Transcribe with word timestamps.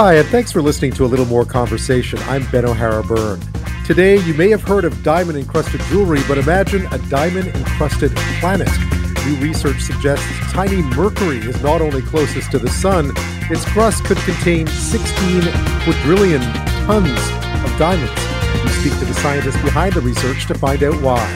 Hi, 0.00 0.14
and 0.14 0.28
thanks 0.28 0.52
for 0.52 0.62
listening 0.62 0.92
to 0.92 1.04
a 1.04 1.10
little 1.10 1.26
more 1.26 1.44
conversation. 1.44 2.20
I'm 2.28 2.48
Ben 2.52 2.64
O'Hara 2.64 3.02
Byrne. 3.02 3.40
Today, 3.84 4.20
you 4.20 4.32
may 4.34 4.48
have 4.50 4.62
heard 4.62 4.84
of 4.84 5.02
diamond 5.02 5.36
encrusted 5.36 5.80
jewelry, 5.88 6.20
but 6.28 6.38
imagine 6.38 6.86
a 6.92 6.98
diamond 7.08 7.48
encrusted 7.48 8.14
planet. 8.38 8.70
New 9.26 9.34
research 9.38 9.80
suggests 9.80 10.24
tiny 10.52 10.82
Mercury 10.82 11.38
is 11.38 11.60
not 11.64 11.80
only 11.80 12.00
closest 12.00 12.52
to 12.52 12.60
the 12.60 12.68
Sun, 12.68 13.10
its 13.50 13.64
crust 13.64 14.04
could 14.04 14.18
contain 14.18 14.68
16 14.68 15.42
quadrillion 15.82 16.42
tons 16.86 17.18
of 17.64 17.76
diamonds. 17.76 18.14
We 18.62 18.70
speak 18.78 18.96
to 19.00 19.04
the 19.04 19.14
scientists 19.14 19.60
behind 19.62 19.94
the 19.94 20.00
research 20.00 20.46
to 20.46 20.54
find 20.54 20.84
out 20.84 20.94
why. 21.02 21.26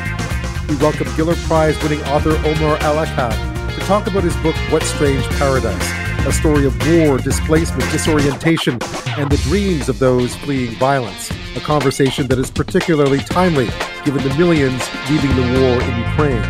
We 0.69 0.77
welcome 0.77 1.09
Giller 1.17 1.35
Prize 1.49 1.83
winning 1.83 2.01
author 2.05 2.37
Omar 2.47 2.79
Akkad 2.79 3.75
to 3.75 3.81
talk 3.87 4.07
about 4.07 4.23
his 4.23 4.37
book, 4.37 4.55
What 4.71 4.85
Strange 4.85 5.25
Paradise 5.31 6.12
a 6.27 6.33
story 6.33 6.67
of 6.67 6.77
war, 6.89 7.19
displacement, 7.19 7.91
disorientation, 7.91 8.79
and 9.19 9.31
the 9.31 9.37
dreams 9.39 9.89
of 9.89 9.99
those 9.99 10.37
fleeing 10.37 10.73
violence. 10.77 11.31
A 11.57 11.61
conversation 11.61 12.29
that 12.29 12.39
is 12.39 12.51
particularly 12.51 13.19
timely 13.19 13.69
given 14.05 14.23
the 14.23 14.33
millions 14.37 14.89
leaving 15.11 15.35
the 15.35 15.61
war 15.61 15.83
in 15.83 15.99
Ukraine. 16.11 16.43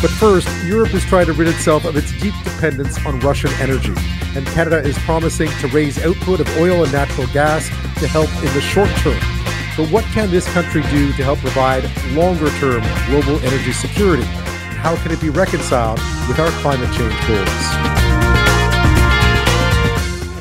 But 0.00 0.10
first, 0.10 0.48
Europe 0.64 0.94
is 0.94 1.04
trying 1.04 1.26
to 1.26 1.34
rid 1.34 1.48
itself 1.48 1.84
of 1.84 1.96
its 1.96 2.12
deep 2.20 2.34
dependence 2.44 3.04
on 3.04 3.20
Russian 3.20 3.50
energy, 3.60 3.94
and 4.34 4.46
Canada 4.46 4.78
is 4.78 4.96
promising 5.00 5.50
to 5.60 5.66
raise 5.68 6.02
output 6.02 6.40
of 6.40 6.48
oil 6.56 6.82
and 6.82 6.92
natural 6.92 7.26
gas 7.28 7.68
to 7.98 8.08
help 8.08 8.30
in 8.36 8.52
the 8.54 8.60
short 8.60 8.90
term. 8.98 9.20
But 9.76 9.90
what 9.90 10.04
can 10.06 10.30
this 10.30 10.50
country 10.54 10.82
do 10.82 11.12
to 11.12 11.24
help 11.24 11.40
provide 11.40 11.84
longer 12.14 12.48
term 12.58 12.82
global 13.06 13.38
energy 13.44 13.72
security? 13.72 14.24
How 14.24 14.96
can 15.02 15.12
it 15.12 15.20
be 15.20 15.28
reconciled 15.30 15.98
with 16.26 16.38
our 16.38 16.50
climate 16.62 16.92
change 16.96 17.26
goals? 17.26 17.97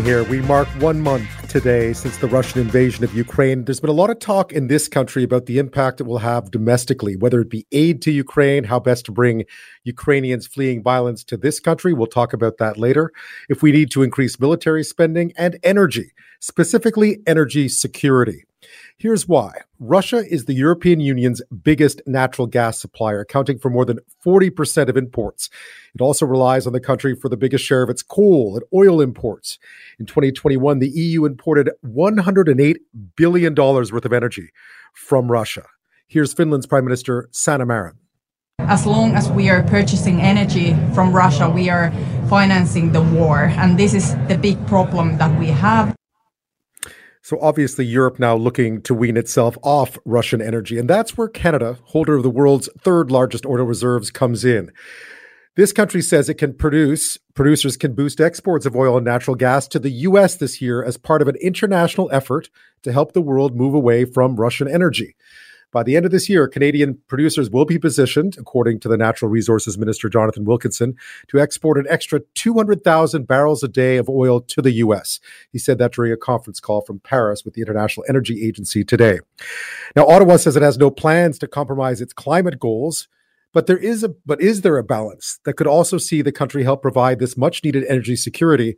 Here. 0.08 0.24
We 0.24 0.40
mark 0.44 0.70
one 0.80 1.02
month 1.02 1.50
today 1.50 1.92
since 1.92 2.16
the 2.16 2.28
Russian 2.28 2.62
invasion 2.62 3.04
of 3.04 3.14
Ukraine. 3.14 3.66
There's 3.66 3.82
been 3.82 3.90
a 3.90 3.94
lot 3.94 4.10
of 4.10 4.20
talk 4.20 4.54
in 4.54 4.68
this 4.68 4.88
country 4.88 5.22
about 5.22 5.48
the 5.48 5.60
impact 5.60 6.00
it 6.00 6.06
will 6.06 6.20
have 6.20 6.50
domestically, 6.50 7.18
whether 7.18 7.42
it 7.42 7.50
be 7.50 7.68
aid 7.74 8.02
to 8.04 8.12
Ukraine, 8.12 8.64
how 8.64 8.80
best 8.80 9.04
to 9.08 9.12
bring 9.12 9.44
Ukrainians 9.84 10.48
fleeing 10.48 10.82
violence 10.82 11.26
to 11.26 11.36
this 11.36 11.60
country. 11.60 11.92
We'll 11.92 12.08
talk 12.08 12.32
about 12.32 12.58
that 12.58 12.78
later. 12.78 13.12
If 13.50 13.62
we 13.62 13.74
need 13.74 13.92
to 13.92 14.02
increase 14.02 14.40
military 14.40 14.86
spending 14.86 15.34
and 15.38 15.60
energy, 15.62 16.14
specifically 16.40 17.20
energy 17.28 17.68
security. 17.68 18.46
Here's 19.00 19.28
why 19.28 19.52
Russia 19.80 20.24
is 20.28 20.46
the 20.46 20.56
European 20.56 21.00
Union's 21.00 21.40
biggest 21.62 22.02
natural 22.08 22.48
gas 22.48 22.82
supplier, 22.82 23.20
accounting 23.20 23.60
for 23.60 23.70
more 23.70 23.86
than 23.86 24.00
40% 24.26 24.90
of 24.90 24.98
imports. 24.98 25.52
It 25.94 26.02
also 26.02 26.26
relies 26.26 26.66
on 26.66 26.74
the 26.74 26.80
country 26.80 27.16
for 27.16 27.30
the 27.30 27.38
biggest 27.38 27.64
share 27.64 27.84
of 27.84 27.92
its 27.92 28.02
coal 28.02 28.56
and 28.56 28.66
oil 28.74 29.00
imports. 29.00 29.60
In 30.00 30.08
2021, 30.08 30.80
the 30.80 30.90
EU 30.90 31.26
imported 31.26 31.70
$108 31.86 32.78
billion 33.16 33.54
worth 33.54 34.06
of 34.06 34.14
energy 34.14 34.50
from 34.96 35.32
Russia. 35.32 35.68
Here's 36.08 36.34
Finland's 36.34 36.66
Prime 36.66 36.84
Minister 36.84 37.30
Sanna 37.32 37.68
Marin. 37.68 38.00
As 38.58 38.88
long 38.88 39.14
as 39.14 39.30
we 39.30 39.48
are 39.52 39.62
purchasing 39.62 40.22
energy 40.22 40.76
from 40.96 41.16
Russia, 41.16 41.48
we 41.48 41.70
are 41.70 41.92
financing 42.30 42.94
the 42.94 43.04
war. 43.04 43.54
And 43.58 43.78
this 43.78 43.94
is 43.94 44.16
the 44.28 44.40
big 44.40 44.66
problem 44.66 45.20
that 45.20 45.40
we 45.40 45.50
have. 45.50 45.97
So 47.28 47.38
obviously, 47.42 47.84
Europe 47.84 48.20
now 48.20 48.38
looking 48.38 48.82
to 48.84 48.94
wean 48.94 49.18
itself 49.18 49.58
off 49.62 49.98
Russian 50.06 50.42
energy. 50.42 50.80
And 50.80 50.90
that's 50.90 51.18
where 51.18 51.28
Canada, 51.28 51.78
holder 51.84 52.16
of 52.16 52.24
the 52.24 52.30
world's 52.30 52.70
third 52.80 53.12
largest 53.12 53.46
oil 53.46 53.66
reserves, 53.66 54.12
comes 54.12 54.46
in. 54.46 54.72
This 55.56 55.74
country 55.74 56.02
says 56.02 56.30
it 56.30 56.36
can 56.36 56.54
produce, 56.54 57.18
producers 57.34 57.76
can 57.76 57.96
boost 57.96 58.22
exports 58.22 58.66
of 58.66 58.78
oil 58.78 58.96
and 58.96 59.04
natural 59.06 59.36
gas 59.36 59.68
to 59.68 59.78
the 59.78 59.90
U.S. 59.90 60.38
this 60.38 60.62
year 60.62 60.82
as 60.82 60.96
part 60.96 61.22
of 61.22 61.28
an 61.28 61.36
international 61.42 62.10
effort 62.14 62.50
to 62.84 62.94
help 62.94 63.12
the 63.12 63.22
world 63.22 63.58
move 63.58 63.74
away 63.74 64.06
from 64.06 64.38
Russian 64.38 64.70
energy. 64.70 65.18
By 65.72 65.84
the 65.84 65.98
end 65.98 66.06
of 66.06 66.12
this 66.12 66.30
year, 66.30 66.48
Canadian 66.48 66.98
producers 67.08 67.50
will 67.50 67.66
be 67.66 67.78
positioned, 67.78 68.38
according 68.38 68.80
to 68.82 68.88
the 68.88 68.96
Natural 68.96 69.30
Resources 69.30 69.78
Minister 69.78 70.08
Jonathan 70.08 70.46
Wilkinson, 70.46 70.96
to 71.28 71.40
export 71.40 71.78
an 71.78 71.86
extra 71.90 72.22
200,000 72.36 73.28
barrels 73.28 73.64
a 73.64 73.68
day 73.68 73.98
of 73.98 74.10
oil 74.10 74.40
to 74.40 74.62
the 74.62 74.72
U.S. 74.72 75.20
He 75.52 75.60
said 75.60 75.78
that 75.80 75.92
during 75.92 76.14
a 76.14 76.18
conference 76.18 76.62
call 76.62 76.82
from 76.82 77.00
Paris 77.00 77.44
with 77.44 77.54
the 77.54 77.62
International 77.62 78.06
Energy 78.08 78.46
Agency 78.48 78.86
today. 78.86 79.20
Now, 79.96 80.08
Ottawa 80.08 80.38
says 80.38 80.56
it 80.56 80.64
has 80.64 80.78
no 80.78 80.90
plans 80.90 81.38
to 81.40 81.48
compromise 81.48 82.00
its 82.00 82.14
climate 82.14 82.60
goals. 82.60 83.08
But 83.54 83.66
there 83.66 83.78
is 83.78 84.04
a 84.04 84.10
but 84.10 84.42
is 84.42 84.62
there 84.62 84.78
a 84.78 84.84
balance 84.84 85.40
that 85.46 85.54
could 85.54 85.68
also 85.68 85.98
see 85.98 86.22
the 86.22 86.34
country 86.34 86.64
help 86.64 86.82
provide 86.82 87.18
this 87.18 87.36
much 87.36 87.64
needed 87.64 87.86
energy 87.86 88.16
security 88.16 88.76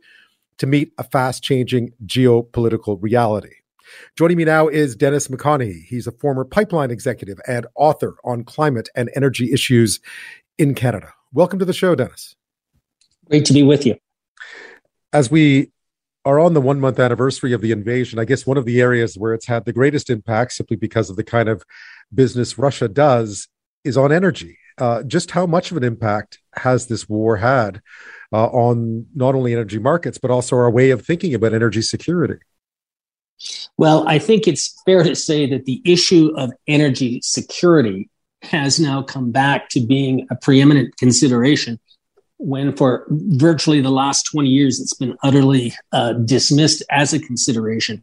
to 0.58 0.66
meet 0.66 0.92
a 0.96 1.04
fast 1.04 1.42
changing 1.42 1.92
geopolitical 2.06 2.96
reality? 2.98 3.59
Joining 4.16 4.36
me 4.36 4.44
now 4.44 4.68
is 4.68 4.96
Dennis 4.96 5.28
McConaghy. 5.28 5.84
He's 5.84 6.06
a 6.06 6.12
former 6.12 6.44
pipeline 6.44 6.90
executive 6.90 7.38
and 7.46 7.66
author 7.74 8.16
on 8.24 8.44
climate 8.44 8.88
and 8.94 9.10
energy 9.14 9.52
issues 9.52 10.00
in 10.58 10.74
Canada. 10.74 11.12
Welcome 11.32 11.58
to 11.58 11.64
the 11.64 11.72
show, 11.72 11.94
Dennis. 11.94 12.36
Great 13.26 13.44
to 13.46 13.52
be 13.52 13.62
with 13.62 13.86
you. 13.86 13.96
As 15.12 15.30
we 15.30 15.70
are 16.24 16.38
on 16.38 16.54
the 16.54 16.60
one 16.60 16.80
month 16.80 16.98
anniversary 16.98 17.52
of 17.52 17.60
the 17.60 17.72
invasion, 17.72 18.18
I 18.18 18.24
guess 18.24 18.46
one 18.46 18.58
of 18.58 18.64
the 18.64 18.80
areas 18.80 19.16
where 19.16 19.32
it's 19.32 19.46
had 19.46 19.64
the 19.64 19.72
greatest 19.72 20.10
impact, 20.10 20.52
simply 20.52 20.76
because 20.76 21.08
of 21.08 21.16
the 21.16 21.24
kind 21.24 21.48
of 21.48 21.64
business 22.12 22.58
Russia 22.58 22.88
does, 22.88 23.48
is 23.84 23.96
on 23.96 24.12
energy. 24.12 24.58
Uh, 24.78 25.02
just 25.02 25.30
how 25.30 25.46
much 25.46 25.70
of 25.70 25.76
an 25.76 25.84
impact 25.84 26.38
has 26.54 26.86
this 26.86 27.08
war 27.08 27.36
had 27.36 27.80
uh, 28.32 28.46
on 28.46 29.06
not 29.14 29.34
only 29.34 29.52
energy 29.52 29.78
markets, 29.78 30.18
but 30.18 30.30
also 30.30 30.56
our 30.56 30.70
way 30.70 30.90
of 30.90 31.04
thinking 31.04 31.34
about 31.34 31.54
energy 31.54 31.82
security? 31.82 32.36
Well, 33.76 34.06
I 34.06 34.18
think 34.18 34.46
it's 34.46 34.80
fair 34.84 35.02
to 35.02 35.14
say 35.14 35.46
that 35.46 35.64
the 35.64 35.80
issue 35.84 36.32
of 36.36 36.52
energy 36.66 37.20
security 37.22 38.10
has 38.42 38.80
now 38.80 39.02
come 39.02 39.30
back 39.30 39.68
to 39.70 39.80
being 39.80 40.26
a 40.30 40.36
preeminent 40.36 40.96
consideration 40.96 41.78
when 42.38 42.74
for 42.74 43.06
virtually 43.10 43.82
the 43.82 43.90
last 43.90 44.22
20 44.32 44.48
years 44.48 44.80
it's 44.80 44.94
been 44.94 45.14
utterly 45.22 45.74
uh, 45.92 46.14
dismissed 46.14 46.82
as 46.90 47.12
a 47.12 47.18
consideration 47.18 48.02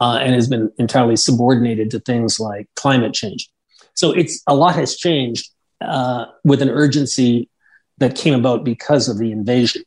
uh, 0.00 0.18
and 0.22 0.34
has 0.34 0.48
been 0.48 0.72
entirely 0.78 1.16
subordinated 1.16 1.90
to 1.90 2.00
things 2.00 2.40
like 2.40 2.68
climate 2.74 3.12
change. 3.12 3.50
So 3.94 4.12
it's 4.12 4.42
a 4.46 4.54
lot 4.54 4.74
has 4.76 4.96
changed 4.96 5.50
uh, 5.82 6.26
with 6.42 6.62
an 6.62 6.70
urgency 6.70 7.50
that 7.98 8.16
came 8.16 8.34
about 8.34 8.64
because 8.64 9.08
of 9.08 9.18
the 9.18 9.30
invasion. 9.30 9.82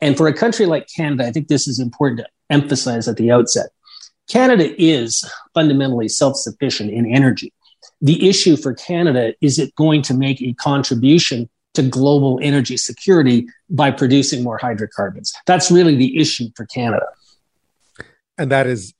And 0.00 0.16
for 0.16 0.26
a 0.26 0.34
country 0.34 0.66
like 0.66 0.86
Canada, 0.94 1.26
I 1.26 1.30
think 1.30 1.48
this 1.48 1.68
is 1.68 1.78
important 1.78 2.20
to 2.20 2.26
emphasize 2.50 3.08
at 3.08 3.16
the 3.16 3.30
outset. 3.30 3.70
Canada 4.28 4.74
is 4.82 5.30
fundamentally 5.52 6.08
self 6.08 6.36
sufficient 6.36 6.90
in 6.90 7.06
energy. 7.06 7.52
The 8.00 8.28
issue 8.28 8.56
for 8.56 8.74
Canada 8.74 9.34
is 9.40 9.58
it 9.58 9.74
going 9.74 10.02
to 10.02 10.14
make 10.14 10.40
a 10.42 10.52
contribution 10.54 11.48
to 11.74 11.82
global 11.82 12.38
energy 12.42 12.76
security 12.76 13.46
by 13.68 13.90
producing 13.90 14.42
more 14.42 14.58
hydrocarbons? 14.58 15.32
That's 15.46 15.70
really 15.70 15.96
the 15.96 16.18
issue 16.18 16.48
for 16.56 16.66
Canada. 16.66 17.06
And 18.38 18.50
that 18.50 18.66
is, 18.66 18.94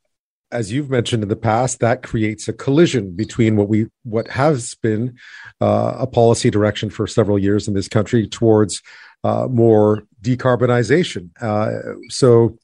as 0.53 0.73
you've 0.73 0.91
mentioned 0.91 1.23
in 1.23 1.29
the 1.29 1.37
past, 1.37 1.81
that 1.81 2.03
creates 2.03 2.47
a 2.49 2.53
collision 2.53 3.13
between 3.17 3.57
what 3.57 3.69
we 3.69 3.87
what 4.03 4.29
has 4.29 4.75
been 4.75 5.17
uh, 5.61 5.97
a 5.99 6.07
policy 6.07 6.51
direction 6.51 6.91
for 6.91 7.07
several 7.07 7.39
years 7.39 7.67
in 7.67 7.75
this 7.75 7.89
country 7.89 8.29
towards 8.29 8.83
uh, 9.25 9.49
more 9.51 10.05
decarbonization. 10.23 11.31
Uh, 11.41 11.95
so 12.09 12.59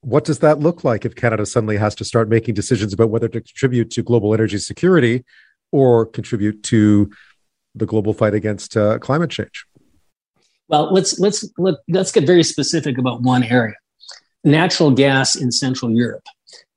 what 0.00 0.24
does 0.24 0.38
that 0.40 0.60
look 0.60 0.84
like 0.84 1.04
if 1.04 1.14
Canada 1.14 1.44
suddenly 1.44 1.76
has 1.76 1.94
to 1.96 2.04
start 2.04 2.28
making 2.28 2.54
decisions 2.54 2.92
about 2.92 3.10
whether 3.10 3.28
to 3.28 3.40
contribute 3.40 3.90
to 3.92 4.02
global 4.02 4.32
energy 4.32 4.58
security 4.58 5.24
or 5.72 6.06
contribute 6.06 6.62
to 6.64 7.10
the 7.74 7.86
global 7.86 8.14
fight 8.14 8.34
against 8.34 8.76
uh, 8.76 8.98
climate 8.98 9.30
change? 9.30 9.66
Well, 10.68 10.92
let's 10.92 11.18
let's 11.18 11.44
let, 11.58 11.74
us 11.74 11.80
let 11.88 12.00
us 12.00 12.12
get 12.12 12.26
very 12.26 12.42
specific 12.42 12.98
about 12.98 13.22
one 13.22 13.42
area: 13.42 13.74
natural 14.44 14.90
gas 14.90 15.34
in 15.34 15.50
Central 15.50 15.90
Europe. 15.90 16.24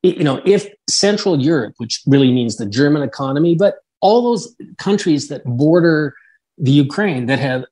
You 0.01 0.24
know, 0.24 0.42
if 0.45 0.68
Central 0.90 1.40
Europe, 1.40 1.75
which 1.78 2.01
really 2.07 2.31
means 2.31 2.56
the 2.56 2.66
German 2.66 3.04
economy, 3.04 3.56
but 3.56 3.75
all 4.00 4.24
those 4.24 4.56
countries 4.78 5.28
that 5.28 5.44
border 5.45 6.16
the 6.57 6.72
Ukraine 6.72 7.25
that 7.25 7.40
have 7.40 7.66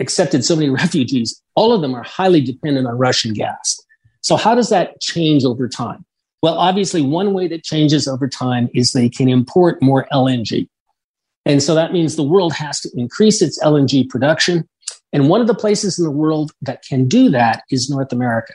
accepted 0.00 0.44
so 0.44 0.56
many 0.56 0.68
refugees, 0.82 1.40
all 1.54 1.72
of 1.72 1.80
them 1.80 1.94
are 1.94 2.02
highly 2.02 2.40
dependent 2.40 2.86
on 2.86 2.98
Russian 2.98 3.32
gas. 3.32 3.80
So, 4.22 4.36
how 4.36 4.54
does 4.54 4.70
that 4.70 5.00
change 5.00 5.44
over 5.44 5.68
time? 5.68 6.04
Well, 6.42 6.58
obviously, 6.58 7.02
one 7.02 7.34
way 7.34 7.46
that 7.48 7.62
changes 7.62 8.08
over 8.08 8.28
time 8.28 8.68
is 8.74 8.92
they 8.92 9.08
can 9.08 9.28
import 9.28 9.82
more 9.82 10.06
LNG. 10.12 10.68
And 11.44 11.62
so 11.62 11.74
that 11.74 11.92
means 11.92 12.16
the 12.16 12.22
world 12.22 12.52
has 12.54 12.80
to 12.80 12.90
increase 12.94 13.42
its 13.42 13.62
LNG 13.62 14.08
production. 14.08 14.68
And 15.12 15.28
one 15.28 15.40
of 15.40 15.46
the 15.46 15.54
places 15.54 15.98
in 15.98 16.04
the 16.04 16.10
world 16.10 16.52
that 16.62 16.82
can 16.82 17.08
do 17.08 17.30
that 17.30 17.64
is 17.70 17.90
North 17.90 18.12
America. 18.12 18.54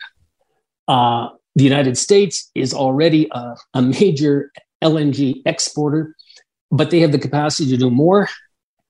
Uh, 0.87 1.29
the 1.55 1.63
United 1.63 1.97
States 1.97 2.49
is 2.55 2.73
already 2.73 3.27
a, 3.31 3.55
a 3.73 3.81
major 3.81 4.51
LNG 4.83 5.41
exporter, 5.45 6.15
but 6.71 6.91
they 6.91 6.99
have 6.99 7.11
the 7.11 7.19
capacity 7.19 7.69
to 7.71 7.77
do 7.77 7.89
more. 7.89 8.29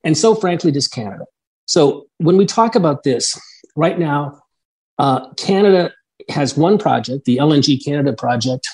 And 0.03 0.17
so, 0.17 0.35
frankly, 0.35 0.71
does 0.71 0.87
Canada. 0.87 1.25
So, 1.65 2.07
when 2.17 2.37
we 2.37 2.45
talk 2.45 2.75
about 2.75 3.03
this 3.03 3.39
right 3.75 3.97
now, 3.97 4.41
uh, 4.99 5.33
Canada 5.33 5.91
has 6.29 6.57
one 6.57 6.77
project, 6.77 7.25
the 7.25 7.37
LNG 7.37 7.83
Canada 7.83 8.13
project, 8.13 8.67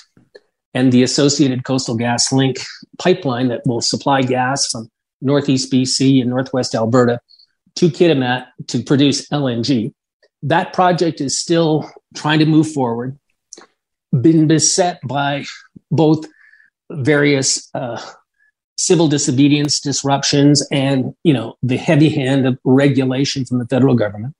and 0.72 0.92
the 0.92 1.02
associated 1.02 1.64
Coastal 1.64 1.96
GasLink 1.96 2.64
pipeline 2.98 3.48
that 3.48 3.62
will 3.64 3.80
supply 3.80 4.22
gas 4.22 4.68
from 4.68 4.88
Northeast 5.20 5.72
BC 5.72 6.20
and 6.20 6.30
Northwest 6.30 6.74
Alberta 6.74 7.20
to 7.76 7.88
Kitimat 7.88 8.46
to 8.68 8.82
produce 8.82 9.28
LNG. 9.28 9.92
That 10.42 10.72
project 10.72 11.20
is 11.20 11.38
still 11.38 11.90
trying 12.14 12.40
to 12.40 12.46
move 12.46 12.70
forward, 12.70 13.18
been 14.20 14.46
beset 14.46 15.00
by 15.06 15.44
both 15.90 16.26
various 16.90 17.68
uh, 17.74 18.00
civil 18.76 19.08
disobedience 19.08 19.80
disruptions 19.80 20.66
and 20.70 21.14
you 21.22 21.32
know 21.32 21.56
the 21.62 21.76
heavy 21.76 22.08
hand 22.08 22.46
of 22.46 22.58
regulation 22.64 23.44
from 23.44 23.58
the 23.58 23.66
federal 23.66 23.94
government 23.94 24.34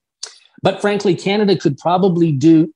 but 0.61 0.81
frankly 0.81 1.15
canada 1.15 1.55
could 1.55 1.77
probably 1.77 2.33
do 2.33 2.73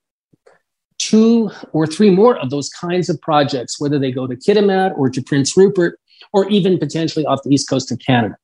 two 1.10 1.50
or 1.72 1.86
three 1.86 2.10
more 2.10 2.36
of 2.38 2.50
those 2.50 2.68
kinds 2.68 3.08
of 3.08 3.20
projects, 3.20 3.80
whether 3.80 3.98
they 3.98 4.12
go 4.12 4.26
to 4.26 4.36
Kitimat 4.36 4.96
or 4.96 5.10
to 5.10 5.20
Prince 5.22 5.56
Rupert 5.56 5.98
or 6.32 6.48
even 6.48 6.78
potentially 6.78 7.26
off 7.26 7.42
the 7.42 7.52
east 7.52 7.68
coast 7.68 7.90
of 7.90 7.98
Canada. 7.98 8.36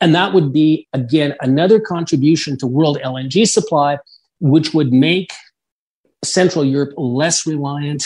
And 0.00 0.14
that 0.14 0.34
would 0.34 0.52
be, 0.52 0.86
again, 0.92 1.34
another 1.40 1.80
contribution 1.80 2.58
to 2.58 2.66
world 2.66 2.98
LNG 3.02 3.48
supply, 3.48 3.98
which 4.40 4.74
would 4.74 4.92
make 4.92 5.32
Central 6.22 6.64
Europe 6.64 6.92
less 6.96 7.46
reliant 7.46 8.04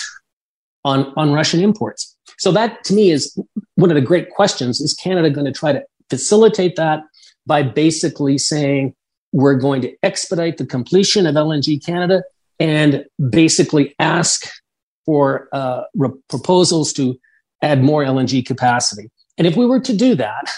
on, 0.85 1.13
on 1.17 1.33
Russian 1.33 1.61
imports. 1.61 2.17
So 2.39 2.53
that 2.53 2.85
to 2.85 2.95
me 2.95 3.11
is 3.11 3.37
one 3.75 3.91
of 3.91 3.97
the 3.97 4.03
great 4.03 4.31
questions. 4.31 4.81
Is 4.81 4.95
Canada 4.95 5.31
going 5.31 5.47
to 5.47 5.59
try 5.59 5.73
to 5.73 5.83
facilitate 6.11 6.77
that 6.77 7.03
by 7.47 7.63
basically 7.63 8.39
saying 8.39 8.95
we're 9.33 9.55
going 9.55 9.81
to 9.83 9.93
expedite 10.03 10.59
the 10.59 10.67
completion 10.67 11.27
of 11.27 11.35
LNG 11.35 11.85
Canada 11.85 12.23
and 12.59 13.05
basically 13.31 13.95
ask 13.99 14.49
for 15.05 15.49
uh, 15.53 15.83
re- 15.95 16.11
proposals 16.29 16.93
to 16.95 17.19
add 17.63 17.83
more 17.83 18.05
LNG 18.05 18.45
capacity. 18.45 19.11
And 19.39 19.47
if 19.47 19.57
we 19.57 19.67
were 19.67 19.81
to 19.81 19.95
do 19.95 20.15
that, 20.15 20.51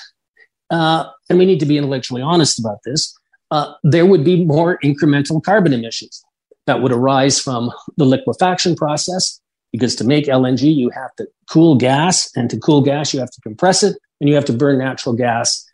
uh, 0.71 1.05
and 1.29 1.39
we 1.39 1.47
need 1.47 1.61
to 1.61 1.67
be 1.67 1.77
intellectually 1.77 2.23
honest 2.23 2.59
about 2.59 2.79
this, 2.85 3.15
uh, 3.50 3.73
there 3.83 4.06
would 4.06 4.25
be 4.25 4.45
more 4.45 4.79
incremental 4.85 5.43
carbon 5.43 5.73
emissions 5.73 6.23
that 6.67 6.83
would 6.83 6.93
arise 6.93 7.41
from 7.41 7.71
the 7.97 8.05
liquefaction 8.05 8.77
process. 8.77 9.41
Because 9.73 9.94
to 9.97 10.05
make 10.05 10.27
LNG, 10.27 10.75
you 10.75 10.91
have 10.91 11.15
to 11.17 11.27
cool 11.51 11.77
gas, 11.77 12.31
and 12.35 12.49
to 12.49 12.59
cool 12.59 12.81
gas, 12.81 13.12
you 13.12 13.21
have 13.21 13.31
to 13.31 13.41
compress 13.43 13.83
it, 13.83 13.97
and 14.21 14.29
you 14.29 14.35
have 14.35 14.47
to 14.47 14.53
burn 14.53 14.79
natural 14.79 15.15
gas 15.15 15.65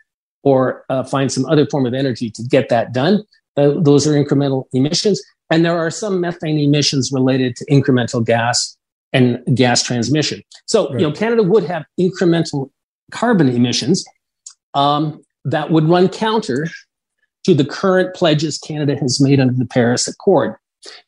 or 0.43 0.85
uh, 0.89 1.05
find 1.05 1.31
some 1.31 1.47
other 1.47 1.67
form 1.67 1.87
of 1.87 1.95
energy 1.95 2.29
to 2.31 2.43
get 2.43 2.69
that 2.69 2.93
done. 2.93 3.23
Those 3.57 4.07
are 4.07 4.13
incremental 4.13 4.65
emissions. 4.73 5.23
And 5.51 5.65
there 5.65 5.77
are 5.79 5.91
some 5.91 6.21
methane 6.21 6.59
emissions 6.59 7.11
related 7.13 7.57
to 7.57 7.65
incremental 7.67 8.25
gas 8.25 8.77
and 9.13 9.43
gas 9.55 9.83
transmission. 9.83 10.43
So, 10.67 10.89
right. 10.89 11.01
you 11.01 11.07
know, 11.07 11.13
Canada 11.13 11.43
would 11.43 11.65
have 11.65 11.85
incremental 11.99 12.71
carbon 13.11 13.49
emissions 13.49 14.05
um, 14.75 15.23
that 15.45 15.71
would 15.71 15.89
run 15.89 16.09
counter 16.09 16.69
to 17.45 17.55
the 17.55 17.65
current 17.65 18.15
pledges 18.15 18.59
Canada 18.59 18.97
has 18.97 19.21
made 19.21 19.39
under 19.39 19.55
the 19.55 19.67
Paris 19.67 20.09
Accord. 20.09 20.57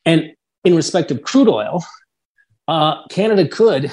And 0.05 0.31
in 0.63 0.75
respect 0.75 1.11
of 1.11 1.21
crude 1.23 1.49
oil, 1.49 1.83
uh, 2.67 3.05
Canada 3.07 3.47
could 3.47 3.91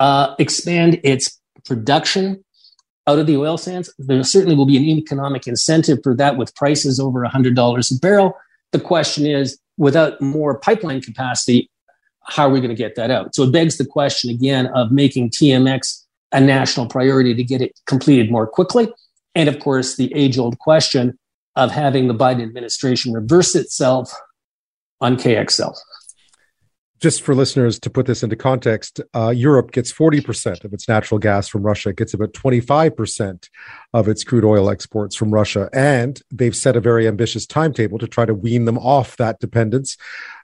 uh, 0.00 0.34
expand 0.38 1.00
its 1.04 1.40
production 1.64 2.44
out 3.06 3.18
of 3.18 3.26
the 3.26 3.36
oil 3.36 3.56
sands. 3.56 3.92
There 3.98 4.22
certainly 4.22 4.54
will 4.54 4.66
be 4.66 4.76
an 4.76 4.84
economic 4.84 5.46
incentive 5.46 5.98
for 6.02 6.14
that 6.16 6.36
with 6.36 6.54
prices 6.54 7.00
over 7.00 7.24
$100 7.24 7.56
a 7.56 7.98
barrel. 8.00 8.34
The 8.72 8.80
question 8.80 9.26
is, 9.26 9.58
without 9.76 10.20
more 10.20 10.58
pipeline 10.58 11.00
capacity, 11.00 11.70
how 12.24 12.46
are 12.46 12.50
we 12.50 12.60
going 12.60 12.70
to 12.70 12.76
get 12.76 12.94
that 12.96 13.10
out? 13.10 13.34
So 13.34 13.44
it 13.44 13.52
begs 13.52 13.78
the 13.78 13.86
question 13.86 14.30
again 14.30 14.66
of 14.68 14.92
making 14.92 15.30
TMX 15.30 16.04
a 16.32 16.40
national 16.40 16.86
priority 16.86 17.34
to 17.34 17.42
get 17.42 17.62
it 17.62 17.78
completed 17.86 18.30
more 18.30 18.46
quickly. 18.46 18.88
And 19.34 19.48
of 19.48 19.60
course, 19.60 19.96
the 19.96 20.12
age 20.14 20.36
old 20.36 20.58
question 20.58 21.18
of 21.56 21.70
having 21.70 22.08
the 22.08 22.14
Biden 22.14 22.42
administration 22.42 23.12
reverse 23.12 23.54
itself 23.54 24.12
on 25.00 25.16
KXL 25.16 25.74
just 26.98 27.22
for 27.22 27.34
listeners 27.34 27.78
to 27.80 27.90
put 27.90 28.06
this 28.06 28.22
into 28.22 28.36
context, 28.36 29.00
uh, 29.14 29.30
Europe 29.30 29.70
gets 29.72 29.92
40% 29.92 30.64
of 30.64 30.72
its 30.72 30.88
natural 30.88 31.18
gas 31.18 31.48
from 31.48 31.62
Russia, 31.62 31.92
gets 31.92 32.14
about 32.14 32.32
25% 32.32 33.48
of 33.94 34.08
its 34.08 34.24
crude 34.24 34.44
oil 34.44 34.68
exports 34.68 35.14
from 35.14 35.30
Russia. 35.30 35.68
And 35.72 36.20
they've 36.32 36.56
set 36.56 36.76
a 36.76 36.80
very 36.80 37.06
ambitious 37.06 37.46
timetable 37.46 37.98
to 37.98 38.08
try 38.08 38.24
to 38.24 38.34
wean 38.34 38.64
them 38.64 38.78
off 38.78 39.16
that 39.16 39.38
dependence 39.38 39.96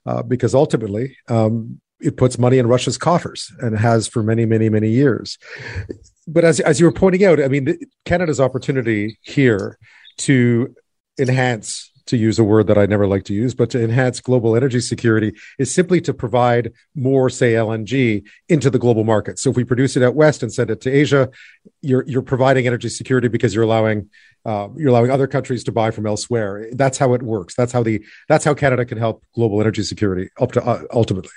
uh, 0.06 0.23
because 0.23 0.55
ultimately 0.55 1.17
um, 1.29 1.81
it 2.01 2.17
puts 2.17 2.39
money 2.39 2.59
in 2.59 2.67
Russia's 2.67 2.99
coffers 2.99 3.53
and 3.61 3.77
has 3.79 4.06
for 4.06 4.23
many, 4.23 4.45
many, 4.45 4.69
many 4.69 4.91
years. 4.91 5.39
But 6.27 6.45
as, 6.45 6.61
as 6.61 6.79
you 6.79 6.87
were 6.87 6.93
pointing 6.93 7.25
out, 7.25 7.43
I 7.43 7.49
mean, 7.49 7.79
Canada's 8.05 8.41
opportunity 8.41 9.19
here 9.23 9.79
to 10.19 10.75
enhance 11.19 11.91
to 12.06 12.17
use 12.17 12.39
a 12.39 12.45
word 12.45 12.67
that 12.67 12.79
I 12.79 12.87
never 12.87 13.06
like 13.06 13.25
to 13.25 13.35
use, 13.35 13.55
but 13.55 13.71
to 13.71 13.83
enhance 13.83 14.21
global 14.21 14.56
energy 14.56 14.81
security 14.81 15.35
is 15.59 15.73
simply 15.73 16.01
to 16.03 16.12
provide 16.12 16.73
more, 16.95 17.31
say, 17.31 17.53
LNG 17.55 18.27
into 18.49 18.71
the 18.71 18.79
global 18.79 19.05
market. 19.05 19.39
So 19.39 19.51
if 19.51 19.56
we 19.56 19.65
produce 19.65 19.97
it 19.97 20.03
out 20.03 20.15
west 20.15 20.43
and 20.43 20.53
send 20.53 20.71
it 20.71 20.81
to 20.83 20.91
Asia, 20.91 21.31
you're 21.81 22.05
you're 22.06 22.23
providing 22.23 22.67
energy 22.67 22.89
security 22.89 23.29
because 23.29 23.55
you're 23.55 23.65
allowing 23.65 24.11
uh, 24.45 24.69
you're 24.77 24.91
allowing 24.91 25.11
other 25.11 25.27
countries 25.27 25.65
to 25.65 25.73
buy 25.73 25.91
from 25.91 26.06
elsewhere. 26.06 26.69
That's 26.73 26.99
how 26.99 27.15
it 27.15 27.23
works. 27.23 27.55
That's 27.55 27.73
how 27.73 27.83
the 27.83 28.05
that's 28.29 28.45
how 28.45 28.55
Canada 28.55 28.85
can 28.85 28.99
help 28.99 29.25
global 29.35 29.61
energy 29.61 29.83
security 29.83 30.29
up 30.41 30.53
to 30.53 30.65
uh, 30.65 30.83
ultimately. 30.93 31.31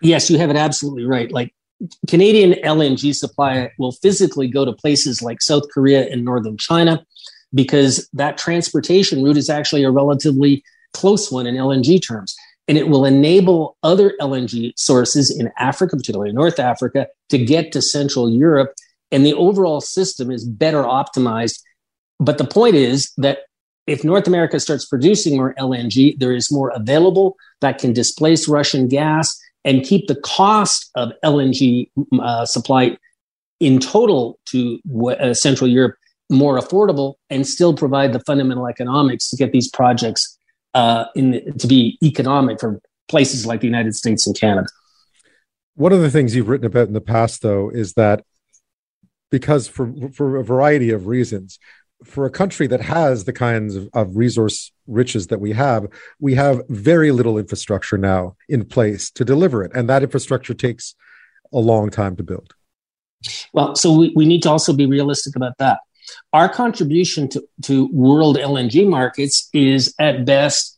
Yes, 0.00 0.30
you 0.30 0.38
have 0.38 0.50
it 0.50 0.56
absolutely 0.56 1.04
right. 1.04 1.30
Like 1.32 1.52
Canadian 2.08 2.52
LNG 2.64 3.14
supply 3.14 3.70
will 3.78 3.92
physically 3.92 4.48
go 4.48 4.64
to 4.64 4.72
places 4.72 5.22
like 5.22 5.42
South 5.42 5.64
Korea 5.72 6.08
and 6.08 6.24
northern 6.24 6.56
China 6.56 7.04
because 7.54 8.08
that 8.12 8.36
transportation 8.36 9.22
route 9.22 9.36
is 9.36 9.48
actually 9.48 9.84
a 9.84 9.90
relatively 9.90 10.62
close 10.92 11.30
one 11.30 11.46
in 11.46 11.54
LNG 11.54 12.04
terms. 12.06 12.34
And 12.66 12.78
it 12.78 12.88
will 12.88 13.04
enable 13.04 13.76
other 13.82 14.14
LNG 14.20 14.72
sources 14.76 15.30
in 15.30 15.50
Africa, 15.58 15.96
particularly 15.96 16.32
North 16.32 16.58
Africa, 16.58 17.08
to 17.28 17.38
get 17.38 17.72
to 17.72 17.82
Central 17.82 18.30
Europe. 18.30 18.74
And 19.10 19.24
the 19.24 19.34
overall 19.34 19.80
system 19.80 20.30
is 20.30 20.46
better 20.46 20.82
optimized. 20.82 21.60
But 22.18 22.38
the 22.38 22.46
point 22.46 22.74
is 22.74 23.12
that 23.18 23.40
if 23.86 24.02
North 24.02 24.26
America 24.26 24.58
starts 24.60 24.86
producing 24.86 25.36
more 25.36 25.54
LNG, 25.58 26.18
there 26.18 26.34
is 26.34 26.50
more 26.50 26.70
available 26.74 27.36
that 27.60 27.78
can 27.78 27.92
displace 27.92 28.48
Russian 28.48 28.88
gas 28.88 29.38
and 29.62 29.84
keep 29.84 30.06
the 30.06 30.16
cost 30.16 30.90
of 30.94 31.12
LNG 31.22 31.90
uh, 32.18 32.46
supply 32.46 32.96
in 33.60 33.78
total 33.78 34.38
to 34.46 34.78
uh, 35.18 35.34
Central 35.34 35.68
Europe 35.68 35.96
more 36.30 36.58
affordable 36.58 37.14
and 37.30 37.46
still 37.46 37.74
provide 37.74 38.12
the 38.12 38.20
fundamental 38.20 38.66
economics 38.66 39.28
to 39.30 39.36
get 39.36 39.52
these 39.52 39.68
projects 39.68 40.38
uh, 40.74 41.06
in 41.14 41.56
to 41.58 41.66
be 41.66 41.98
economic 42.02 42.60
for 42.60 42.80
places 43.08 43.46
like 43.46 43.60
the 43.60 43.66
United 43.66 43.94
States 43.94 44.26
and 44.26 44.38
Canada. 44.38 44.66
One 45.76 45.92
of 45.92 46.00
the 46.00 46.10
things 46.10 46.34
you've 46.34 46.48
written 46.48 46.66
about 46.66 46.88
in 46.88 46.94
the 46.94 47.00
past, 47.00 47.42
though, 47.42 47.68
is 47.70 47.94
that 47.94 48.24
because 49.30 49.68
for 49.68 49.92
for 50.12 50.36
a 50.36 50.44
variety 50.44 50.90
of 50.90 51.06
reasons, 51.06 51.58
for 52.04 52.24
a 52.24 52.30
country 52.30 52.66
that 52.68 52.80
has 52.80 53.24
the 53.24 53.32
kinds 53.32 53.76
of, 53.76 53.88
of 53.92 54.16
resource 54.16 54.72
riches 54.86 55.28
that 55.28 55.40
we 55.40 55.52
have, 55.52 55.86
we 56.20 56.34
have 56.34 56.62
very 56.68 57.10
little 57.10 57.38
infrastructure 57.38 57.98
now 57.98 58.36
in 58.48 58.64
place 58.64 59.10
to 59.10 59.24
deliver 59.24 59.62
it, 59.62 59.72
and 59.74 59.88
that 59.88 60.02
infrastructure 60.02 60.54
takes 60.54 60.94
a 61.52 61.58
long 61.58 61.90
time 61.90 62.16
to 62.16 62.22
build. 62.22 62.54
Well, 63.52 63.74
so 63.74 63.96
we, 63.96 64.12
we 64.14 64.26
need 64.26 64.42
to 64.42 64.50
also 64.50 64.72
be 64.72 64.86
realistic 64.86 65.36
about 65.36 65.54
that. 65.58 65.78
Our 66.32 66.48
contribution 66.48 67.28
to, 67.30 67.42
to 67.62 67.88
world 67.92 68.36
LNG 68.36 68.88
markets 68.88 69.48
is 69.52 69.94
at 69.98 70.24
best 70.24 70.76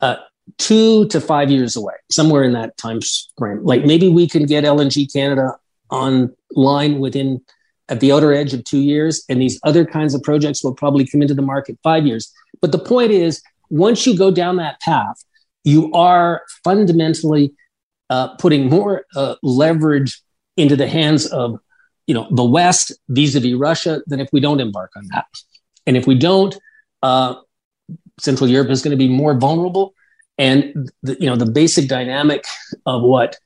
uh, 0.00 0.16
two 0.58 1.06
to 1.08 1.20
five 1.20 1.50
years 1.50 1.76
away, 1.76 1.94
somewhere 2.10 2.44
in 2.44 2.52
that 2.52 2.76
time 2.76 3.00
frame. 3.38 3.64
Like 3.64 3.84
maybe 3.84 4.08
we 4.08 4.28
can 4.28 4.46
get 4.46 4.64
LNG 4.64 5.12
Canada 5.12 5.56
online 5.90 6.98
within 6.98 7.40
at 7.88 8.00
the 8.00 8.12
outer 8.12 8.32
edge 8.32 8.54
of 8.54 8.64
two 8.64 8.80
years, 8.80 9.24
and 9.28 9.40
these 9.40 9.60
other 9.62 9.84
kinds 9.84 10.14
of 10.14 10.22
projects 10.22 10.64
will 10.64 10.74
probably 10.74 11.06
come 11.06 11.20
into 11.20 11.34
the 11.34 11.42
market 11.42 11.78
five 11.82 12.06
years. 12.06 12.32
But 12.60 12.72
the 12.72 12.78
point 12.78 13.10
is, 13.10 13.42
once 13.68 14.06
you 14.06 14.16
go 14.16 14.30
down 14.30 14.56
that 14.56 14.80
path, 14.80 15.22
you 15.64 15.92
are 15.92 16.42
fundamentally 16.62 17.52
uh, 18.10 18.36
putting 18.36 18.68
more 18.68 19.04
uh, 19.16 19.34
leverage 19.42 20.22
into 20.56 20.76
the 20.76 20.86
hands 20.86 21.26
of 21.26 21.58
you 22.06 22.14
know, 22.14 22.26
the 22.30 22.44
West 22.44 22.92
vis-a-vis 23.08 23.54
Russia 23.54 24.02
than 24.06 24.20
if 24.20 24.28
we 24.32 24.40
don't 24.40 24.60
embark 24.60 24.92
on 24.96 25.04
that. 25.12 25.26
And 25.86 25.96
if 25.96 26.06
we 26.06 26.14
don't, 26.14 26.54
uh, 27.02 27.34
Central 28.18 28.48
Europe 28.48 28.70
is 28.70 28.82
going 28.82 28.90
to 28.90 28.96
be 28.96 29.08
more 29.08 29.34
vulnerable. 29.38 29.94
And 30.38 30.90
the, 31.02 31.16
you 31.20 31.26
know, 31.26 31.36
the 31.36 31.50
basic 31.50 31.88
dynamic 31.88 32.44
of 32.86 33.02
what 33.02 33.36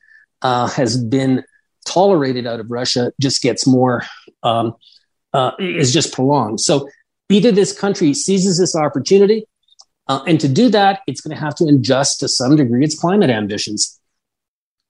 uh, 0.41 0.67
has 0.67 0.97
been 0.97 1.43
tolerated 1.85 2.45
out 2.47 2.59
of 2.59 2.69
Russia 2.69 3.11
just 3.19 3.41
gets 3.41 3.65
more 3.67 4.03
um, 4.43 4.75
uh, 5.33 5.51
is 5.59 5.93
just 5.93 6.13
prolonged. 6.13 6.59
So 6.61 6.89
either 7.29 7.51
this 7.51 7.77
country 7.77 8.13
seizes 8.13 8.57
this 8.57 8.75
opportunity 8.75 9.45
Uh, 10.09 10.23
and 10.25 10.39
to 10.39 10.47
do 10.47 10.69
that, 10.69 11.01
it's 11.05 11.21
going 11.21 11.35
to 11.37 11.39
have 11.39 11.53
to 11.53 11.65
adjust 11.65 12.19
to 12.19 12.27
some 12.27 12.55
degree 12.55 12.83
its 12.83 12.97
climate 12.97 13.29
ambitions. 13.29 13.98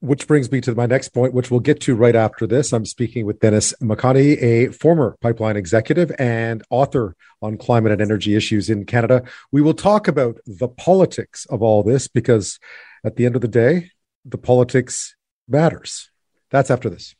Which 0.02 0.26
brings 0.26 0.50
me 0.50 0.62
to 0.62 0.74
my 0.74 0.86
next 0.86 1.10
point, 1.10 1.34
which 1.34 1.50
we'll 1.50 1.60
get 1.60 1.80
to 1.82 1.94
right 1.94 2.16
after 2.16 2.46
this. 2.46 2.72
I'm 2.72 2.86
speaking 2.86 3.26
with 3.26 3.38
Dennis 3.38 3.74
McConaghy, 3.82 4.42
a 4.42 4.72
former 4.72 5.18
pipeline 5.20 5.58
executive 5.58 6.10
and 6.18 6.62
author 6.70 7.14
on 7.42 7.58
climate 7.58 7.92
and 7.92 8.00
energy 8.00 8.34
issues 8.34 8.70
in 8.70 8.86
Canada. 8.86 9.22
We 9.52 9.60
will 9.60 9.74
talk 9.74 10.08
about 10.08 10.38
the 10.46 10.68
politics 10.68 11.44
of 11.50 11.62
all 11.62 11.82
this 11.82 12.08
because 12.08 12.58
at 13.04 13.16
the 13.16 13.26
end 13.26 13.36
of 13.36 13.42
the 13.42 13.48
day, 13.48 13.90
the 14.24 14.38
politics 14.38 15.16
matters. 15.46 16.10
That's 16.50 16.70
after 16.70 16.88
this. 16.88 17.14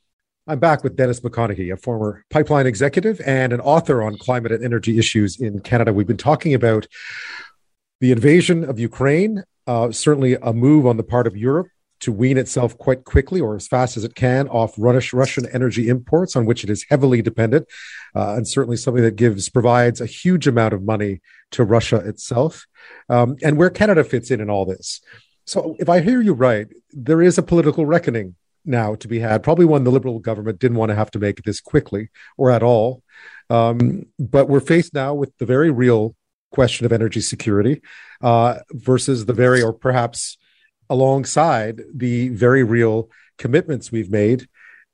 I'm 0.47 0.59
back 0.59 0.83
with 0.83 0.97
Dennis 0.97 1.21
McConaghy, 1.21 1.71
a 1.71 1.77
former 1.77 2.25
pipeline 2.31 2.67
executive 2.67 3.21
and 3.27 3.53
an 3.53 3.61
author 3.61 4.03
on 4.03 4.17
climate 4.17 4.53
and 4.53 4.65
energy 4.65 4.99
issues 4.99 5.39
in 5.39 5.61
Canada. 5.61 5.93
We've 5.93 6.07
been 6.07 6.17
talking 6.17 6.55
about 6.55 6.87
the 8.01 8.11
invasion 8.11 8.65
of 8.65 8.81
Ukraine, 8.81 9.45
uh, 9.67 9.93
certainly 9.93 10.39
a 10.41 10.55
move 10.55 10.87
on 10.87 10.97
the 10.97 11.03
part 11.03 11.27
of 11.27 11.37
Europe 11.37 11.69
to 12.01 12.13
wean 12.13 12.39
itself 12.39 12.77
quite 12.79 13.05
quickly 13.05 13.41
or 13.41 13.55
as 13.55 13.69
fast 13.69 13.97
as 13.97 14.05
it 14.05 14.15
can 14.15 14.49
off 14.49 14.75
Russian 14.79 15.47
energy 15.53 15.89
imports, 15.89 16.35
on 16.37 16.47
which 16.47 16.65
it 16.65 16.71
is 16.71 16.85
heavily 16.89 17.23
dependent, 17.23 17.67
uh, 18.15 18.35
and 18.35 18.49
certainly 18.49 18.77
something 18.77 19.03
that 19.03 19.17
gives 19.17 19.49
provides 19.49 20.01
a 20.01 20.07
huge 20.07 20.47
amount 20.47 20.75
of 20.75 20.83
money 20.83 21.21
to 21.53 21.65
Russia 21.65 21.97
itself, 21.97 22.67
um, 23.09 23.37
and 23.43 23.57
where 23.57 23.71
Canada 23.71 24.05
fits 24.05 24.31
in 24.31 24.41
in 24.41 24.51
all 24.51 24.65
this. 24.65 25.01
So, 25.47 25.77
if 25.79 25.89
I 25.89 26.01
hear 26.01 26.21
you 26.21 26.33
right, 26.33 26.69
there 26.93 27.23
is 27.23 27.39
a 27.39 27.43
political 27.43 27.87
reckoning 27.87 28.37
now 28.65 28.95
to 28.97 29.09
be 29.09 29.19
had. 29.19 29.43
Probably 29.43 29.65
one 29.65 29.85
the 29.85 29.91
Liberal 29.91 30.19
government 30.19 30.59
didn't 30.59 30.77
want 30.77 30.91
to 30.91 30.95
have 30.95 31.11
to 31.13 31.19
make 31.19 31.43
this 31.43 31.61
quickly 31.61 32.11
or 32.37 32.51
at 32.51 32.63
all. 32.63 33.03
Um, 33.49 34.07
but 34.19 34.49
we're 34.49 34.61
faced 34.61 34.95
now 34.95 35.15
with 35.15 35.37
the 35.39 35.47
very 35.47 35.71
real 35.71 36.15
question 36.53 36.87
of 36.87 36.93
energy 36.93 37.21
security 37.21 37.81
uh, 38.21 38.59
versus 38.71 39.27
the 39.27 39.33
very, 39.33 39.63
or 39.63 39.73
perhaps 39.73 40.37
alongside 40.91 41.83
the 41.95 42.29
very 42.29 42.63
real 42.65 43.09
commitments 43.39 43.91
we've 43.91 44.11
made 44.11 44.47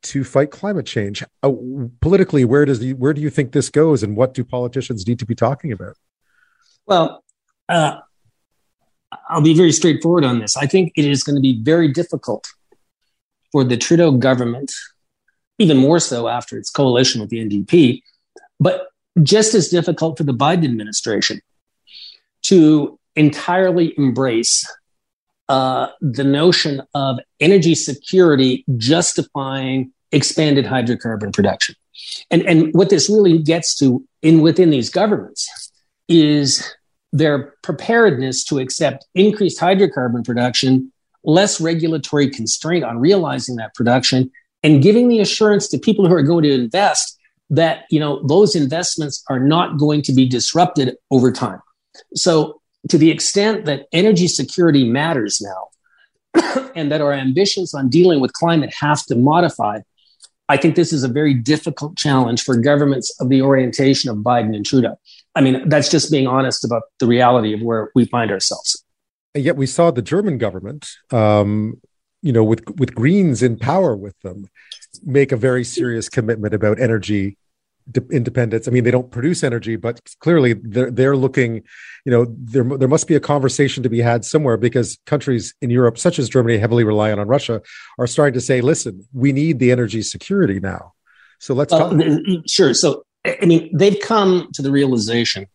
to 0.02 0.22
fight 0.22 0.50
climate 0.50 0.86
change. 0.86 1.24
Uh, 1.42 1.52
politically, 2.00 2.44
where 2.44 2.64
does 2.64 2.78
the, 2.78 2.92
where 2.92 3.12
do 3.12 3.20
you 3.20 3.30
think 3.30 3.52
this 3.52 3.70
goes, 3.70 4.02
and 4.02 4.16
what 4.16 4.34
do 4.34 4.44
politicians 4.44 5.06
need 5.06 5.18
to 5.18 5.26
be 5.26 5.34
talking 5.34 5.72
about? 5.72 5.96
Well, 6.86 7.24
uh, 7.68 7.96
I'll 9.28 9.40
be 9.40 9.54
very 9.54 9.72
straightforward 9.72 10.24
on 10.24 10.38
this. 10.38 10.56
I 10.56 10.66
think 10.66 10.92
it 10.96 11.04
is 11.04 11.24
going 11.24 11.34
to 11.34 11.42
be 11.42 11.60
very 11.60 11.88
difficult 11.88 12.46
for 13.50 13.64
the 13.64 13.76
Trudeau 13.76 14.12
government, 14.12 14.72
even 15.58 15.76
more 15.76 15.98
so 15.98 16.28
after 16.28 16.58
its 16.58 16.70
coalition 16.70 17.20
with 17.20 17.30
the 17.30 17.38
NDP, 17.38 18.02
but 18.60 18.88
just 19.22 19.54
as 19.54 19.68
difficult 19.68 20.18
for 20.18 20.24
the 20.24 20.34
Biden 20.34 20.64
administration 20.64 21.40
to 22.42 22.98
entirely 23.16 23.94
embrace 23.96 24.64
uh, 25.48 25.88
the 26.00 26.24
notion 26.24 26.82
of 26.94 27.18
energy 27.40 27.74
security 27.74 28.64
justifying 28.76 29.92
expanded 30.12 30.64
hydrocarbon 30.64 31.32
production. 31.32 31.74
And, 32.30 32.42
and 32.42 32.74
what 32.74 32.90
this 32.90 33.08
really 33.08 33.38
gets 33.38 33.76
to 33.76 34.04
in 34.22 34.40
within 34.40 34.70
these 34.70 34.90
governments 34.90 35.48
is 36.08 36.74
their 37.12 37.54
preparedness 37.62 38.44
to 38.44 38.58
accept 38.58 39.06
increased 39.14 39.60
hydrocarbon 39.60 40.24
production, 40.24 40.92
less 41.24 41.60
regulatory 41.60 42.28
constraint 42.28 42.84
on 42.84 42.98
realizing 42.98 43.56
that 43.56 43.74
production, 43.74 44.30
and 44.62 44.82
giving 44.82 45.08
the 45.08 45.20
assurance 45.20 45.68
to 45.68 45.78
people 45.78 46.06
who 46.06 46.14
are 46.14 46.22
going 46.22 46.42
to 46.42 46.52
invest 46.52 47.18
that 47.50 47.84
you 47.90 48.00
know 48.00 48.26
those 48.26 48.56
investments 48.56 49.22
are 49.30 49.38
not 49.38 49.78
going 49.78 50.02
to 50.02 50.12
be 50.12 50.28
disrupted 50.28 50.96
over 51.10 51.30
time. 51.30 51.60
So 52.14 52.60
to 52.90 52.98
the 52.98 53.10
extent 53.10 53.64
that 53.64 53.86
energy 53.92 54.28
security 54.28 54.88
matters 54.88 55.40
now 55.40 56.70
and 56.74 56.90
that 56.92 57.00
our 57.00 57.12
ambitions 57.12 57.74
on 57.74 57.88
dealing 57.88 58.20
with 58.20 58.32
climate 58.32 58.72
have 58.80 59.04
to 59.06 59.16
modify, 59.16 59.80
I 60.48 60.56
think 60.56 60.76
this 60.76 60.92
is 60.92 61.02
a 61.02 61.08
very 61.08 61.34
difficult 61.34 61.96
challenge 61.96 62.42
for 62.42 62.56
governments 62.56 63.14
of 63.20 63.28
the 63.28 63.42
orientation 63.42 64.10
of 64.10 64.18
Biden 64.18 64.54
and 64.54 64.64
Trudeau. 64.64 64.98
I 65.34 65.40
mean, 65.40 65.68
that's 65.68 65.90
just 65.90 66.10
being 66.10 66.26
honest 66.26 66.64
about 66.64 66.82
the 66.98 67.06
reality 67.06 67.52
of 67.52 67.60
where 67.60 67.90
we 67.94 68.04
find 68.06 68.30
ourselves. 68.30 68.82
And 69.34 69.44
yet 69.44 69.56
we 69.56 69.66
saw 69.66 69.90
the 69.90 70.02
German 70.02 70.38
government, 70.38 70.88
um, 71.10 71.80
you 72.22 72.32
know, 72.32 72.42
with 72.42 72.64
with 72.78 72.94
Greens 72.94 73.42
in 73.42 73.58
power 73.58 73.94
with 73.94 74.18
them, 74.20 74.46
make 75.04 75.32
a 75.32 75.36
very 75.36 75.62
serious 75.62 76.08
commitment 76.08 76.54
about 76.54 76.80
energy 76.80 77.36
independence. 78.10 78.66
I 78.66 78.70
mean, 78.70 78.84
they 78.84 78.90
don't 78.90 79.10
produce 79.10 79.44
energy, 79.44 79.76
but 79.76 80.00
clearly 80.20 80.54
they're 80.54 80.90
they're 80.90 81.16
looking. 81.16 81.62
You 82.04 82.12
know, 82.12 82.26
there 82.28 82.64
there 82.64 82.88
must 82.88 83.06
be 83.06 83.14
a 83.14 83.20
conversation 83.20 83.82
to 83.82 83.88
be 83.88 84.00
had 84.00 84.24
somewhere 84.24 84.56
because 84.56 84.98
countries 85.06 85.54
in 85.60 85.70
Europe, 85.70 85.98
such 85.98 86.18
as 86.18 86.28
Germany, 86.28 86.58
heavily 86.58 86.84
reliant 86.84 87.20
on 87.20 87.28
Russia, 87.28 87.62
are 87.98 88.06
starting 88.06 88.34
to 88.34 88.40
say, 88.40 88.60
"Listen, 88.60 89.06
we 89.12 89.32
need 89.32 89.58
the 89.58 89.70
energy 89.70 90.02
security 90.02 90.60
now." 90.60 90.94
So 91.38 91.54
let's 91.54 91.72
uh, 91.72 91.96
sure. 92.46 92.74
So 92.74 93.04
I 93.24 93.44
mean, 93.46 93.70
they've 93.76 93.98
come 94.00 94.48
to 94.54 94.62
the 94.62 94.70
realization 94.70 95.46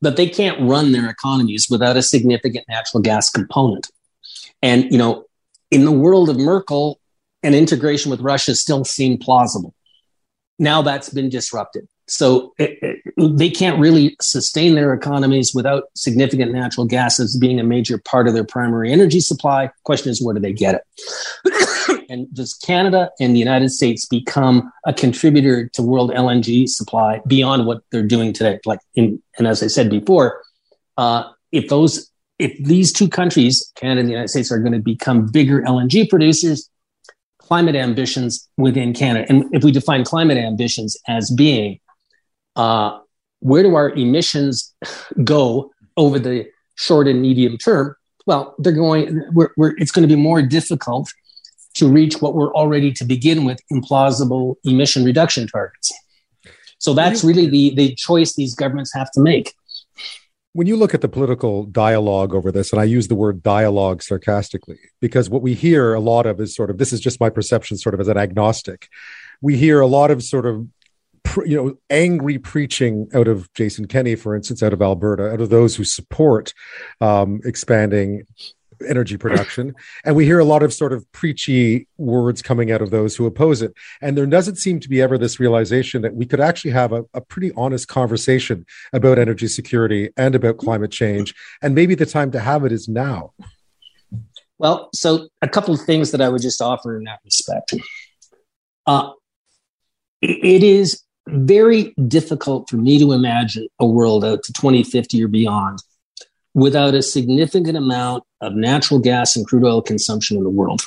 that 0.00 0.16
they 0.16 0.28
can't 0.28 0.60
run 0.60 0.92
their 0.92 1.10
economies 1.10 1.68
without 1.68 1.96
a 1.96 2.02
significant 2.02 2.64
natural 2.68 3.02
gas 3.02 3.30
component, 3.30 3.88
and 4.62 4.90
you 4.90 4.98
know, 4.98 5.24
in 5.70 5.84
the 5.84 5.92
world 5.92 6.30
of 6.30 6.38
Merkel, 6.38 7.00
an 7.42 7.54
integration 7.54 8.10
with 8.10 8.20
Russia 8.20 8.54
still 8.54 8.84
seemed 8.84 9.20
plausible 9.20 9.74
now 10.58 10.82
that's 10.82 11.08
been 11.10 11.28
disrupted. 11.28 11.88
So 12.08 12.54
it, 12.58 12.78
it, 12.82 13.14
they 13.36 13.50
can't 13.50 13.78
really 13.78 14.16
sustain 14.20 14.74
their 14.74 14.94
economies 14.94 15.54
without 15.54 15.84
significant 15.94 16.52
natural 16.52 16.86
gases 16.86 17.36
being 17.36 17.60
a 17.60 17.64
major 17.64 17.98
part 17.98 18.26
of 18.26 18.34
their 18.34 18.44
primary 18.44 18.90
energy 18.90 19.20
supply. 19.20 19.70
Question 19.84 20.10
is, 20.10 20.22
where 20.22 20.34
do 20.34 20.40
they 20.40 20.54
get 20.54 20.74
it? 20.74 22.06
and 22.10 22.32
does 22.34 22.54
Canada 22.54 23.10
and 23.20 23.34
the 23.34 23.38
United 23.38 23.68
States 23.68 24.06
become 24.06 24.72
a 24.86 24.94
contributor 24.94 25.68
to 25.74 25.82
world 25.82 26.10
LNG 26.10 26.66
supply 26.66 27.20
beyond 27.26 27.66
what 27.66 27.82
they're 27.92 28.02
doing 28.02 28.32
today? 28.32 28.58
Like, 28.64 28.80
in, 28.94 29.22
and 29.36 29.46
as 29.46 29.62
I 29.62 29.66
said 29.66 29.90
before, 29.90 30.42
uh, 30.96 31.24
if 31.52 31.68
those, 31.68 32.10
if 32.38 32.56
these 32.64 32.90
two 32.90 33.08
countries, 33.08 33.70
Canada 33.76 34.00
and 34.00 34.08
the 34.08 34.12
United 34.12 34.28
States, 34.28 34.50
are 34.50 34.58
going 34.58 34.72
to 34.72 34.78
become 34.78 35.26
bigger 35.26 35.60
LNG 35.60 36.08
producers, 36.08 36.70
climate 37.48 37.76
ambitions 37.76 38.46
within 38.58 38.92
Canada. 38.92 39.24
And 39.30 39.44
if 39.52 39.64
we 39.64 39.72
define 39.72 40.04
climate 40.04 40.36
ambitions 40.36 40.96
as 41.08 41.30
being 41.30 41.80
uh, 42.56 42.98
where 43.40 43.62
do 43.62 43.74
our 43.74 43.90
emissions 43.90 44.74
go 45.24 45.70
over 45.96 46.18
the 46.18 46.46
short 46.74 47.08
and 47.08 47.22
medium 47.22 47.56
term? 47.56 47.96
Well, 48.26 48.54
they're 48.58 48.72
going. 48.72 49.22
We're, 49.32 49.50
we're, 49.56 49.74
it's 49.78 49.90
going 49.90 50.06
to 50.06 50.14
be 50.14 50.20
more 50.20 50.42
difficult 50.42 51.10
to 51.74 51.88
reach 51.88 52.20
what 52.20 52.34
we're 52.34 52.52
already 52.52 52.92
to 52.92 53.04
begin 53.04 53.44
with 53.44 53.60
implausible 53.72 54.56
emission 54.64 55.04
reduction 55.04 55.46
targets. 55.46 55.92
So 56.78 56.92
that's 56.92 57.24
really 57.24 57.48
the 57.48 57.74
the 57.74 57.94
choice 57.94 58.34
these 58.34 58.54
governments 58.54 58.92
have 58.94 59.10
to 59.12 59.20
make 59.20 59.54
when 60.52 60.66
you 60.66 60.76
look 60.76 60.94
at 60.94 61.00
the 61.00 61.08
political 61.08 61.64
dialogue 61.64 62.34
over 62.34 62.50
this, 62.50 62.72
and 62.72 62.80
I 62.80 62.84
use 62.84 63.08
the 63.08 63.14
word 63.14 63.42
dialogue 63.42 64.02
sarcastically, 64.02 64.78
because 65.00 65.28
what 65.28 65.42
we 65.42 65.54
hear 65.54 65.94
a 65.94 66.00
lot 66.00 66.26
of 66.26 66.40
is 66.40 66.54
sort 66.54 66.70
of 66.70 66.78
this 66.78 66.92
is 66.92 67.00
just 67.00 67.20
my 67.20 67.30
perception, 67.30 67.76
sort 67.76 67.94
of 67.94 68.00
as 68.00 68.08
an 68.08 68.16
agnostic. 68.16 68.88
We 69.40 69.56
hear 69.56 69.80
a 69.80 69.86
lot 69.86 70.10
of 70.10 70.22
sort 70.22 70.46
of 70.46 70.66
you 71.44 71.56
know 71.56 71.78
angry 71.90 72.38
preaching 72.38 73.08
out 73.14 73.28
of 73.28 73.52
Jason 73.54 73.86
Kenney, 73.86 74.16
for 74.16 74.34
instance, 74.34 74.62
out 74.62 74.72
of 74.72 74.82
Alberta, 74.82 75.30
out 75.30 75.40
of 75.40 75.50
those 75.50 75.76
who 75.76 75.84
support 75.84 76.54
um, 77.00 77.40
expanding 77.44 78.22
energy 78.86 79.16
production. 79.16 79.74
And 80.04 80.14
we 80.16 80.24
hear 80.24 80.38
a 80.38 80.44
lot 80.44 80.62
of 80.62 80.72
sort 80.72 80.92
of 80.92 81.10
preachy 81.12 81.86
words 81.96 82.42
coming 82.42 82.70
out 82.70 82.82
of 82.82 82.90
those 82.90 83.16
who 83.16 83.26
oppose 83.26 83.62
it. 83.62 83.74
And 84.00 84.16
there 84.16 84.26
doesn't 84.26 84.56
seem 84.56 84.80
to 84.80 84.88
be 84.88 85.00
ever 85.00 85.18
this 85.18 85.40
realization 85.40 86.02
that 86.02 86.14
we 86.14 86.26
could 86.26 86.40
actually 86.40 86.72
have 86.72 86.92
a, 86.92 87.04
a 87.14 87.20
pretty 87.20 87.52
honest 87.56 87.88
conversation 87.88 88.66
about 88.92 89.18
energy 89.18 89.48
security 89.48 90.10
and 90.16 90.34
about 90.34 90.58
climate 90.58 90.90
change. 90.90 91.34
And 91.62 91.74
maybe 91.74 91.94
the 91.94 92.06
time 92.06 92.30
to 92.32 92.40
have 92.40 92.64
it 92.64 92.72
is 92.72 92.88
now. 92.88 93.32
Well, 94.58 94.90
so 94.92 95.28
a 95.40 95.48
couple 95.48 95.72
of 95.72 95.80
things 95.82 96.10
that 96.10 96.20
I 96.20 96.28
would 96.28 96.42
just 96.42 96.60
offer 96.60 96.96
in 96.96 97.04
that 97.04 97.20
respect. 97.24 97.74
Uh, 98.86 99.12
it 100.20 100.62
is 100.62 101.02
very 101.28 101.94
difficult 102.08 102.68
for 102.68 102.76
me 102.76 102.98
to 102.98 103.12
imagine 103.12 103.68
a 103.78 103.86
world 103.86 104.24
out 104.24 104.42
to 104.44 104.52
2050 104.52 105.22
or 105.22 105.28
beyond 105.28 105.78
without 106.54 106.94
a 106.94 107.02
significant 107.02 107.76
amount 107.76 108.24
of 108.40 108.54
natural 108.54 109.00
gas 109.00 109.36
and 109.36 109.46
crude 109.46 109.64
oil 109.64 109.82
consumption 109.82 110.36
in 110.36 110.44
the 110.44 110.50
world. 110.50 110.82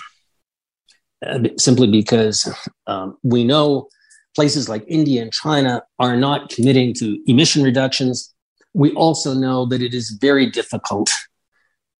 Uh, 1.25 1.39
simply 1.57 1.87
because 1.87 2.51
um, 2.87 3.15
we 3.23 3.43
know 3.43 3.87
places 4.35 4.67
like 4.67 4.83
India 4.87 5.21
and 5.21 5.31
China 5.31 5.83
are 5.99 6.17
not 6.17 6.49
committing 6.49 6.93
to 6.95 7.19
emission 7.27 7.63
reductions. 7.63 8.33
We 8.73 8.91
also 8.93 9.33
know 9.33 9.65
that 9.67 9.81
it 9.81 9.93
is 9.93 10.09
very 10.09 10.49
difficult 10.49 11.11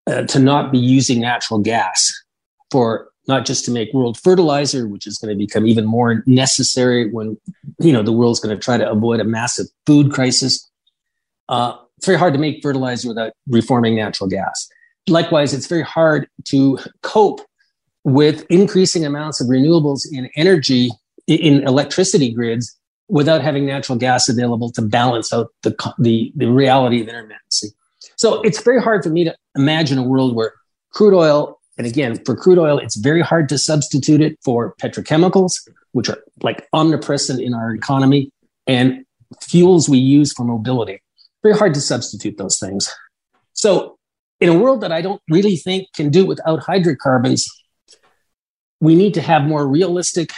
uh, 0.08 0.24
to 0.24 0.40
not 0.40 0.72
be 0.72 0.80
using 0.80 1.22
natural 1.22 1.60
gas 1.60 2.12
for 2.72 3.12
not 3.28 3.46
just 3.46 3.64
to 3.66 3.72
make 3.72 3.94
world 3.94 4.18
fertilizer, 4.18 4.88
which 4.88 5.06
is 5.06 5.18
going 5.18 5.30
to 5.30 5.38
become 5.38 5.68
even 5.68 5.86
more 5.86 6.24
necessary 6.26 7.10
when 7.12 7.38
you 7.80 7.94
know 7.94 8.02
the 8.02 8.12
world's 8.12 8.40
going 8.40 8.56
to 8.56 8.62
try 8.62 8.78
to 8.78 8.90
avoid 8.90 9.20
a 9.20 9.24
massive 9.24 9.68
food 9.86 10.12
crisis, 10.12 10.70
uh, 11.50 11.76
it's 12.02 12.08
very 12.08 12.18
hard 12.18 12.34
to 12.34 12.40
make 12.40 12.64
fertilizer 12.64 13.08
without 13.08 13.32
reforming 13.48 13.96
natural 13.96 14.28
gas. 14.28 14.68
Likewise, 15.08 15.54
it's 15.54 15.68
very 15.68 15.84
hard 15.84 16.28
to 16.46 16.80
cope 17.04 17.42
with 18.04 18.44
increasing 18.50 19.06
amounts 19.06 19.40
of 19.40 19.46
renewables 19.46 20.02
in 20.12 20.28
energy 20.36 20.90
in 21.28 21.62
electricity 21.68 22.34
grids 22.34 22.76
without 23.08 23.44
having 23.44 23.68
natural 23.68 24.00
gas 24.00 24.28
available 24.28 24.72
to 24.72 24.82
balance 24.82 25.32
out 25.32 25.50
the, 25.62 25.78
the, 26.00 26.32
the 26.36 26.48
reality 26.48 27.02
of 27.02 27.08
intermittency. 27.08 27.66
So 28.16 28.42
it's 28.42 28.64
very 28.64 28.82
hard 28.82 29.04
for 29.04 29.12
me 29.12 29.24
to 29.26 29.36
imagine 29.56 30.00
a 30.00 30.04
world 30.04 30.36
where 30.36 30.54
crude 30.90 31.16
oil, 31.16 31.60
and 31.78 31.86
again, 31.86 32.20
for 32.26 32.36
crude 32.36 32.58
oil, 32.58 32.80
it's 32.80 32.96
very 32.96 33.22
hard 33.22 33.48
to 33.50 33.60
substitute 33.60 34.22
it 34.22 34.40
for 34.44 34.74
petrochemicals, 34.82 35.54
which 35.92 36.10
are 36.10 36.18
like 36.42 36.68
omnipresent 36.74 37.40
in 37.40 37.54
our 37.54 37.76
economy, 37.76 38.32
and 38.66 39.06
fuels 39.40 39.88
we 39.88 40.00
use 40.00 40.34
for 40.34 40.46
mobility. 40.46 41.00
Very 41.44 41.58
hard 41.58 41.74
to 41.74 41.82
substitute 41.82 42.38
those 42.38 42.60
things. 42.60 42.94
So, 43.54 43.98
in 44.40 44.50
a 44.50 44.58
world 44.58 44.82
that 44.82 44.92
I 44.92 45.02
don't 45.02 45.22
really 45.30 45.56
think 45.56 45.88
can 45.94 46.10
do 46.10 46.26
without 46.26 46.62
hydrocarbons, 46.64 47.48
we 48.80 48.96
need 48.96 49.14
to 49.14 49.22
have 49.22 49.44
more 49.44 49.68
realistic 49.68 50.32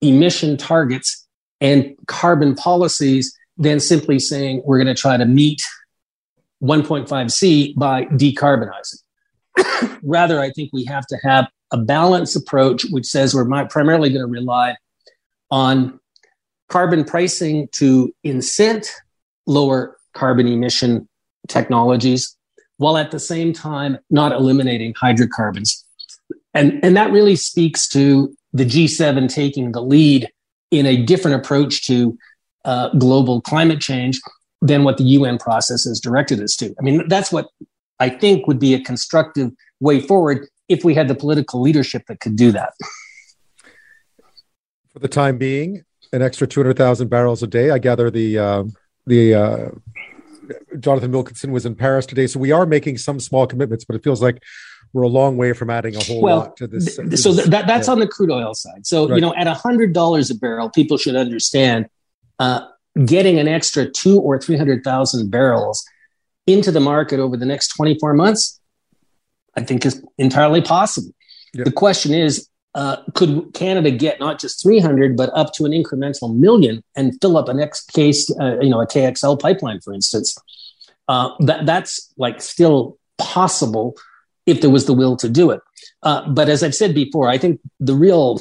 emission 0.00 0.56
targets 0.56 1.26
and 1.60 1.94
carbon 2.06 2.54
policies 2.54 3.36
than 3.56 3.80
simply 3.80 4.18
saying 4.18 4.62
we're 4.64 4.78
going 4.78 4.94
to 4.94 5.00
try 5.00 5.16
to 5.16 5.24
meet 5.24 5.60
1.5C 6.62 7.74
by 7.76 8.04
decarbonizing. 8.06 9.98
Rather, 10.02 10.40
I 10.40 10.50
think 10.50 10.70
we 10.72 10.84
have 10.84 11.06
to 11.08 11.16
have 11.22 11.48
a 11.70 11.78
balanced 11.78 12.36
approach 12.36 12.84
which 12.90 13.06
says 13.06 13.34
we're 13.34 13.66
primarily 13.66 14.10
going 14.10 14.24
to 14.24 14.30
rely 14.30 14.76
on 15.50 15.98
carbon 16.68 17.04
pricing 17.04 17.68
to 17.72 18.12
incent 18.24 18.88
lower 19.46 19.93
carbon 20.14 20.46
emission 20.46 21.08
technologies 21.48 22.36
while 22.78 22.96
at 22.96 23.10
the 23.10 23.20
same 23.20 23.52
time 23.52 23.98
not 24.10 24.32
eliminating 24.32 24.94
hydrocarbons. 24.94 25.84
And, 26.54 26.84
and 26.84 26.96
that 26.96 27.12
really 27.12 27.36
speaks 27.36 27.88
to 27.88 28.34
the 28.52 28.64
G7 28.64 29.28
taking 29.28 29.72
the 29.72 29.82
lead 29.82 30.28
in 30.70 30.86
a 30.86 30.96
different 30.96 31.36
approach 31.36 31.86
to 31.86 32.16
uh, 32.64 32.88
global 32.90 33.40
climate 33.40 33.80
change 33.80 34.20
than 34.60 34.84
what 34.84 34.96
the 34.96 35.04
UN 35.04 35.38
process 35.38 35.84
has 35.84 36.00
directed 36.00 36.40
us 36.40 36.56
to. 36.56 36.74
I 36.78 36.82
mean, 36.82 37.06
that's 37.08 37.30
what 37.30 37.48
I 38.00 38.08
think 38.08 38.46
would 38.46 38.58
be 38.58 38.74
a 38.74 38.80
constructive 38.80 39.50
way 39.80 40.00
forward 40.00 40.48
if 40.68 40.84
we 40.84 40.94
had 40.94 41.08
the 41.08 41.14
political 41.14 41.60
leadership 41.60 42.04
that 42.08 42.20
could 42.20 42.36
do 42.36 42.50
that. 42.52 42.72
For 44.92 45.00
the 45.00 45.08
time 45.08 45.38
being, 45.38 45.84
an 46.12 46.22
extra 46.22 46.46
200,000 46.46 47.08
barrels 47.08 47.42
a 47.42 47.46
day. 47.46 47.70
I 47.70 47.78
gather 47.78 48.10
the 48.10 48.38
uh, 48.38 48.64
the 49.06 49.34
uh, 49.34 49.68
Jonathan 50.80 51.12
Wilkinson 51.12 51.52
was 51.52 51.66
in 51.66 51.74
Paris 51.74 52.06
today, 52.06 52.26
so 52.26 52.38
we 52.38 52.52
are 52.52 52.66
making 52.66 52.98
some 52.98 53.20
small 53.20 53.46
commitments, 53.46 53.84
but 53.84 53.96
it 53.96 54.04
feels 54.04 54.22
like 54.22 54.42
we're 54.92 55.02
a 55.02 55.08
long 55.08 55.36
way 55.36 55.52
from 55.52 55.70
adding 55.70 55.96
a 55.96 56.02
whole 56.02 56.22
well, 56.22 56.38
lot 56.38 56.56
to 56.56 56.66
this. 56.66 56.96
Th- 56.96 57.18
so 57.18 57.34
th- 57.34 57.46
that, 57.46 57.66
that's 57.66 57.88
yeah. 57.88 57.92
on 57.92 57.98
the 57.98 58.06
crude 58.06 58.30
oil 58.30 58.54
side. 58.54 58.86
So 58.86 59.08
right. 59.08 59.16
you 59.16 59.20
know, 59.20 59.34
at 59.34 59.46
hundred 59.48 59.92
dollars 59.92 60.30
a 60.30 60.34
barrel, 60.34 60.70
people 60.70 60.96
should 60.96 61.16
understand 61.16 61.86
uh, 62.38 62.66
getting 63.04 63.38
an 63.38 63.48
extra 63.48 63.90
two 63.90 64.20
or 64.20 64.38
three 64.38 64.56
hundred 64.56 64.84
thousand 64.84 65.30
barrels 65.30 65.84
into 66.46 66.70
the 66.70 66.80
market 66.80 67.18
over 67.18 67.36
the 67.36 67.46
next 67.46 67.68
twenty 67.68 67.98
four 67.98 68.14
months. 68.14 68.60
I 69.56 69.62
think 69.62 69.84
is 69.86 70.04
entirely 70.18 70.62
possible. 70.62 71.12
Yep. 71.54 71.64
The 71.64 71.72
question 71.72 72.12
is, 72.12 72.48
uh, 72.74 72.96
could 73.14 73.54
Canada 73.54 73.90
get 73.90 74.18
not 74.18 74.40
just 74.40 74.62
300, 74.62 75.16
but 75.16 75.30
up 75.34 75.52
to 75.54 75.64
an 75.64 75.72
incremental 75.72 76.34
million 76.36 76.82
and 76.96 77.16
fill 77.20 77.36
up 77.36 77.48
an 77.48 77.60
X 77.60 77.84
case, 77.84 78.30
uh, 78.40 78.58
you 78.60 78.68
know, 78.68 78.80
a 78.80 78.86
KXL 78.86 79.40
pipeline, 79.40 79.80
for 79.80 79.92
instance? 79.92 80.36
Uh, 81.06 81.30
that 81.40 81.66
that's 81.66 82.12
like 82.16 82.40
still 82.40 82.98
possible 83.18 83.94
if 84.46 84.60
there 84.60 84.70
was 84.70 84.86
the 84.86 84.94
will 84.94 85.16
to 85.16 85.28
do 85.28 85.50
it. 85.50 85.60
Uh, 86.02 86.28
but 86.28 86.48
as 86.48 86.62
I've 86.62 86.74
said 86.74 86.94
before, 86.94 87.28
I 87.28 87.38
think 87.38 87.60
the 87.78 87.94
real 87.94 88.40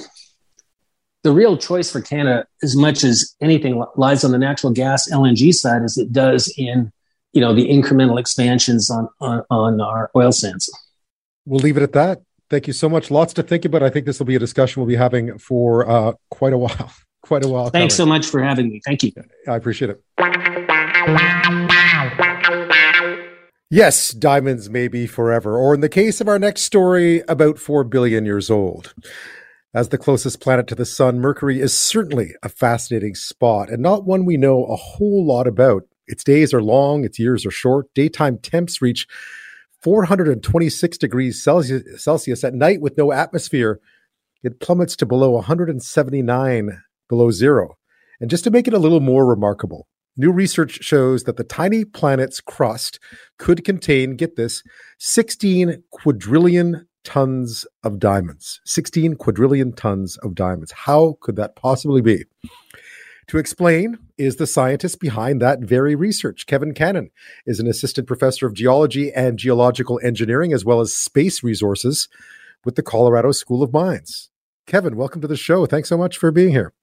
the 1.24 1.32
real 1.32 1.56
choice 1.56 1.90
for 1.90 2.02
Canada, 2.02 2.46
as 2.64 2.76
much 2.76 3.04
as 3.04 3.34
anything, 3.40 3.82
lies 3.96 4.24
on 4.26 4.32
the 4.32 4.38
natural 4.38 4.74
gas 4.74 5.10
LNG 5.10 5.54
side, 5.54 5.84
as 5.84 5.98
it 5.98 6.12
does 6.12 6.54
in 6.58 6.92
you 7.34 7.42
know 7.42 7.54
the 7.54 7.68
incremental 7.68 8.20
expansions 8.20 8.90
on 8.90 9.08
on, 9.22 9.44
on 9.50 9.82
our 9.82 10.10
oil 10.16 10.32
sands. 10.32 10.72
We'll 11.46 11.60
leave 11.60 11.78
it 11.78 11.84
at 11.84 11.94
that. 11.94 12.22
Thank 12.54 12.68
you 12.68 12.74
so 12.74 12.88
much. 12.88 13.10
Lots 13.10 13.34
to 13.34 13.42
think 13.42 13.66
about. 13.66 13.82
I 13.82 13.90
think 13.90 14.06
this 14.06 14.20
will 14.20 14.28
be 14.28 14.36
a 14.36 14.40
discussion 14.40 14.80
we'll 14.80 14.88
be 14.88 14.96
having 14.96 15.40
for 15.40 15.90
uh, 15.90 16.14
quite 16.30 16.54
a 16.54 16.58
while. 16.60 16.94
quite 17.24 17.44
a 17.44 17.48
while. 17.48 17.72
Thanks 17.72 17.98
coming. 17.98 18.06
so 18.06 18.14
much 18.14 18.28
for 18.28 18.44
having 18.44 18.70
me. 18.70 18.80
Thank 18.86 19.02
you. 19.02 19.12
I 19.48 19.56
appreciate 19.56 19.90
it. 19.90 20.00
Yes, 23.72 24.12
diamonds 24.12 24.70
may 24.70 24.88
be 24.88 25.08
forever, 25.08 25.58
or 25.58 25.74
in 25.74 25.82
the 25.82 25.90
case 25.90 26.22
of 26.22 26.28
our 26.28 26.38
next 26.38 26.62
story, 26.62 27.24
about 27.28 27.58
4 27.58 27.86
billion 27.86 28.24
years 28.24 28.52
old. 28.52 28.94
As 29.74 29.90
the 29.90 29.98
closest 29.98 30.40
planet 30.40 30.68
to 30.68 30.76
the 30.76 30.86
sun, 30.86 31.20
Mercury 31.20 31.60
is 31.60 31.76
certainly 31.76 32.36
a 32.44 32.50
fascinating 32.50 33.16
spot 33.16 33.72
and 33.72 33.82
not 33.82 34.06
one 34.06 34.26
we 34.26 34.38
know 34.38 34.66
a 34.66 34.76
whole 34.76 35.26
lot 35.26 35.48
about. 35.48 35.86
Its 36.06 36.24
days 36.24 36.54
are 36.54 36.62
long, 36.62 37.04
its 37.04 37.18
years 37.18 37.48
are 37.48 37.52
short, 37.52 37.92
daytime 37.96 38.38
temps 38.38 38.80
reach 38.80 39.08
426 39.84 40.98
degrees 40.98 41.44
Celsius, 41.44 42.44
at 42.44 42.54
night 42.54 42.82
with 42.82 42.98
no 42.98 43.12
atmosphere. 43.12 43.80
It 44.44 44.60
plummets 44.60 44.96
to 44.98 45.06
below 45.06 45.32
179 45.32 46.82
below 47.10 47.32
zero. 47.32 47.78
And 48.20 48.30
just 48.30 48.44
to 48.46 48.52
make 48.52 48.68
it 48.68 48.74
a 48.74 48.80
little 48.80 49.00
more 49.00 49.26
remarkable, 49.26 49.88
New 50.16 50.32
research 50.32 50.84
shows 50.84 51.24
that 51.24 51.38
the 51.38 51.44
tiny 51.44 51.84
planet's 51.84 52.40
crust 52.40 53.00
could 53.40 53.66
contain, 53.66 54.16
get 54.16 54.36
this, 54.36 54.62
16 55.00 55.84
quadrillion 55.90 56.88
tons 57.04 57.66
of 57.84 57.98
diamonds. 57.98 58.62
16 58.64 59.16
quadrillion 59.16 59.74
tons 59.74 60.18
of 60.18 60.36
diamonds. 60.36 60.72
How 60.72 61.18
could 61.20 61.36
that 61.38 61.56
possibly 61.56 62.02
be? 62.02 62.26
To 63.28 63.40
explain 63.40 63.98
is 64.18 64.36
the 64.36 64.48
scientist 64.48 65.00
behind 65.00 65.42
that 65.42 65.60
very 65.60 65.96
research. 65.96 66.46
Kevin 66.46 66.74
Cannon 66.74 67.10
is 67.46 67.60
an 67.60 67.68
assistant 67.68 68.08
professor 68.08 68.46
of 68.46 68.54
geology 68.54 69.12
and 69.12 69.40
geological 69.40 70.00
engineering, 70.04 70.54
as 70.54 70.64
well 70.64 70.82
as 70.82 70.94
space 70.94 71.44
resources 71.44 72.08
with 72.66 72.76
the 72.76 72.84
Colorado 72.84 73.32
School 73.32 73.64
of 73.64 73.74
Mines. 73.74 74.30
Kevin, 74.68 74.96
welcome 74.96 75.22
to 75.22 75.28
the 75.28 75.36
show. 75.36 75.66
Thanks 75.66 75.90
so 75.90 75.98
much 75.98 76.18
for 76.18 76.32
being 76.32 76.52
here. 76.52 76.74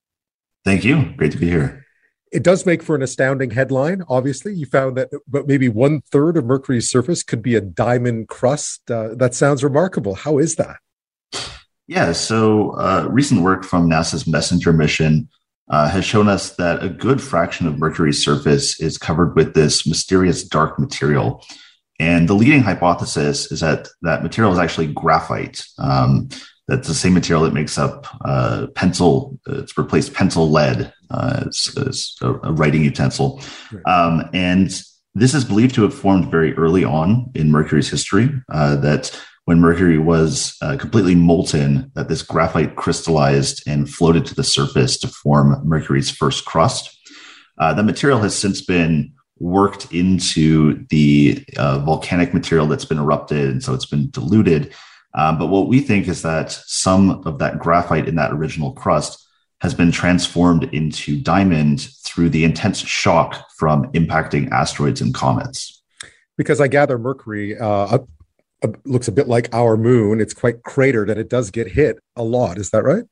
Thank 0.64 0.84
you. 0.84 1.12
Great 1.16 1.32
to 1.32 1.38
be 1.38 1.48
here. 1.48 1.86
It 2.32 2.44
does 2.44 2.64
make 2.64 2.82
for 2.82 2.94
an 2.94 3.02
astounding 3.02 3.50
headline. 3.50 4.04
Obviously, 4.08 4.54
you 4.54 4.66
found 4.66 4.96
that 4.96 5.10
but 5.26 5.48
maybe 5.48 5.68
one 5.68 6.02
third 6.02 6.36
of 6.36 6.44
Mercury's 6.44 6.88
surface 6.88 7.22
could 7.22 7.42
be 7.42 7.56
a 7.56 7.60
diamond 7.60 8.28
crust. 8.28 8.88
Uh, 8.90 9.14
that 9.16 9.34
sounds 9.34 9.64
remarkable. 9.64 10.14
How 10.14 10.38
is 10.38 10.56
that? 10.56 10.76
Yeah, 11.88 12.12
so 12.12 12.70
uh, 12.72 13.08
recent 13.10 13.40
work 13.42 13.64
from 13.64 13.90
NASA's 13.90 14.26
MESSENGER 14.28 14.72
mission 14.72 15.28
uh, 15.70 15.88
has 15.88 16.04
shown 16.04 16.28
us 16.28 16.56
that 16.56 16.82
a 16.82 16.88
good 16.88 17.22
fraction 17.22 17.66
of 17.66 17.78
Mercury's 17.78 18.22
surface 18.22 18.80
is 18.80 18.98
covered 18.98 19.36
with 19.36 19.54
this 19.54 19.86
mysterious 19.86 20.44
dark 20.44 20.78
material. 20.78 21.44
And 21.98 22.28
the 22.28 22.34
leading 22.34 22.62
hypothesis 22.62 23.50
is 23.52 23.60
that 23.60 23.88
that 24.02 24.22
material 24.22 24.52
is 24.52 24.58
actually 24.58 24.92
graphite. 24.92 25.64
Um, 25.78 26.28
that's 26.66 26.88
the 26.88 26.94
same 26.94 27.14
material 27.14 27.44
that 27.44 27.52
makes 27.52 27.78
up 27.78 28.06
uh, 28.24 28.68
pencil. 28.74 29.38
It's 29.46 29.76
replaced 29.76 30.14
pencil 30.14 30.50
lead 30.50 30.92
uh, 31.10 31.44
as, 31.46 31.76
as 31.86 32.16
a, 32.22 32.32
a, 32.32 32.52
writing 32.52 32.84
utensil. 32.84 33.42
Right. 33.72 33.86
Um, 33.86 34.30
and 34.32 34.68
this 35.14 35.34
is 35.34 35.44
believed 35.44 35.74
to 35.74 35.82
have 35.82 35.94
formed 35.94 36.30
very 36.30 36.54
early 36.54 36.84
on 36.84 37.30
in 37.34 37.50
Mercury's 37.50 37.90
history. 37.90 38.30
Uh, 38.52 38.76
that 38.76 39.20
when 39.44 39.60
Mercury 39.60 39.98
was 39.98 40.56
uh, 40.62 40.76
completely 40.76 41.14
molten, 41.14 41.90
that 41.94 42.08
this 42.08 42.22
graphite 42.22 42.76
crystallized 42.76 43.62
and 43.66 43.88
floated 43.88 44.26
to 44.26 44.34
the 44.34 44.44
surface 44.44 44.98
to 44.98 45.08
form 45.08 45.60
Mercury's 45.64 46.10
first 46.10 46.44
crust. 46.44 46.96
Uh, 47.58 47.74
the 47.74 47.82
material 47.82 48.20
has 48.20 48.36
since 48.36 48.60
been 48.60 49.12
worked 49.38 49.92
into 49.92 50.84
the 50.90 51.44
uh, 51.56 51.78
volcanic 51.80 52.32
material 52.34 52.66
that's 52.66 52.84
been 52.84 52.98
erupted, 52.98 53.50
and 53.50 53.62
so 53.62 53.74
it's 53.74 53.86
been 53.86 54.10
diluted 54.10 54.72
um, 55.14 55.38
but 55.38 55.46
what 55.46 55.68
we 55.68 55.80
think 55.80 56.08
is 56.08 56.22
that 56.22 56.52
some 56.52 57.22
of 57.26 57.38
that 57.38 57.58
graphite 57.58 58.08
in 58.08 58.14
that 58.16 58.32
original 58.32 58.72
crust 58.72 59.26
has 59.60 59.74
been 59.74 59.92
transformed 59.92 60.64
into 60.72 61.20
diamond 61.20 61.88
through 62.04 62.30
the 62.30 62.44
intense 62.44 62.78
shock 62.78 63.44
from 63.58 63.90
impacting 63.92 64.50
asteroids 64.50 65.00
and 65.00 65.12
comets. 65.12 65.82
Because 66.38 66.60
I 66.60 66.68
gather 66.68 66.98
Mercury 66.98 67.58
uh, 67.58 67.98
looks 68.84 69.08
a 69.08 69.12
bit 69.12 69.28
like 69.28 69.48
our 69.52 69.76
moon. 69.76 70.20
It's 70.20 70.34
quite 70.34 70.62
cratered 70.62 71.10
and 71.10 71.18
it 71.18 71.28
does 71.28 71.50
get 71.50 71.68
hit 71.72 71.98
a 72.16 72.22
lot. 72.22 72.58
Is 72.58 72.70
that 72.70 72.84
right? 72.84 73.04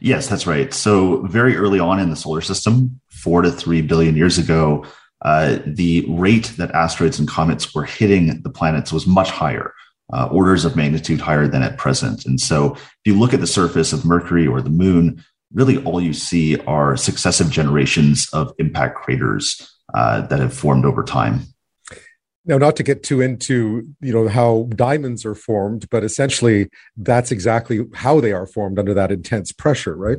Yes, 0.00 0.28
that's 0.28 0.46
right. 0.46 0.72
So, 0.72 1.26
very 1.26 1.56
early 1.56 1.78
on 1.78 2.00
in 2.00 2.08
the 2.08 2.16
solar 2.16 2.40
system, 2.40 3.00
four 3.10 3.42
to 3.42 3.50
three 3.50 3.82
billion 3.82 4.16
years 4.16 4.38
ago, 4.38 4.86
uh, 5.22 5.58
the 5.66 6.06
rate 6.08 6.52
that 6.56 6.70
asteroids 6.70 7.18
and 7.18 7.28
comets 7.28 7.74
were 7.74 7.84
hitting 7.84 8.42
the 8.42 8.50
planets 8.50 8.92
was 8.92 9.06
much 9.06 9.30
higher 9.30 9.74
uh, 10.12 10.28
orders 10.30 10.64
of 10.64 10.76
magnitude 10.76 11.20
higher 11.20 11.46
than 11.46 11.62
at 11.62 11.78
present. 11.78 12.24
And 12.24 12.40
so 12.40 12.74
if 12.74 13.00
you 13.04 13.18
look 13.18 13.34
at 13.34 13.40
the 13.40 13.46
surface 13.46 13.92
of 13.92 14.04
Mercury 14.04 14.46
or 14.46 14.60
the 14.60 14.70
moon, 14.70 15.24
really 15.52 15.82
all 15.84 16.00
you 16.00 16.12
see 16.12 16.58
are 16.60 16.96
successive 16.96 17.50
generations 17.50 18.28
of 18.32 18.52
impact 18.58 18.96
craters 18.96 19.78
uh, 19.94 20.22
that 20.22 20.40
have 20.40 20.54
formed 20.54 20.84
over 20.84 21.02
time. 21.02 21.40
Now, 22.46 22.56
not 22.56 22.76
to 22.76 22.82
get 22.82 23.02
too 23.02 23.20
into 23.20 23.88
you 24.00 24.12
know 24.12 24.28
how 24.28 24.68
diamonds 24.74 25.24
are 25.24 25.34
formed, 25.34 25.88
but 25.90 26.02
essentially 26.02 26.68
that's 26.96 27.30
exactly 27.30 27.86
how 27.94 28.20
they 28.20 28.32
are 28.32 28.46
formed 28.46 28.78
under 28.78 28.94
that 28.94 29.12
intense 29.12 29.52
pressure, 29.52 29.94
right? 29.94 30.18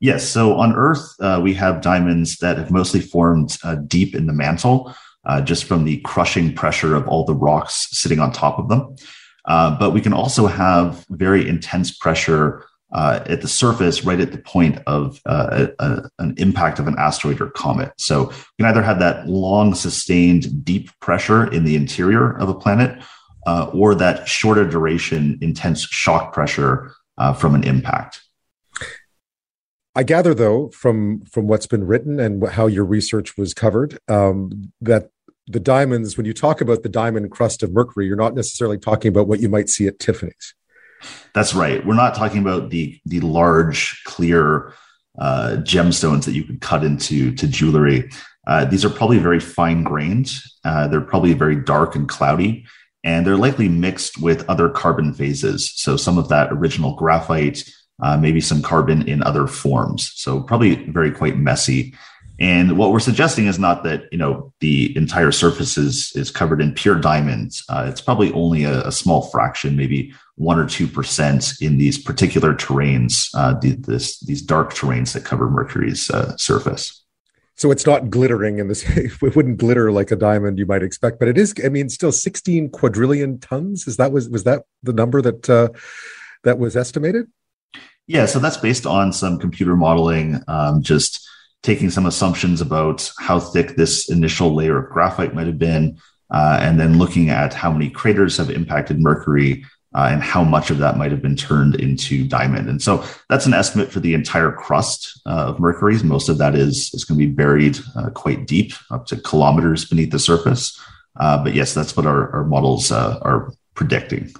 Yes. 0.00 0.26
So 0.28 0.54
on 0.54 0.74
Earth, 0.74 1.14
uh, 1.20 1.40
we 1.42 1.54
have 1.54 1.82
diamonds 1.82 2.38
that 2.38 2.56
have 2.56 2.70
mostly 2.70 3.00
formed 3.00 3.56
uh, 3.62 3.76
deep 3.76 4.14
in 4.14 4.26
the 4.26 4.32
mantle, 4.32 4.94
uh, 5.26 5.42
just 5.42 5.64
from 5.64 5.84
the 5.84 5.98
crushing 6.00 6.54
pressure 6.54 6.96
of 6.96 7.06
all 7.06 7.24
the 7.24 7.34
rocks 7.34 7.88
sitting 7.92 8.18
on 8.18 8.32
top 8.32 8.58
of 8.58 8.68
them. 8.68 8.96
Uh, 9.44 9.78
but 9.78 9.90
we 9.90 10.00
can 10.00 10.12
also 10.12 10.46
have 10.46 11.04
very 11.10 11.46
intense 11.46 11.96
pressure 11.96 12.64
uh, 12.92 13.20
at 13.26 13.40
the 13.40 13.48
surface, 13.48 14.04
right 14.04 14.20
at 14.20 14.32
the 14.32 14.38
point 14.38 14.78
of 14.86 15.20
uh, 15.26 15.68
a, 15.78 15.84
a, 15.84 16.10
an 16.18 16.34
impact 16.38 16.78
of 16.78 16.86
an 16.88 16.96
asteroid 16.98 17.40
or 17.40 17.50
comet. 17.50 17.92
So 17.98 18.30
you 18.30 18.64
can 18.64 18.66
either 18.66 18.82
have 18.82 18.98
that 18.98 19.28
long, 19.28 19.74
sustained, 19.74 20.64
deep 20.64 20.90
pressure 21.00 21.50
in 21.52 21.64
the 21.64 21.76
interior 21.76 22.36
of 22.38 22.48
a 22.48 22.54
planet, 22.54 23.00
uh, 23.46 23.70
or 23.72 23.94
that 23.94 24.28
shorter 24.28 24.68
duration, 24.68 25.38
intense 25.40 25.82
shock 25.82 26.32
pressure 26.32 26.92
uh, 27.18 27.32
from 27.32 27.54
an 27.54 27.64
impact. 27.64 28.20
I 29.94 30.04
gather, 30.04 30.34
though, 30.34 30.68
from 30.70 31.20
from 31.22 31.48
what's 31.48 31.66
been 31.66 31.84
written 31.84 32.20
and 32.20 32.48
how 32.48 32.66
your 32.66 32.84
research 32.84 33.36
was 33.36 33.54
covered, 33.54 33.98
um, 34.08 34.72
that 34.80 35.10
the 35.48 35.60
diamonds, 35.60 36.16
when 36.16 36.26
you 36.26 36.32
talk 36.32 36.60
about 36.60 36.82
the 36.84 36.88
diamond 36.88 37.30
crust 37.32 37.62
of 37.62 37.72
Mercury, 37.72 38.06
you're 38.06 38.16
not 38.16 38.34
necessarily 38.34 38.78
talking 38.78 39.08
about 39.08 39.26
what 39.26 39.40
you 39.40 39.48
might 39.48 39.68
see 39.68 39.88
at 39.88 39.98
Tiffany's. 39.98 40.54
That's 41.34 41.54
right. 41.54 41.84
We're 41.84 41.94
not 41.94 42.14
talking 42.14 42.40
about 42.40 42.70
the 42.70 43.00
the 43.06 43.20
large, 43.20 44.02
clear 44.04 44.72
uh, 45.18 45.56
gemstones 45.60 46.24
that 46.24 46.32
you 46.32 46.44
could 46.44 46.60
cut 46.60 46.84
into 46.84 47.34
to 47.34 47.46
jewelry. 47.46 48.10
Uh, 48.46 48.64
these 48.64 48.84
are 48.84 48.90
probably 48.90 49.18
very 49.18 49.40
fine 49.40 49.82
grained. 49.84 50.30
Uh, 50.64 50.88
they're 50.88 51.00
probably 51.00 51.34
very 51.34 51.56
dark 51.56 51.94
and 51.94 52.08
cloudy, 52.08 52.64
and 53.04 53.26
they're 53.26 53.36
likely 53.36 53.68
mixed 53.68 54.20
with 54.20 54.48
other 54.48 54.68
carbon 54.68 55.12
phases. 55.12 55.72
So 55.76 55.96
some 55.96 56.18
of 56.18 56.28
that 56.28 56.52
original 56.52 56.96
graphite, 56.96 57.62
uh, 58.02 58.16
maybe 58.16 58.40
some 58.40 58.62
carbon 58.62 59.06
in 59.08 59.22
other 59.22 59.46
forms. 59.46 60.12
So 60.16 60.42
probably 60.42 60.86
very 60.90 61.10
quite 61.10 61.36
messy. 61.36 61.94
And 62.40 62.78
what 62.78 62.90
we're 62.90 63.00
suggesting 63.00 63.46
is 63.46 63.58
not 63.58 63.84
that 63.84 64.04
you 64.10 64.16
know 64.16 64.52
the 64.60 64.96
entire 64.96 65.30
surface 65.30 65.76
is 65.76 66.10
is 66.16 66.30
covered 66.30 66.62
in 66.62 66.72
pure 66.72 66.94
diamonds. 66.98 67.62
Uh, 67.68 67.86
it's 67.88 68.00
probably 68.00 68.32
only 68.32 68.64
a, 68.64 68.80
a, 68.86 68.92
small 68.92 69.28
fraction, 69.28 69.76
maybe 69.76 70.14
one 70.36 70.58
or 70.58 70.66
two 70.66 70.88
percent, 70.88 71.52
in 71.60 71.76
these 71.76 71.98
particular 71.98 72.54
terrains, 72.54 73.28
uh, 73.34 73.52
the, 73.60 73.72
this, 73.72 74.18
these 74.20 74.40
dark 74.40 74.72
terrains 74.72 75.12
that 75.12 75.24
cover 75.24 75.50
Mercury's 75.50 76.10
uh, 76.10 76.34
surface. 76.38 77.04
So 77.56 77.70
it's 77.70 77.84
not 77.84 78.08
glittering 78.08 78.58
in 78.58 78.68
this. 78.68 78.88
It 78.96 79.36
wouldn't 79.36 79.58
glitter 79.58 79.92
like 79.92 80.10
a 80.10 80.16
diamond 80.16 80.58
you 80.58 80.64
might 80.64 80.82
expect, 80.82 81.18
but 81.18 81.28
it 81.28 81.36
is. 81.36 81.52
I 81.62 81.68
mean, 81.68 81.90
still 81.90 82.10
16 82.10 82.70
quadrillion 82.70 83.38
tons. 83.38 83.86
Is 83.86 83.98
that 83.98 84.12
was 84.12 84.30
was 84.30 84.44
that 84.44 84.62
the 84.82 84.94
number 84.94 85.20
that 85.20 85.50
uh, 85.50 85.68
that 86.44 86.58
was 86.58 86.74
estimated? 86.74 87.26
Yeah, 88.06 88.24
so 88.24 88.38
that's 88.38 88.56
based 88.56 88.86
on 88.86 89.12
some 89.12 89.38
computer 89.38 89.76
modeling. 89.76 90.42
Um, 90.48 90.82
just 90.82 91.28
taking 91.62 91.90
some 91.90 92.06
assumptions 92.06 92.60
about 92.60 93.10
how 93.18 93.38
thick 93.38 93.76
this 93.76 94.08
initial 94.08 94.54
layer 94.54 94.78
of 94.78 94.90
graphite 94.90 95.34
might 95.34 95.46
have 95.46 95.58
been, 95.58 95.98
uh, 96.30 96.58
and 96.60 96.78
then 96.80 96.98
looking 96.98 97.28
at 97.28 97.52
how 97.54 97.70
many 97.70 97.90
craters 97.90 98.36
have 98.36 98.50
impacted 98.50 98.98
Mercury 99.00 99.64
uh, 99.94 100.08
and 100.10 100.22
how 100.22 100.44
much 100.44 100.70
of 100.70 100.78
that 100.78 100.96
might 100.96 101.10
have 101.10 101.20
been 101.20 101.36
turned 101.36 101.74
into 101.74 102.26
diamond. 102.26 102.68
And 102.68 102.80
so 102.80 103.04
that's 103.28 103.46
an 103.46 103.54
estimate 103.54 103.90
for 103.90 104.00
the 104.00 104.14
entire 104.14 104.52
crust 104.52 105.20
uh, 105.26 105.46
of 105.48 105.60
Mercury. 105.60 106.00
Most 106.02 106.28
of 106.28 106.38
that 106.38 106.54
is, 106.54 106.90
is 106.94 107.04
going 107.04 107.18
to 107.18 107.26
be 107.26 107.32
buried 107.32 107.78
uh, 107.96 108.10
quite 108.10 108.46
deep, 108.46 108.72
up 108.90 109.06
to 109.06 109.16
kilometers 109.16 109.84
beneath 109.84 110.12
the 110.12 110.18
surface. 110.18 110.80
Uh, 111.18 111.42
but 111.42 111.54
yes, 111.54 111.74
that's 111.74 111.96
what 111.96 112.06
our, 112.06 112.30
our 112.30 112.44
models 112.44 112.92
uh, 112.92 113.18
are 113.22 113.52
predicting. 113.74 114.32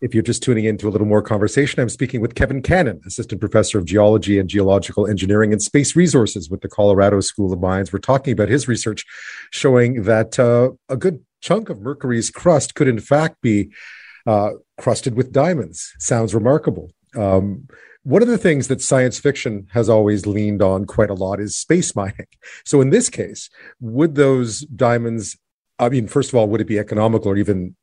If 0.00 0.14
you're 0.14 0.22
just 0.22 0.42
tuning 0.42 0.64
in 0.64 0.76
to 0.78 0.88
a 0.88 0.90
little 0.90 1.06
more 1.06 1.22
conversation, 1.22 1.80
I'm 1.80 1.88
speaking 1.88 2.20
with 2.20 2.34
Kevin 2.34 2.62
Cannon, 2.62 3.00
Assistant 3.06 3.40
Professor 3.40 3.78
of 3.78 3.84
Geology 3.84 4.38
and 4.38 4.48
Geological 4.48 5.06
Engineering 5.06 5.52
and 5.52 5.62
Space 5.62 5.96
Resources 5.96 6.50
with 6.50 6.60
the 6.60 6.68
Colorado 6.68 7.20
School 7.20 7.52
of 7.52 7.60
Mines. 7.60 7.92
We're 7.92 7.98
talking 8.00 8.32
about 8.32 8.48
his 8.48 8.68
research 8.68 9.04
showing 9.50 10.04
that 10.04 10.38
uh, 10.38 10.70
a 10.88 10.96
good 10.96 11.24
chunk 11.40 11.68
of 11.68 11.80
Mercury's 11.80 12.30
crust 12.30 12.74
could, 12.74 12.88
in 12.88 13.00
fact, 13.00 13.40
be 13.42 13.70
uh, 14.26 14.50
crusted 14.78 15.14
with 15.14 15.32
diamonds. 15.32 15.92
Sounds 15.98 16.34
remarkable. 16.34 16.90
Um, 17.16 17.68
one 18.02 18.22
of 18.22 18.28
the 18.28 18.38
things 18.38 18.68
that 18.68 18.82
science 18.82 19.18
fiction 19.18 19.66
has 19.72 19.88
always 19.88 20.26
leaned 20.26 20.60
on 20.60 20.84
quite 20.84 21.10
a 21.10 21.14
lot 21.14 21.40
is 21.40 21.56
space 21.56 21.96
mining. 21.96 22.26
So, 22.64 22.80
in 22.80 22.90
this 22.90 23.08
case, 23.08 23.48
would 23.80 24.14
those 24.14 24.60
diamonds 24.60 25.36
I 25.78 25.88
mean, 25.88 26.06
first 26.06 26.30
of 26.30 26.36
all, 26.36 26.48
would 26.48 26.60
it 26.60 26.66
be 26.66 26.78
economical 26.78 27.30
or 27.30 27.36
even 27.36 27.74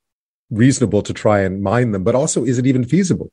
reasonable 0.52 1.02
to 1.02 1.14
try 1.14 1.40
and 1.40 1.64
mine 1.64 1.92
them, 1.92 2.04
but 2.04 2.14
also 2.14 2.44
is 2.44 2.60
it 2.60 2.68
even 2.68 2.84
feasible? 2.84 3.32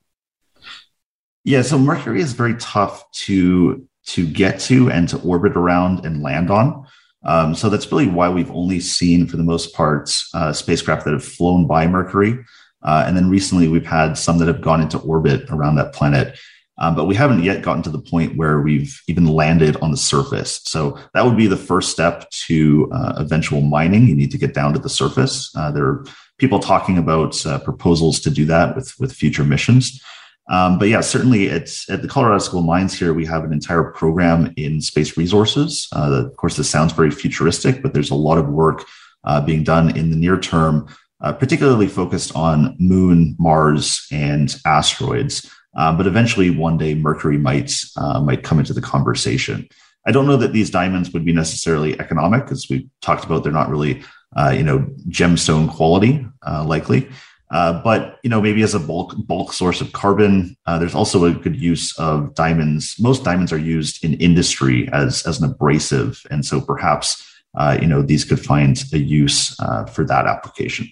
Yeah, 1.45 1.63
so 1.63 1.79
Mercury 1.79 2.21
is 2.21 2.33
very 2.33 2.55
tough 2.57 3.11
to 3.25 3.87
to 4.07 4.27
get 4.27 4.59
to 4.61 4.91
and 4.91 5.09
to 5.11 5.21
orbit 5.21 5.55
around 5.55 6.07
and 6.07 6.23
land 6.23 6.51
on. 6.51 6.87
Um, 7.25 7.55
so 7.55 7.69
that's 7.69 7.91
really 7.93 8.07
why 8.07 8.31
we've 8.31 8.51
only 8.51 8.81
seen, 8.81 9.27
for 9.27 9.37
the 9.37 9.43
most 9.43 9.75
part, 9.75 10.11
uh, 10.33 10.53
spacecraft 10.53 11.05
that 11.05 11.13
have 11.13 11.25
flown 11.25 11.67
by 11.67 11.87
Mercury. 11.87 12.39
Uh, 12.83 13.05
and 13.07 13.17
then 13.17 13.29
recently, 13.29 13.69
we've 13.69 13.87
had 13.87 14.15
some 14.15 14.39
that 14.39 14.49
have 14.49 14.63
gone 14.63 14.81
into 14.81 14.99
orbit 14.99 15.45
around 15.51 15.75
that 15.77 15.93
planet. 15.93 16.39
Um, 16.79 16.95
but 16.95 17.07
we 17.07 17.17
haven't 17.17 17.43
yet 17.43 17.63
gotten 17.63 17.83
to 17.83 17.91
the 17.91 18.01
point 18.01 18.37
where 18.37 18.61
we've 18.61 19.03
even 19.09 19.27
landed 19.27 19.77
on 19.79 19.91
the 19.91 19.97
surface. 19.97 20.61
So 20.65 20.97
that 21.13 21.25
would 21.25 21.37
be 21.37 21.49
the 21.49 21.57
first 21.57 21.91
step 21.91 22.31
to 22.47 22.89
uh, 22.95 23.15
eventual 23.17 23.63
mining. 23.63 24.07
You 24.07 24.15
need 24.15 24.31
to 24.31 24.39
get 24.39 24.55
down 24.55 24.73
to 24.75 24.79
the 24.79 24.89
surface. 24.89 25.51
Uh, 25.57 25.73
there 25.73 25.85
are 25.85 26.05
people 26.39 26.59
talking 26.59 26.99
about 26.99 27.45
uh, 27.47 27.59
proposals 27.59 28.21
to 28.21 28.31
do 28.31 28.45
that 28.47 28.75
with 28.75 28.99
with 28.99 29.13
future 29.13 29.45
missions. 29.45 30.03
Um, 30.51 30.79
but 30.79 30.89
yeah, 30.89 31.03
certainly 31.03 31.51
at, 31.51 31.69
at 31.91 32.01
the 32.01 32.09
Colorado 32.09 32.39
School 32.39 32.61
of 32.61 32.67
Mines 32.67 32.99
here, 32.99 33.13
we 33.13 33.27
have 33.27 33.45
an 33.45 33.53
entire 33.53 33.85
program 33.93 34.53
in 34.57 34.81
space 34.81 35.17
resources. 35.17 35.89
Uh, 35.95 36.25
of 36.27 36.37
course, 36.37 36.57
this 36.57 36.71
sounds 36.71 36.93
very 36.95 37.11
futuristic, 37.11 37.83
but 37.83 37.93
there's 37.93 38.11
a 38.11 38.15
lot 38.15 38.39
of 38.39 38.49
work 38.49 38.87
uh, 39.25 39.41
being 39.43 39.63
done 39.63 39.95
in 39.97 40.11
the 40.11 40.17
near 40.17 40.41
term, 40.41 40.89
uh, 41.21 41.33
particularly 41.33 41.87
focused 41.87 42.35
on 42.35 42.77
Moon, 42.79 43.37
Mars, 43.39 44.07
and 44.11 44.57
asteroids. 44.65 45.51
Uh, 45.77 45.95
but 45.95 46.07
eventually, 46.07 46.49
one 46.49 46.79
day, 46.79 46.95
Mercury 46.95 47.37
might 47.37 47.79
uh, 47.97 48.21
might 48.21 48.43
come 48.43 48.59
into 48.59 48.73
the 48.73 48.81
conversation. 48.81 49.69
I 50.07 50.13
don't 50.13 50.27
know 50.27 50.39
that 50.39 50.55
these 50.55 50.71
diamonds 50.71 51.13
would 51.13 51.27
be 51.27 51.33
necessarily 51.35 52.01
economic, 52.01 52.51
as 52.51 52.67
we 52.71 52.89
talked 53.03 53.25
about. 53.25 53.43
They're 53.43 53.53
not 53.53 53.69
really 53.69 54.03
uh, 54.37 54.55
you 54.57 54.63
know, 54.63 54.81
gemstone 55.09 55.71
quality, 55.71 56.27
uh, 56.47 56.65
likely. 56.65 57.09
Uh, 57.51 57.83
but 57.83 58.19
you 58.23 58.29
know, 58.29 58.43
maybe 58.43 58.63
as 58.63 58.75
a 58.75 58.81
bulk 58.81 59.15
bulk 59.27 59.53
source 59.53 59.81
of 59.81 59.93
carbon, 59.93 60.55
uh, 60.67 60.79
there's 60.79 60.95
also 60.95 61.25
a 61.25 61.33
good 61.33 61.57
use 61.57 61.99
of 61.99 62.35
diamonds. 62.35 62.97
Most 63.01 63.25
diamonds 63.25 63.53
are 63.53 63.59
used 63.59 64.05
in 64.05 64.15
industry 64.15 64.89
as 64.93 65.27
as 65.27 65.41
an 65.41 65.51
abrasive, 65.51 66.23
and 66.31 66.45
so 66.45 66.61
perhaps 66.61 67.25
uh, 67.57 67.79
you 67.81 67.87
know 67.87 68.03
these 68.03 68.25
could 68.25 68.41
find 68.41 68.85
a 68.93 68.99
use 68.99 69.59
uh, 69.61 69.87
for 69.87 70.05
that 70.05 70.27
application. 70.27 70.89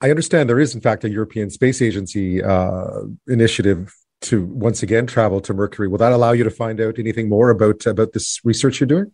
I 0.00 0.10
understand 0.10 0.48
there 0.48 0.60
is, 0.60 0.76
in 0.76 0.80
fact, 0.80 1.02
a 1.02 1.10
European 1.10 1.50
Space 1.50 1.82
Agency 1.82 2.40
initiative 3.26 3.92
to 4.20 4.44
once 4.44 4.84
again 4.84 5.08
travel 5.08 5.40
to 5.40 5.52
Mercury. 5.52 5.88
Will 5.88 5.98
that 5.98 6.12
allow 6.12 6.30
you 6.30 6.44
to 6.44 6.50
find 6.50 6.80
out 6.80 7.00
anything 7.00 7.28
more 7.28 7.50
about 7.50 7.84
about 7.84 8.12
this 8.12 8.38
research 8.44 8.78
you're 8.78 8.86
doing? 8.86 9.10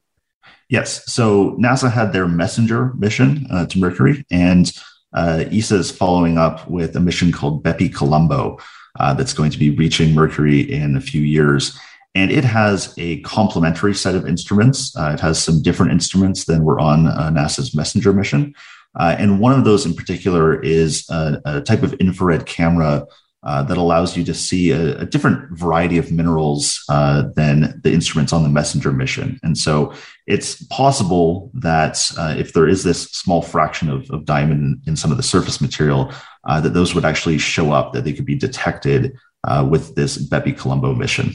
Yes. 0.69 1.13
So 1.13 1.53
NASA 1.53 1.91
had 1.91 2.13
their 2.13 2.27
messenger 2.27 2.93
mission 2.95 3.47
uh, 3.51 3.67
to 3.67 3.79
Mercury, 3.79 4.25
and 4.31 4.73
uh, 5.13 5.45
ESA 5.51 5.77
is 5.77 5.91
following 5.91 6.39
up 6.39 6.69
with 6.69 6.97
a 6.97 7.01
mission 7.01 7.33
called 7.33 7.63
Bepi 7.63 7.89
Colombo 7.89 8.59
uh, 8.99 9.15
that's 9.15 9.33
going 9.33 9.51
to 9.51 9.59
be 9.59 9.71
reaching 9.71 10.15
Mercury 10.15 10.61
in 10.61 10.97
a 10.97 11.01
few 11.01 11.23
years. 11.23 11.79
And 12.17 12.31
it 12.31 12.45
has 12.45 12.95
a 12.97 13.21
complementary 13.23 13.95
set 13.95 14.15
of 14.15 14.27
instruments. 14.27 14.97
Uh, 14.97 15.13
it 15.15 15.21
has 15.21 15.43
some 15.43 15.63
different 15.63 15.93
instruments 15.93 16.45
than 16.45 16.65
were 16.65 16.79
on 16.79 17.09
uh, 17.09 17.31
NASA's 17.31 17.75
messenger 17.75 18.13
mission. 18.13 18.55
Uh, 18.99 19.17
and 19.19 19.41
one 19.41 19.53
of 19.53 19.65
those 19.65 19.85
in 19.85 19.95
particular 19.95 20.61
is 20.63 21.09
a, 21.11 21.41
a 21.45 21.61
type 21.61 21.83
of 21.83 21.95
infrared 21.95 22.47
camera 22.47 23.05
uh, 23.45 23.63
that 23.63 23.77
allows 23.77 24.17
you 24.17 24.25
to 24.25 24.35
see 24.35 24.71
a, 24.71 24.99
a 25.01 25.05
different 25.05 25.57
variety 25.59 25.99
of 25.99 26.11
minerals 26.11 26.83
uh, 26.89 27.25
than 27.37 27.79
the 27.83 27.93
instruments 27.93 28.33
on 28.33 28.43
the 28.43 28.49
messenger 28.49 28.91
mission. 28.91 29.39
And 29.43 29.57
so 29.59 29.93
it's 30.27 30.65
possible 30.67 31.51
that 31.55 32.11
uh, 32.19 32.35
if 32.39 32.55
there 32.55 32.67
is 32.67 32.83
this 32.83 33.03
small 33.11 33.43
fraction 33.43 33.91
of, 33.91 34.11
of 34.11 34.25
diamond 34.25 34.83
in, 34.87 34.97
some 34.97 35.11
of 35.11 35.19
the 35.19 35.23
surface 35.23 35.61
material, 35.61 36.11
uh, 36.49 36.61
that 36.63 36.73
those 36.73 36.95
would 36.95 37.05
actually 37.05 37.37
show 37.37 37.73
up, 37.73 37.93
that 37.93 38.05
they 38.05 38.13
could 38.13 38.25
be 38.25 38.37
detected 38.37 39.15
uh, 39.47 39.67
with 39.69 39.95
this 39.95 40.17
Bepi 40.17 40.53
Colombo 40.53 40.95
mission. 40.95 41.33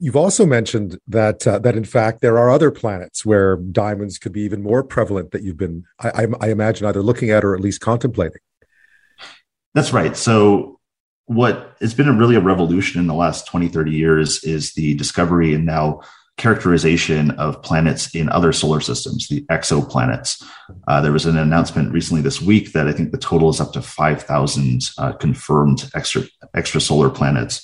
You've 0.00 0.16
also 0.16 0.46
mentioned 0.46 0.98
that 1.08 1.40
that 1.40 1.76
in 1.76 1.84
fact 1.84 2.20
there 2.20 2.38
are 2.38 2.50
other 2.50 2.70
planets 2.70 3.26
where 3.26 3.56
diamonds 3.56 4.18
could 4.18 4.32
be 4.32 4.42
even 4.42 4.62
more 4.62 4.84
prevalent 4.84 5.32
that 5.32 5.42
you've 5.42 5.56
been, 5.56 5.84
I, 6.00 6.24
I, 6.24 6.26
I 6.40 6.48
imagine, 6.50 6.86
either 6.86 7.02
looking 7.02 7.30
at 7.30 7.44
or 7.44 7.54
at 7.54 7.60
least 7.60 7.80
contemplating. 7.80 8.40
That's 9.74 9.92
right. 9.92 10.16
So 10.16 10.77
what 11.28 11.76
has 11.80 11.92
been 11.92 12.08
a 12.08 12.12
really 12.12 12.36
a 12.36 12.40
revolution 12.40 13.00
in 13.00 13.06
the 13.06 13.14
last 13.14 13.46
20 13.46 13.68
30 13.68 13.90
years 13.90 14.42
is 14.44 14.72
the 14.72 14.94
discovery 14.94 15.54
and 15.54 15.66
now 15.66 16.00
characterization 16.38 17.32
of 17.32 17.60
planets 17.62 18.14
in 18.14 18.28
other 18.30 18.52
solar 18.52 18.80
systems, 18.80 19.28
the 19.28 19.42
exoplanets. 19.50 20.42
Uh, 20.86 21.00
there 21.00 21.12
was 21.12 21.26
an 21.26 21.36
announcement 21.36 21.92
recently 21.92 22.22
this 22.22 22.40
week 22.40 22.72
that 22.72 22.88
I 22.88 22.92
think 22.92 23.10
the 23.10 23.18
total 23.18 23.50
is 23.50 23.60
up 23.60 23.72
to 23.72 23.82
5,000 23.82 24.80
uh, 24.96 25.12
confirmed 25.14 25.90
extra 25.94 26.22
extrasolar 26.56 27.14
planets. 27.14 27.62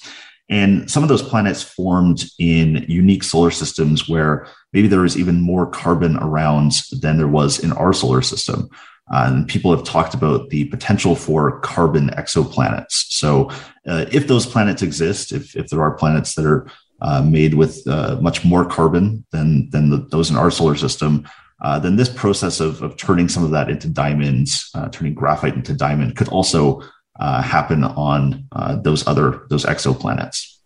And 0.51 0.91
some 0.91 1.03
of 1.03 1.09
those 1.09 1.23
planets 1.23 1.63
formed 1.63 2.25
in 2.39 2.85
unique 2.87 3.23
solar 3.23 3.51
systems 3.51 4.09
where 4.09 4.47
maybe 4.75 4.89
there 4.89 5.01
was 5.01 5.17
even 5.17 5.41
more 5.41 5.67
carbon 5.67 6.19
around 6.19 6.73
than 7.01 7.17
there 7.17 7.29
was 7.29 7.59
in 7.61 7.73
our 7.73 7.95
solar 7.95 8.21
system. 8.21 8.69
And 9.09 9.47
people 9.47 9.75
have 9.77 9.85
talked 9.85 10.15
about 10.15 10.49
the 10.49 10.65
potential 10.67 11.15
for 11.15 11.61
carbon 11.61 12.09
exoplanets. 12.11 13.07
So, 13.11 13.51
uh, 13.87 14.07
if 14.11 14.29
those 14.29 14.47
planets 14.47 14.83
exist, 14.83 15.31
if, 15.33 15.55
if 15.55 15.69
there 15.69 15.83
are 15.83 15.93
planets 15.93 16.35
that 16.35 16.47
are 16.47 16.67
uh, 17.03 17.23
made 17.23 17.55
with 17.55 17.87
uh, 17.87 18.19
much 18.23 18.45
more 18.45 18.65
carbon 18.65 19.27
than, 19.31 19.69
than 19.71 19.91
the, 19.91 19.99
those 20.11 20.31
in 20.31 20.37
our 20.37 20.51
solar 20.51 20.75
system, 20.75 21.29
uh, 21.63 21.79
then 21.79 21.97
this 21.97 22.09
process 22.09 22.61
of, 22.61 22.83
of 22.83 22.97
turning 22.97 23.29
some 23.29 23.45
of 23.45 23.51
that 23.51 23.69
into 23.69 23.89
diamonds, 23.89 24.71
uh, 24.75 24.89
turning 24.89 25.13
graphite 25.13 25.55
into 25.55 25.75
diamond, 25.75 26.17
could 26.17 26.29
also 26.29 26.83
happen 27.21 27.85
on 27.85 28.49
those 28.83 29.07
other 29.07 29.47
those 29.49 29.65
exoplanets. 29.65 30.59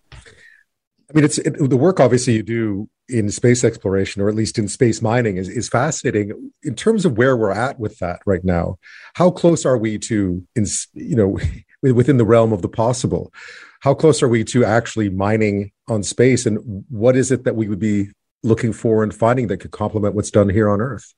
I 1.11 1.15
mean, 1.15 1.25
it's 1.25 1.39
it, 1.39 1.57
the 1.59 1.77
work 1.77 2.01
obviously 2.01 2.35
you 2.35 2.43
do 2.43 2.89
in 3.09 3.31
space 3.31 3.65
exploration, 3.65 4.21
or 4.21 4.29
at 4.29 4.35
least 4.35 4.59
in 4.59 4.69
space 4.69 5.01
mining, 5.01 5.37
is 5.37 5.49
is 5.49 5.69
fascinating. 5.69 6.53
In 6.63 6.75
terms 6.75 7.05
of 7.05 7.17
where 7.17 7.37
we're 7.37 7.53
at 7.53 7.79
with 7.79 7.99
that 7.99 8.21
right 8.27 8.45
now, 8.45 8.79
how 9.15 9.31
close 9.31 9.65
are 9.65 9.79
we 9.79 9.99
to, 9.99 10.47
in, 10.55 10.67
you 10.95 11.17
know, 11.17 11.39
within 11.93 12.19
the 12.19 12.25
realm 12.25 12.53
of 12.53 12.63
the 12.63 12.69
possible? 12.69 13.33
How 13.81 13.95
close 13.95 14.23
are 14.23 14.29
we 14.29 14.45
to 14.45 14.65
actually 14.65 15.09
mining 15.09 15.73
on 15.89 16.03
space, 16.03 16.47
and 16.47 16.85
what 16.89 17.17
is 17.17 17.31
it 17.31 17.45
that 17.45 17.57
we 17.57 17.69
would 17.69 17.79
be 17.79 18.09
looking 18.43 18.73
for 18.73 19.03
and 19.03 19.15
finding 19.15 19.49
that 19.49 19.59
could 19.59 19.73
complement 19.73 20.15
what's 20.15 20.31
done 20.31 20.49
here 20.49 20.69
on 20.69 20.81
Earth? 20.81 21.15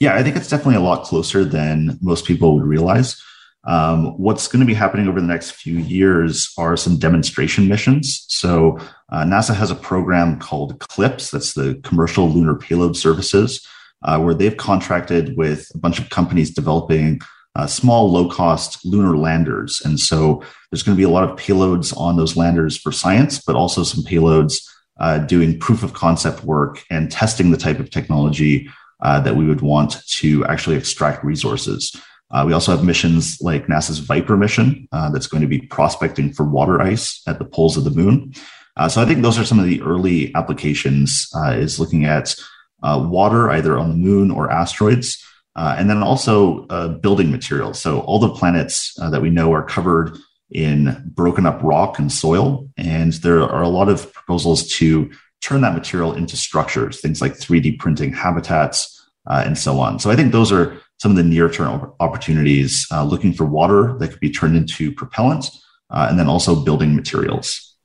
Yeah, 0.00 0.14
I 0.14 0.22
think 0.22 0.36
it's 0.36 0.48
definitely 0.48 0.76
a 0.76 0.80
lot 0.80 1.04
closer 1.04 1.44
than 1.44 1.98
most 2.00 2.24
people 2.26 2.54
would 2.54 2.64
realize. 2.64 3.22
Um, 3.66 4.18
what's 4.18 4.46
going 4.46 4.60
to 4.60 4.66
be 4.66 4.74
happening 4.74 5.08
over 5.08 5.20
the 5.20 5.26
next 5.26 5.52
few 5.52 5.78
years 5.78 6.52
are 6.58 6.76
some 6.76 6.98
demonstration 6.98 7.66
missions. 7.68 8.26
So, 8.28 8.78
uh, 9.10 9.24
NASA 9.24 9.54
has 9.54 9.70
a 9.70 9.76
program 9.76 10.38
called 10.38 10.78
CLPS, 10.80 11.30
that's 11.30 11.54
the 11.54 11.80
Commercial 11.82 12.28
Lunar 12.28 12.56
Payload 12.56 12.96
Services, 12.96 13.66
uh, 14.02 14.20
where 14.20 14.34
they've 14.34 14.56
contracted 14.56 15.36
with 15.36 15.70
a 15.74 15.78
bunch 15.78 15.98
of 15.98 16.10
companies 16.10 16.52
developing 16.52 17.20
uh, 17.56 17.66
small, 17.66 18.10
low 18.10 18.28
cost 18.28 18.84
lunar 18.84 19.16
landers. 19.16 19.80
And 19.84 19.98
so, 19.98 20.42
there's 20.70 20.82
going 20.82 20.96
to 20.96 21.00
be 21.00 21.04
a 21.04 21.14
lot 21.14 21.28
of 21.28 21.38
payloads 21.38 21.96
on 21.96 22.16
those 22.16 22.36
landers 22.36 22.76
for 22.76 22.92
science, 22.92 23.40
but 23.40 23.56
also 23.56 23.82
some 23.82 24.04
payloads 24.04 24.56
uh, 25.00 25.18
doing 25.18 25.58
proof 25.58 25.82
of 25.82 25.94
concept 25.94 26.44
work 26.44 26.82
and 26.90 27.10
testing 27.10 27.50
the 27.50 27.56
type 27.56 27.78
of 27.78 27.90
technology 27.90 28.68
uh, 29.02 29.20
that 29.20 29.36
we 29.36 29.46
would 29.46 29.60
want 29.60 30.06
to 30.06 30.44
actually 30.46 30.76
extract 30.76 31.24
resources. 31.24 31.94
Uh, 32.30 32.44
we 32.46 32.52
also 32.52 32.72
have 32.72 32.84
missions 32.84 33.38
like 33.40 33.66
NASA's 33.66 33.98
Viper 34.00 34.36
mission 34.36 34.88
uh, 34.92 35.10
that's 35.10 35.26
going 35.26 35.42
to 35.42 35.46
be 35.46 35.60
prospecting 35.60 36.32
for 36.32 36.44
water 36.44 36.80
ice 36.80 37.22
at 37.26 37.38
the 37.38 37.44
poles 37.44 37.76
of 37.76 37.84
the 37.84 37.90
moon. 37.90 38.32
Uh, 38.76 38.88
so 38.88 39.00
I 39.00 39.04
think 39.04 39.22
those 39.22 39.38
are 39.38 39.44
some 39.44 39.58
of 39.60 39.66
the 39.66 39.80
early 39.82 40.34
applications 40.34 41.28
uh, 41.36 41.52
is 41.52 41.78
looking 41.78 42.04
at 42.04 42.34
uh, 42.82 43.06
water 43.08 43.50
either 43.50 43.78
on 43.78 43.88
the 43.88 43.96
moon 43.96 44.30
or 44.30 44.50
asteroids. 44.50 45.22
Uh, 45.56 45.76
and 45.78 45.88
then 45.88 46.02
also 46.02 46.62
building 47.00 47.30
materials. 47.30 47.80
So 47.80 48.00
all 48.00 48.18
the 48.18 48.34
planets 48.34 48.92
that 48.94 49.22
we 49.22 49.30
know 49.30 49.52
are 49.52 49.62
covered 49.62 50.18
in 50.50 51.00
broken 51.14 51.46
up 51.46 51.60
rock 51.62 52.00
and 52.00 52.10
soil. 52.10 52.68
And 52.76 53.12
there 53.12 53.40
are 53.40 53.62
a 53.62 53.68
lot 53.68 53.88
of 53.88 54.12
proposals 54.12 54.66
to 54.78 55.12
turn 55.42 55.60
that 55.60 55.74
material 55.74 56.12
into 56.12 56.36
structures, 56.36 57.00
things 57.00 57.20
like 57.20 57.34
3D 57.34 57.78
printing 57.78 58.12
habitats 58.12 59.08
and 59.28 59.56
so 59.56 59.78
on. 59.78 60.00
So 60.00 60.10
I 60.10 60.16
think 60.16 60.32
those 60.32 60.50
are 60.50 60.76
some 61.04 61.10
of 61.10 61.18
the 61.18 61.22
near 61.22 61.50
term 61.50 61.92
opportunities, 62.00 62.86
uh, 62.90 63.04
looking 63.04 63.34
for 63.34 63.44
water 63.44 63.94
that 63.98 64.08
could 64.08 64.20
be 64.20 64.30
turned 64.30 64.56
into 64.56 64.90
propellant, 64.90 65.50
uh, 65.90 66.06
and 66.08 66.18
then 66.18 66.28
also 66.28 66.64
building 66.64 66.96
materials. 66.96 67.76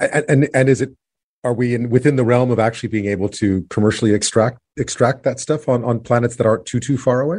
And, 0.00 0.24
and, 0.28 0.48
and 0.52 0.68
is 0.68 0.80
it 0.80 0.90
are 1.44 1.54
we 1.54 1.76
in 1.76 1.90
within 1.90 2.16
the 2.16 2.24
realm 2.24 2.50
of 2.50 2.58
actually 2.58 2.88
being 2.88 3.06
able 3.06 3.28
to 3.28 3.62
commercially 3.70 4.12
extract 4.12 4.58
extract 4.76 5.22
that 5.22 5.38
stuff 5.38 5.68
on 5.68 5.84
on 5.84 6.00
planets 6.00 6.34
that 6.36 6.44
aren't 6.44 6.66
too 6.66 6.80
too 6.80 6.98
far 6.98 7.20
away? 7.20 7.38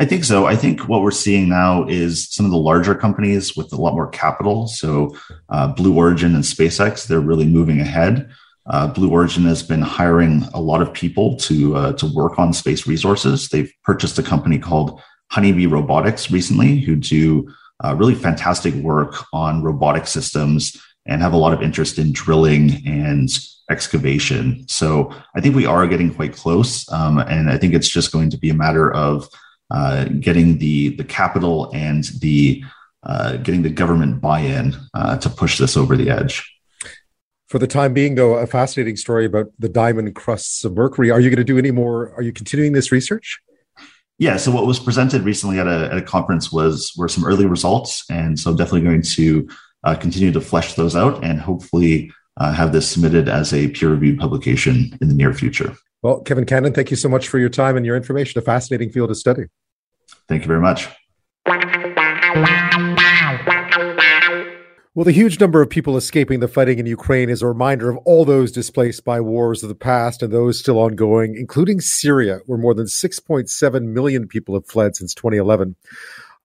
I 0.00 0.04
think 0.04 0.24
so. 0.24 0.46
I 0.46 0.56
think 0.56 0.88
what 0.88 1.02
we're 1.02 1.12
seeing 1.12 1.48
now 1.48 1.86
is 1.86 2.28
some 2.28 2.44
of 2.44 2.50
the 2.50 2.58
larger 2.58 2.96
companies 2.96 3.56
with 3.56 3.72
a 3.72 3.76
lot 3.76 3.94
more 3.94 4.08
capital. 4.08 4.66
So, 4.66 5.16
uh, 5.48 5.68
Blue 5.68 5.96
Origin 5.96 6.34
and 6.34 6.42
SpaceX, 6.42 7.06
they're 7.06 7.20
really 7.20 7.46
moving 7.46 7.78
ahead. 7.78 8.28
Uh, 8.66 8.86
Blue 8.86 9.10
Origin 9.10 9.44
has 9.44 9.62
been 9.62 9.82
hiring 9.82 10.44
a 10.54 10.60
lot 10.60 10.82
of 10.82 10.92
people 10.92 11.36
to 11.36 11.76
uh, 11.76 11.92
to 11.94 12.06
work 12.06 12.38
on 12.38 12.52
space 12.52 12.86
resources. 12.86 13.48
They've 13.48 13.72
purchased 13.82 14.18
a 14.18 14.22
company 14.22 14.58
called 14.58 15.00
Honeybee 15.30 15.66
Robotics 15.66 16.30
recently, 16.30 16.78
who 16.78 16.96
do 16.96 17.52
uh, 17.84 17.94
really 17.96 18.14
fantastic 18.14 18.74
work 18.74 19.24
on 19.32 19.62
robotic 19.62 20.06
systems 20.06 20.80
and 21.06 21.20
have 21.20 21.32
a 21.32 21.36
lot 21.38 21.52
of 21.52 21.62
interest 21.62 21.98
in 21.98 22.12
drilling 22.12 22.86
and 22.86 23.28
excavation. 23.70 24.64
So 24.68 25.12
I 25.34 25.40
think 25.40 25.56
we 25.56 25.66
are 25.66 25.86
getting 25.86 26.14
quite 26.14 26.34
close, 26.34 26.90
um, 26.92 27.18
and 27.18 27.50
I 27.50 27.58
think 27.58 27.74
it's 27.74 27.88
just 27.88 28.12
going 28.12 28.30
to 28.30 28.38
be 28.38 28.50
a 28.50 28.54
matter 28.54 28.92
of 28.92 29.28
uh, 29.70 30.04
getting 30.20 30.58
the 30.58 30.90
the 30.96 31.04
capital 31.04 31.70
and 31.74 32.04
the 32.20 32.62
uh, 33.04 33.38
getting 33.38 33.62
the 33.62 33.70
government 33.70 34.20
buy-in 34.20 34.76
uh, 34.94 35.16
to 35.18 35.28
push 35.28 35.58
this 35.58 35.76
over 35.76 35.96
the 35.96 36.10
edge. 36.10 36.51
For 37.52 37.58
the 37.58 37.66
time 37.66 37.92
being, 37.92 38.14
though, 38.14 38.36
a 38.36 38.46
fascinating 38.46 38.96
story 38.96 39.26
about 39.26 39.48
the 39.58 39.68
diamond 39.68 40.14
crusts 40.14 40.64
of 40.64 40.72
Mercury. 40.74 41.10
Are 41.10 41.20
you 41.20 41.28
going 41.28 41.36
to 41.36 41.44
do 41.44 41.58
any 41.58 41.70
more? 41.70 42.14
Are 42.14 42.22
you 42.22 42.32
continuing 42.32 42.72
this 42.72 42.90
research? 42.90 43.38
Yeah. 44.16 44.38
So 44.38 44.50
what 44.50 44.66
was 44.66 44.80
presented 44.80 45.20
recently 45.20 45.58
at 45.58 45.66
a, 45.66 45.90
at 45.92 45.98
a 45.98 46.00
conference 46.00 46.50
was 46.50 46.94
were 46.96 47.08
some 47.08 47.26
early 47.26 47.44
results, 47.44 48.06
and 48.08 48.40
so 48.40 48.50
I'm 48.50 48.56
definitely 48.56 48.88
going 48.88 49.02
to 49.02 49.46
uh, 49.84 49.94
continue 49.96 50.32
to 50.32 50.40
flesh 50.40 50.72
those 50.76 50.96
out 50.96 51.22
and 51.22 51.42
hopefully 51.42 52.10
uh, 52.38 52.54
have 52.54 52.72
this 52.72 52.90
submitted 52.90 53.28
as 53.28 53.52
a 53.52 53.68
peer 53.68 53.90
reviewed 53.90 54.18
publication 54.18 54.96
in 55.02 55.08
the 55.08 55.14
near 55.14 55.34
future. 55.34 55.76
Well, 56.00 56.20
Kevin 56.20 56.46
Cannon, 56.46 56.72
thank 56.72 56.90
you 56.90 56.96
so 56.96 57.10
much 57.10 57.28
for 57.28 57.38
your 57.38 57.50
time 57.50 57.76
and 57.76 57.84
your 57.84 57.96
information. 57.96 58.38
A 58.38 58.42
fascinating 58.42 58.88
field 58.88 59.10
of 59.10 59.18
study. 59.18 59.44
Thank 60.26 60.40
you 60.40 60.48
very 60.48 60.62
much. 60.62 60.88
Well, 64.94 65.06
the 65.06 65.12
huge 65.12 65.40
number 65.40 65.62
of 65.62 65.70
people 65.70 65.96
escaping 65.96 66.40
the 66.40 66.48
fighting 66.48 66.78
in 66.78 66.84
Ukraine 66.84 67.30
is 67.30 67.40
a 67.40 67.46
reminder 67.46 67.88
of 67.88 67.96
all 68.04 68.26
those 68.26 68.52
displaced 68.52 69.06
by 69.06 69.22
wars 69.22 69.62
of 69.62 69.70
the 69.70 69.74
past 69.74 70.22
and 70.22 70.30
those 70.30 70.58
still 70.58 70.78
ongoing, 70.78 71.34
including 71.34 71.80
Syria, 71.80 72.40
where 72.44 72.58
more 72.58 72.74
than 72.74 72.84
6.7 72.84 73.82
million 73.84 74.28
people 74.28 74.54
have 74.54 74.66
fled 74.66 74.94
since 74.94 75.14
2011. 75.14 75.76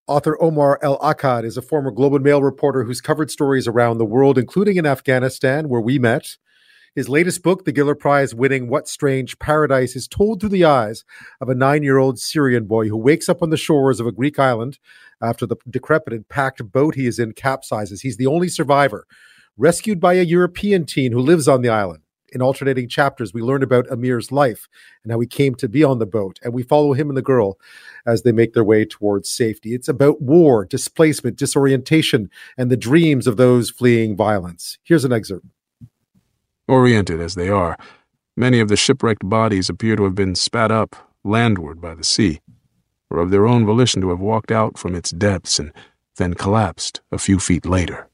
Author 0.08 0.42
Omar 0.42 0.80
El 0.82 0.98
Akkad 1.00 1.44
is 1.44 1.58
a 1.58 1.62
former 1.62 1.92
Globe 1.92 2.14
and 2.14 2.24
Mail 2.24 2.42
reporter 2.42 2.86
who's 2.86 3.02
covered 3.02 3.30
stories 3.30 3.68
around 3.68 3.98
the 3.98 4.06
world, 4.06 4.38
including 4.38 4.78
in 4.78 4.86
Afghanistan, 4.86 5.68
where 5.68 5.82
we 5.82 6.00
met. 6.00 6.38
His 6.96 7.10
latest 7.10 7.44
book, 7.44 7.66
the 7.66 7.74
Giller 7.74 8.00
Prize 8.00 8.34
winning 8.34 8.70
What 8.70 8.88
Strange 8.88 9.38
Paradise, 9.40 9.94
is 9.94 10.08
told 10.08 10.40
through 10.40 10.50
the 10.50 10.64
eyes 10.64 11.04
of 11.42 11.50
a 11.50 11.54
nine 11.54 11.84
year 11.84 11.98
old 11.98 12.18
Syrian 12.18 12.64
boy 12.64 12.88
who 12.88 12.98
wakes 12.98 13.28
up 13.28 13.44
on 13.44 13.50
the 13.50 13.58
shores 13.58 14.00
of 14.00 14.08
a 14.08 14.14
Greek 14.14 14.40
island 14.40 14.80
after 15.22 15.46
the 15.46 15.56
decrepit 15.70 16.14
and 16.14 16.28
packed 16.28 16.72
boat 16.72 16.96
he 16.96 17.08
is 17.08 17.20
in 17.20 17.34
capsizes. 17.34 18.02
He's 18.02 18.18
the 18.18 18.28
only 18.28 18.48
survivor, 18.48 19.06
rescued 19.58 20.00
by 20.00 20.14
a 20.14 20.24
European 20.24 20.86
teen 20.86 21.12
who 21.12 21.20
lives 21.20 21.48
on 21.48 21.62
the 21.62 21.70
island. 21.70 22.04
In 22.34 22.42
alternating 22.42 22.90
chapters, 22.90 23.34
we 23.34 23.42
learn 23.42 23.64
about 23.64 23.90
Amir's 23.90 24.34
life 24.34 24.68
and 25.04 25.14
how 25.14 25.20
he 25.20 25.28
came 25.28 25.56
to 25.56 25.70
be 25.70 25.84
on 25.84 26.00
the 26.00 26.06
boat, 26.06 26.40
and 26.44 26.54
we 26.54 26.62
follow 26.62 26.92
him 26.94 27.08
and 27.08 27.18
the 27.18 27.22
girl 27.22 27.58
as 28.06 28.24
they 28.24 28.34
make 28.34 28.54
their 28.54 28.66
way 28.66 28.84
towards 28.84 29.30
safety. 29.30 29.74
It's 29.74 29.88
about 29.88 30.22
war, 30.22 30.66
displacement, 30.66 31.38
disorientation, 31.38 32.30
and 32.58 32.70
the 32.70 32.78
dreams 32.78 33.28
of 33.28 33.38
those 33.38 33.70
fleeing 33.70 34.16
violence. 34.16 34.78
Here's 34.84 35.06
an 35.06 35.14
excerpt. 35.14 35.46
Oriented 36.68 37.22
as 37.22 37.36
they 37.36 37.48
are, 37.48 37.78
many 38.36 38.60
of 38.60 38.68
the 38.68 38.76
shipwrecked 38.76 39.28
bodies 39.28 39.70
appear 39.70 39.96
to 39.96 40.04
have 40.04 40.16
been 40.16 40.36
spat 40.36 40.70
up 40.70 40.98
landward 41.24 41.80
by 41.80 41.96
the 41.96 42.04
sea, 42.04 42.42
or 43.10 43.20
of 43.20 43.32
their 43.32 43.48
own 43.48 43.66
volition 43.66 44.02
to 44.02 44.10
have 44.10 44.20
walked 44.20 44.52
out 44.52 44.78
from 44.78 44.96
its 44.96 45.12
depths 45.12 45.60
and 45.60 45.72
then 46.18 46.34
collapsed 46.34 47.02
a 47.12 47.18
few 47.18 47.40
feet 47.40 47.66
later. 47.66 48.08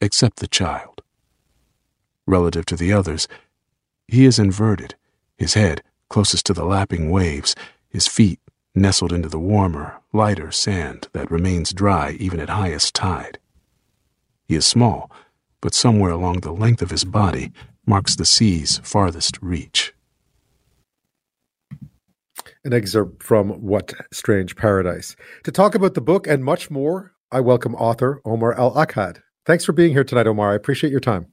Except 0.00 0.36
the 0.36 0.46
child. 0.48 1.02
Relative 2.26 2.64
to 2.66 2.76
the 2.76 2.92
others, 2.92 3.28
he 4.06 4.24
is 4.24 4.38
inverted, 4.38 4.94
his 5.36 5.54
head 5.54 5.82
closest 6.08 6.46
to 6.46 6.54
the 6.54 6.64
lapping 6.64 7.10
waves, 7.10 7.54
his 7.88 8.06
feet 8.06 8.40
nestled 8.74 9.12
into 9.12 9.28
the 9.28 9.38
warmer, 9.38 10.00
lighter 10.12 10.50
sand 10.50 11.08
that 11.12 11.30
remains 11.30 11.72
dry 11.72 12.12
even 12.18 12.40
at 12.40 12.48
highest 12.48 12.94
tide. 12.94 13.38
He 14.46 14.54
is 14.54 14.66
small, 14.66 15.10
but 15.60 15.74
somewhere 15.74 16.10
along 16.10 16.40
the 16.40 16.52
length 16.52 16.82
of 16.82 16.90
his 16.90 17.04
body 17.04 17.52
marks 17.84 18.16
the 18.16 18.24
sea's 18.24 18.80
farthest 18.84 19.38
reach. 19.42 19.92
An 22.64 22.72
excerpt 22.72 23.22
from 23.22 23.50
What 23.50 23.94
Strange 24.12 24.56
Paradise. 24.56 25.14
To 25.44 25.52
talk 25.52 25.76
about 25.76 25.94
the 25.94 26.00
book 26.00 26.26
and 26.26 26.44
much 26.44 26.70
more, 26.70 27.12
I 27.30 27.40
welcome 27.40 27.74
author 27.76 28.20
Omar 28.24 28.58
Al 28.58 28.74
Akkad. 28.74 29.20
Thanks 29.46 29.64
for 29.64 29.72
being 29.72 29.92
here 29.92 30.02
tonight, 30.02 30.26
Omar. 30.26 30.52
I 30.52 30.56
appreciate 30.56 30.90
your 30.90 31.00
time. 31.00 31.26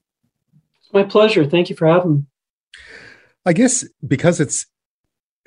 My 0.93 1.03
pleasure. 1.03 1.43
Thank 1.43 1.69
you 1.71 1.75
for 1.75 1.87
having 1.87 2.13
me. 2.13 2.23
I 3.43 3.53
guess 3.53 3.85
because 4.05 4.39
it's 4.39 4.67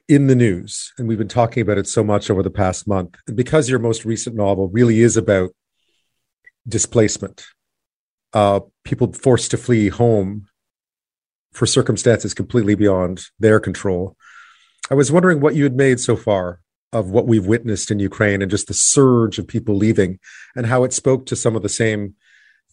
in 0.08 0.26
the 0.26 0.34
news 0.34 0.92
and 0.98 1.06
we've 1.06 1.18
been 1.18 1.28
talking 1.28 1.60
about 1.60 1.78
it 1.78 1.86
so 1.86 2.02
much 2.02 2.28
over 2.28 2.42
the 2.42 2.50
past 2.50 2.88
month, 2.88 3.14
and 3.28 3.36
because 3.36 3.70
your 3.70 3.78
most 3.78 4.04
recent 4.04 4.34
novel 4.34 4.68
really 4.68 5.00
is 5.00 5.16
about 5.16 5.50
displacement, 6.66 7.46
uh, 8.32 8.60
people 8.84 9.12
forced 9.12 9.52
to 9.52 9.56
flee 9.56 9.88
home 9.88 10.46
for 11.52 11.66
circumstances 11.66 12.34
completely 12.34 12.74
beyond 12.74 13.26
their 13.38 13.60
control. 13.60 14.16
I 14.90 14.94
was 14.94 15.12
wondering 15.12 15.40
what 15.40 15.54
you 15.54 15.64
had 15.64 15.76
made 15.76 16.00
so 16.00 16.16
far 16.16 16.60
of 16.92 17.10
what 17.10 17.26
we've 17.26 17.46
witnessed 17.46 17.90
in 17.90 17.98
Ukraine 17.98 18.40
and 18.40 18.50
just 18.50 18.68
the 18.68 18.74
surge 18.74 19.38
of 19.38 19.46
people 19.46 19.76
leaving 19.76 20.18
and 20.56 20.66
how 20.66 20.84
it 20.84 20.92
spoke 20.92 21.26
to 21.26 21.36
some 21.36 21.54
of 21.54 21.62
the 21.62 21.68
same 21.68 22.14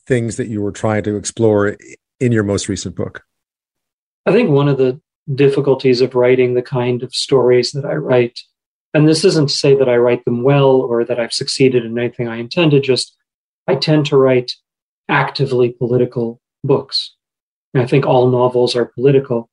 things 0.07 0.37
that 0.37 0.47
you 0.47 0.61
were 0.61 0.71
trying 0.71 1.03
to 1.03 1.17
explore 1.17 1.75
in 2.19 2.31
your 2.31 2.43
most 2.43 2.69
recent 2.69 2.95
book. 2.95 3.23
I 4.25 4.31
think 4.31 4.49
one 4.49 4.69
of 4.69 4.77
the 4.77 5.01
difficulties 5.33 6.01
of 6.01 6.15
writing 6.15 6.53
the 6.53 6.61
kind 6.61 7.03
of 7.03 7.13
stories 7.13 7.71
that 7.71 7.85
I 7.85 7.95
write, 7.95 8.39
and 8.93 9.07
this 9.07 9.25
isn't 9.25 9.49
to 9.49 9.55
say 9.55 9.75
that 9.75 9.89
I 9.89 9.97
write 9.97 10.23
them 10.23 10.43
well 10.43 10.81
or 10.81 11.03
that 11.03 11.19
I've 11.19 11.33
succeeded 11.33 11.83
in 11.83 11.97
anything 11.97 12.27
I 12.27 12.37
intended, 12.37 12.83
just 12.83 13.15
I 13.67 13.75
tend 13.75 14.05
to 14.07 14.17
write 14.17 14.53
actively 15.09 15.71
political 15.71 16.39
books. 16.63 17.13
And 17.73 17.83
I 17.83 17.87
think 17.87 18.05
all 18.05 18.29
novels 18.29 18.75
are 18.75 18.85
political. 18.85 19.49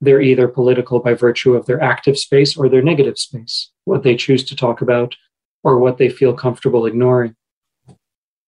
They're 0.00 0.20
either 0.20 0.48
political 0.48 1.00
by 1.00 1.14
virtue 1.14 1.54
of 1.54 1.66
their 1.66 1.80
active 1.80 2.18
space 2.18 2.56
or 2.56 2.68
their 2.68 2.82
negative 2.82 3.18
space, 3.18 3.70
what 3.84 4.02
they 4.02 4.16
choose 4.16 4.44
to 4.44 4.56
talk 4.56 4.80
about 4.80 5.16
or 5.62 5.78
what 5.78 5.98
they 5.98 6.08
feel 6.08 6.34
comfortable 6.34 6.86
ignoring. 6.86 7.34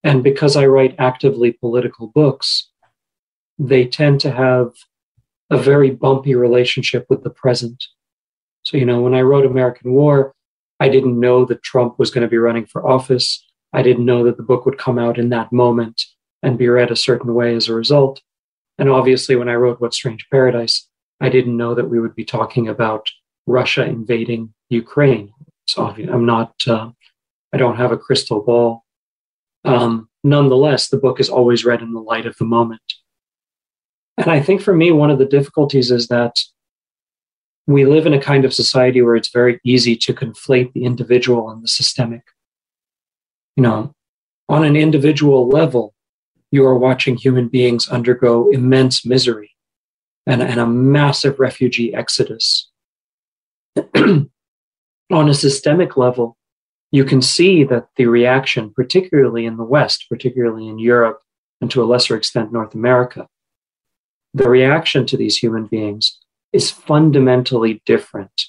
And 0.05 0.23
because 0.23 0.57
I 0.57 0.67
write 0.67 0.95
actively 0.99 1.53
political 1.53 2.09
books, 2.09 2.71
they 3.59 3.87
tend 3.87 4.21
to 4.21 4.31
have 4.31 4.73
a 5.51 5.57
very 5.57 5.91
bumpy 5.91 6.35
relationship 6.35 7.07
with 7.09 7.23
the 7.23 7.31
present. 7.31 7.85
So, 8.65 8.77
you 8.77 8.85
know, 8.85 9.01
when 9.01 9.15
I 9.15 9.23
wrote 9.23 9.47
American 9.47 9.93
War, 9.93 10.35
I 10.79 10.89
didn't 10.89 11.19
know 11.19 11.45
that 11.47 11.63
Trump 11.63 11.99
was 11.99 12.11
going 12.11 12.23
to 12.23 12.31
be 12.31 12.37
running 12.37 12.67
for 12.67 12.87
office. 12.87 13.45
I 13.73 13.83
didn't 13.83 14.05
know 14.05 14.25
that 14.25 14.37
the 14.37 14.43
book 14.43 14.67
would 14.67 14.79
come 14.79 14.99
out 14.99 15.19
in 15.19 15.31
that 15.31 15.53
moment 15.53 16.03
and 16.43 16.59
be 16.59 16.69
read 16.69 16.91
a 16.91 16.97
certain 16.97 17.35
way 17.35 17.55
as 17.55 17.69
a 17.69 17.75
result. 17.75 18.21
And 18.79 18.91
obviously, 18.91 19.37
when 19.37 19.49
I 19.49 19.55
wrote 19.55 19.81
What 19.81 19.95
Strange 19.95 20.27
Paradise, 20.31 20.87
I 21.21 21.29
didn't 21.29 21.57
know 21.57 21.75
that 21.75 21.89
we 21.89 21.99
would 21.99 22.15
be 22.15 22.25
talking 22.25 22.69
about 22.69 23.11
Russia 23.47 23.85
invading 23.85 24.53
Ukraine. 24.69 25.33
So 25.67 25.87
I'm 25.87 26.27
not, 26.27 26.55
uh, 26.67 26.91
I 27.53 27.57
don't 27.57 27.77
have 27.77 27.93
a 27.93 27.97
crystal 27.97 28.43
ball. 28.43 28.85
Um, 29.65 30.09
nonetheless, 30.23 30.89
the 30.89 30.99
book 30.99 31.19
is 31.19 31.29
always 31.29 31.65
read 31.65 31.83
in 31.83 31.93
the 31.93 32.01
light 32.01 32.27
of 32.27 32.37
the 32.37 32.45
moment. 32.45 32.83
And 34.19 34.31
I 34.31 34.41
think 34.41 34.63
for 34.63 34.75
me, 34.75 34.93
one 34.93 35.11
of 35.11 35.19
the 35.19 35.27
difficulties 35.27 35.91
is 35.91 36.09
that 36.09 36.37
we 37.67 37.85
live 37.85 38.07
in 38.07 38.15
a 38.15 38.21
kind 38.21 38.45
of 38.45 38.55
society 38.55 39.03
where 39.03 39.17
it's 39.17 39.31
very 39.31 39.59
easy 39.65 39.97
to 39.97 40.15
conflate 40.15 40.73
the 40.73 40.85
individual 40.85 41.51
and 41.51 41.63
the 41.63 41.69
systemic. 41.69 42.23
You 43.57 43.63
know, 43.63 43.95
on 44.49 44.65
an 44.65 44.77
individual 44.77 45.49
level, 45.49 45.95
you 46.53 46.65
are 46.65 46.79
watching 46.79 47.17
human 47.17 47.49
beings 47.49 47.89
undergo 47.89 48.51
immense 48.51 49.05
misery 49.05 49.56
and, 50.27 50.43
and 50.43 50.61
a 50.61 50.67
massive 50.67 51.39
refugee 51.39 51.95
exodus. 51.95 52.71
on 53.97 55.29
a 55.29 55.35
systemic 55.35 55.97
level, 55.97 56.37
you 56.91 57.05
can 57.05 57.23
see 57.23 57.65
that 57.65 57.89
the 57.97 58.07
reaction, 58.07 58.73
particularly 58.75 59.47
in 59.47 59.57
the 59.57 59.65
West, 59.65 60.07
particularly 60.09 60.69
in 60.69 60.79
Europe, 60.79 61.21
and 61.61 61.71
to 61.71 61.83
a 61.83 61.87
lesser 61.87 62.17
extent, 62.17 62.53
North 62.53 62.75
America, 62.75 63.29
the 64.35 64.49
reaction 64.49 65.07
to 65.07 65.17
these 65.17 65.37
human 65.37 65.67
beings 65.67 66.19
is 66.53 66.71
fundamentally 66.71 67.83
different 67.87 68.47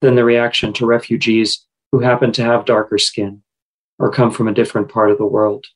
than 0.00 0.14
the 0.14 0.24
reaction 0.24 0.72
to 0.74 0.86
refugees 0.86 1.66
who 1.90 2.00
happen 2.00 2.32
to 2.32 2.42
have 2.42 2.64
darker 2.64 2.98
skin 2.98 3.42
or 3.98 4.10
come 4.10 4.30
from 4.30 4.48
a 4.48 4.54
different 4.54 4.88
part 4.88 5.10
of 5.10 5.18
the 5.18 5.26
world 5.26 5.66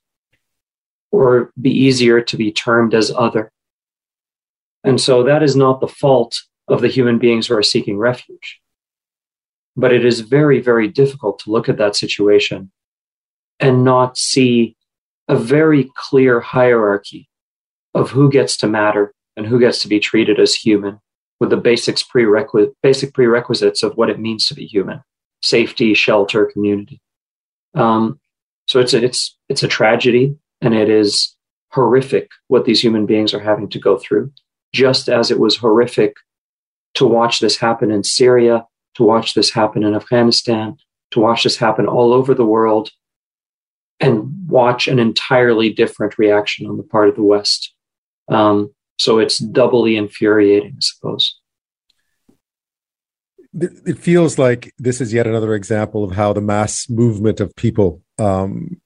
or 1.10 1.52
be 1.60 1.70
easier 1.70 2.20
to 2.20 2.36
be 2.36 2.52
termed 2.52 2.94
as 2.94 3.10
other. 3.16 3.50
And 4.84 5.00
so 5.00 5.22
that 5.24 5.42
is 5.42 5.56
not 5.56 5.80
the 5.80 5.88
fault 5.88 6.40
of 6.68 6.80
the 6.80 6.88
human 6.88 7.18
beings 7.18 7.46
who 7.46 7.56
are 7.56 7.62
seeking 7.62 7.98
refuge. 7.98 8.60
But 9.76 9.92
it 9.92 10.04
is 10.04 10.20
very, 10.20 10.60
very 10.60 10.88
difficult 10.88 11.38
to 11.40 11.50
look 11.50 11.68
at 11.68 11.78
that 11.78 11.96
situation 11.96 12.70
and 13.58 13.84
not 13.84 14.16
see 14.16 14.76
a 15.28 15.36
very 15.36 15.90
clear 15.94 16.40
hierarchy 16.40 17.28
of 17.94 18.10
who 18.10 18.30
gets 18.30 18.56
to 18.58 18.66
matter 18.66 19.14
and 19.36 19.46
who 19.46 19.60
gets 19.60 19.80
to 19.82 19.88
be 19.88 20.00
treated 20.00 20.40
as 20.40 20.54
human 20.54 21.00
with 21.38 21.50
the 21.50 21.56
basics 21.56 22.02
prerequis- 22.02 22.72
basic 22.82 23.14
prerequisites 23.14 23.82
of 23.82 23.96
what 23.96 24.10
it 24.10 24.18
means 24.18 24.46
to 24.46 24.54
be 24.54 24.66
human 24.66 25.02
safety 25.42 25.94
shelter 25.94 26.46
community 26.46 27.00
um, 27.74 28.20
so 28.66 28.80
it's 28.80 28.92
a, 28.92 29.02
it's 29.02 29.36
it's 29.48 29.62
a 29.62 29.68
tragedy 29.68 30.36
and 30.60 30.74
it 30.74 30.90
is 30.90 31.34
horrific 31.72 32.28
what 32.48 32.64
these 32.64 32.82
human 32.82 33.06
beings 33.06 33.32
are 33.32 33.40
having 33.40 33.68
to 33.68 33.78
go 33.78 33.96
through 33.96 34.30
just 34.72 35.08
as 35.08 35.30
it 35.30 35.38
was 35.38 35.56
horrific 35.56 36.14
to 36.94 37.06
watch 37.06 37.40
this 37.40 37.56
happen 37.56 37.90
in 37.90 38.04
syria 38.04 38.66
to 38.94 39.02
watch 39.02 39.34
this 39.34 39.50
happen 39.50 39.82
in 39.82 39.94
afghanistan 39.94 40.76
to 41.10 41.20
watch 41.20 41.42
this 41.44 41.56
happen 41.56 41.86
all 41.86 42.12
over 42.12 42.34
the 42.34 42.46
world 42.46 42.90
and 43.98 44.48
watch 44.48 44.88
an 44.88 44.98
entirely 44.98 45.70
different 45.72 46.18
reaction 46.18 46.66
on 46.66 46.76
the 46.76 46.82
part 46.82 47.08
of 47.08 47.16
the 47.16 47.22
west 47.22 47.74
um, 48.30 48.72
so 48.98 49.18
it's 49.18 49.38
doubly 49.38 49.96
infuriating, 49.96 50.74
I 50.76 50.80
suppose. 50.80 51.38
It 53.52 53.98
feels 53.98 54.38
like 54.38 54.72
this 54.78 55.00
is 55.00 55.12
yet 55.12 55.26
another 55.26 55.54
example 55.54 56.04
of 56.04 56.12
how 56.12 56.32
the 56.32 56.40
mass 56.40 56.88
movement 56.88 57.40
of 57.40 57.56
people. 57.56 58.02
Um, 58.18 58.80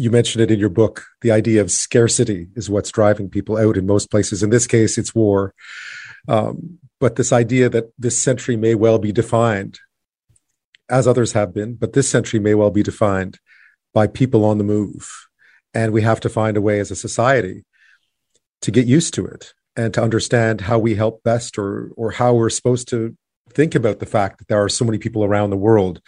you 0.00 0.10
mentioned 0.10 0.42
it 0.42 0.50
in 0.50 0.58
your 0.58 0.70
book. 0.70 1.04
The 1.20 1.30
idea 1.30 1.60
of 1.60 1.70
scarcity 1.70 2.48
is 2.56 2.70
what's 2.70 2.90
driving 2.90 3.28
people 3.28 3.58
out 3.58 3.76
in 3.76 3.86
most 3.86 4.10
places. 4.10 4.42
In 4.42 4.48
this 4.48 4.66
case, 4.66 4.96
it's 4.96 5.14
war. 5.14 5.54
Um, 6.26 6.78
but 6.98 7.16
this 7.16 7.32
idea 7.32 7.68
that 7.68 7.92
this 7.98 8.20
century 8.20 8.56
may 8.56 8.74
well 8.74 8.98
be 8.98 9.12
defined, 9.12 9.78
as 10.88 11.06
others 11.06 11.32
have 11.32 11.52
been, 11.52 11.74
but 11.74 11.92
this 11.92 12.08
century 12.08 12.40
may 12.40 12.54
well 12.54 12.70
be 12.70 12.82
defined 12.82 13.38
by 13.92 14.06
people 14.06 14.44
on 14.44 14.56
the 14.56 14.64
move. 14.64 15.10
And 15.74 15.92
we 15.92 16.00
have 16.02 16.20
to 16.20 16.30
find 16.30 16.56
a 16.56 16.62
way 16.62 16.80
as 16.80 16.90
a 16.90 16.96
society 16.96 17.64
to 18.62 18.70
get 18.70 18.86
used 18.86 19.12
to 19.14 19.26
it 19.26 19.52
and 19.76 19.92
to 19.94 20.02
understand 20.02 20.62
how 20.62 20.78
we 20.78 20.94
help 20.94 21.22
best 21.22 21.58
or 21.58 21.90
or 21.96 22.10
how 22.10 22.34
we're 22.34 22.50
supposed 22.50 22.88
to 22.88 23.16
think 23.52 23.74
about 23.74 23.98
the 23.98 24.06
fact 24.06 24.38
that 24.38 24.48
there 24.48 24.62
are 24.62 24.68
so 24.68 24.84
many 24.84 24.98
people 24.98 25.24
around 25.24 25.50
the 25.50 25.56
world 25.56 26.00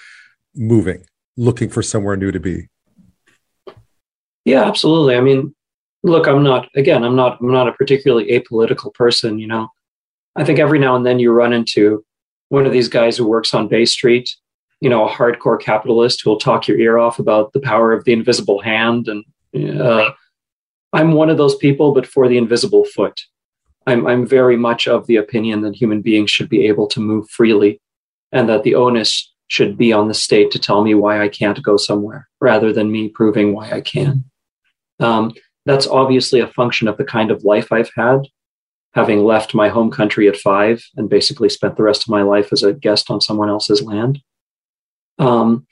moving 0.55 1.05
looking 1.37 1.69
for 1.69 1.83
somewhere 1.83 2.17
new 2.17 2.33
to 2.33 2.41
be 2.41 2.69
yeah 4.45 4.65
absolutely 4.65 5.15
i 5.17 5.21
mean 5.21 5.55
look 6.03 6.27
i'm 6.27 6.43
not 6.43 6.69
again 6.75 7.05
i'm 7.05 7.17
not 7.17 7.39
i'm 7.41 7.53
not 7.53 7.69
a 7.69 7.73
particularly 7.73 8.27
apolitical 8.27 8.93
person 8.95 9.39
you 9.39 9.47
know 9.47 9.69
i 10.37 10.45
think 10.45 10.59
every 10.59 10.79
now 10.79 10.97
and 10.97 11.07
then 11.07 11.19
you 11.19 11.33
run 11.33 11.53
into 11.53 12.05
one 12.49 12.67
of 12.67 12.73
these 12.73 12.89
guys 12.89 13.17
who 13.17 13.27
works 13.27 13.55
on 13.55 13.69
bay 13.69 13.85
street 13.85 14.35
you 14.81 14.91
know 14.91 15.07
a 15.07 15.11
hardcore 15.11 15.61
capitalist 15.61 16.23
who 16.23 16.31
will 16.31 16.39
talk 16.39 16.67
your 16.67 16.79
ear 16.79 16.99
off 16.99 17.19
about 17.19 17.53
the 17.53 17.61
power 17.61 17.93
of 17.93 18.05
the 18.05 18.13
invisible 18.13 18.61
hand 18.61 19.09
and 19.09 19.25
uh, 19.55 20.11
I'm 20.93 21.13
one 21.13 21.31
of 21.31 21.39
those 21.39 21.57
people, 21.57 21.93
but 21.93 22.07
for 22.07 22.29
the 22.29 22.39
invisible 22.39 22.85
foot. 22.85 23.21
I'm, 23.87 24.07
I'm 24.07 24.27
very 24.27 24.57
much 24.57 24.87
of 24.87 25.07
the 25.07 25.17
opinion 25.17 25.63
that 25.63 25.75
human 25.75 26.03
beings 26.03 26.31
should 26.31 26.49
be 26.49 26.67
able 26.67 26.87
to 26.89 27.01
move 27.01 27.29
freely 27.31 27.81
and 28.31 28.49
that 28.49 28.63
the 28.63 28.75
onus 28.75 29.33
should 29.49 29.77
be 29.77 29.93
on 29.93 30.09
the 30.09 30.15
state 30.15 30.51
to 30.53 30.59
tell 30.59 30.83
me 30.83 30.95
why 30.95 31.21
I 31.21 31.29
can't 31.29 31.63
go 31.63 31.77
somewhere 31.77 32.29
rather 32.41 32.73
than 32.73 32.93
me 32.93 33.09
proving 33.09 33.53
why 33.53 33.71
I 33.71 33.81
can. 33.81 34.25
Um, 35.03 35.33
that's 35.67 35.87
obviously 35.87 36.41
a 36.41 36.47
function 36.47 36.89
of 36.89 36.97
the 36.97 37.05
kind 37.05 37.31
of 37.31 37.45
life 37.45 37.73
I've 37.73 37.91
had, 37.97 38.23
having 38.95 39.25
left 39.25 39.55
my 39.55 39.69
home 39.69 39.91
country 39.91 40.29
at 40.29 40.37
five 40.37 40.83
and 40.97 41.09
basically 41.09 41.49
spent 41.49 41.77
the 41.77 41.83
rest 41.83 42.03
of 42.03 42.09
my 42.09 42.23
life 42.23 42.53
as 42.53 42.63
a 42.63 42.73
guest 42.73 43.11
on 43.11 43.21
someone 43.21 43.49
else's 43.49 43.83
land. 43.83 44.21
Um, 45.19 45.67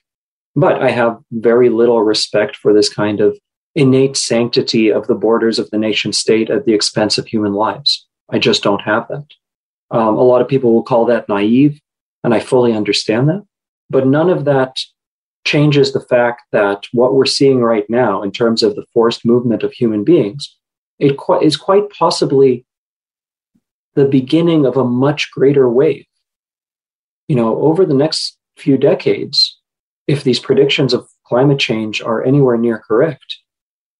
but 0.56 0.82
I 0.82 0.90
have 0.90 1.18
very 1.30 1.68
little 1.70 2.02
respect 2.02 2.56
for 2.56 2.72
this 2.72 2.92
kind 2.92 3.20
of 3.20 3.38
innate 3.74 4.16
sanctity 4.16 4.90
of 4.90 5.06
the 5.06 5.14
borders 5.14 5.58
of 5.58 5.70
the 5.70 5.78
nation 5.78 6.12
state 6.12 6.50
at 6.50 6.66
the 6.66 6.74
expense 6.74 7.18
of 7.18 7.26
human 7.26 7.54
lives. 7.54 8.06
I 8.30 8.38
just 8.38 8.62
don't 8.62 8.82
have 8.82 9.06
that. 9.08 9.26
Um, 9.90 10.16
a 10.16 10.22
lot 10.22 10.40
of 10.40 10.48
people 10.48 10.72
will 10.72 10.82
call 10.82 11.04
that 11.06 11.28
naive, 11.28 11.80
and 12.22 12.34
I 12.34 12.40
fully 12.40 12.72
understand 12.72 13.28
that. 13.28 13.44
But 13.88 14.06
none 14.06 14.30
of 14.30 14.44
that 14.44 14.76
changes 15.44 15.92
the 15.92 16.00
fact 16.00 16.42
that 16.52 16.84
what 16.92 17.14
we're 17.14 17.26
seeing 17.26 17.60
right 17.60 17.88
now, 17.88 18.22
in 18.22 18.30
terms 18.30 18.62
of 18.62 18.74
the 18.76 18.86
forced 18.92 19.24
movement 19.24 19.62
of 19.62 19.72
human 19.72 20.04
beings, 20.04 20.56
it 20.98 21.16
qu- 21.16 21.40
is 21.40 21.56
quite 21.56 21.90
possibly 21.90 22.64
the 23.94 24.04
beginning 24.04 24.66
of 24.66 24.76
a 24.76 24.84
much 24.84 25.30
greater 25.32 25.68
wave. 25.68 26.06
You 27.28 27.36
know, 27.36 27.60
over 27.60 27.84
the 27.84 27.94
next 27.94 28.38
few 28.56 28.76
decades, 28.76 29.58
if 30.06 30.24
these 30.24 30.38
predictions 30.38 30.92
of 30.92 31.08
climate 31.24 31.58
change 31.58 32.02
are 32.02 32.24
anywhere 32.24 32.56
near 32.56 32.78
correct, 32.78 33.38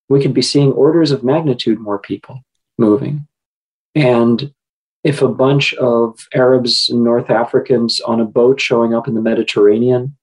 we 0.09 0.21
could 0.21 0.35
be 0.35 0.43
seeing 0.43 0.73
orders 0.73 1.11
of 1.11 1.23
magnitude 1.23 1.79
more 1.79 1.99
people 1.99 2.41
moving. 2.79 3.27
And 3.95 4.53
if 5.05 5.23
a 5.23 5.29
bunch 5.29 5.73
of 5.75 6.19
Arabs 6.35 6.91
and 6.91 7.03
North 7.03 7.31
Africans 7.31 8.01
on 8.01 8.21
a 8.21 8.25
boat 8.25 8.61
showing 8.61 8.95
up 8.95 9.09
in 9.09 9.15
the 9.15 9.23
Mediterranean 9.23 10.17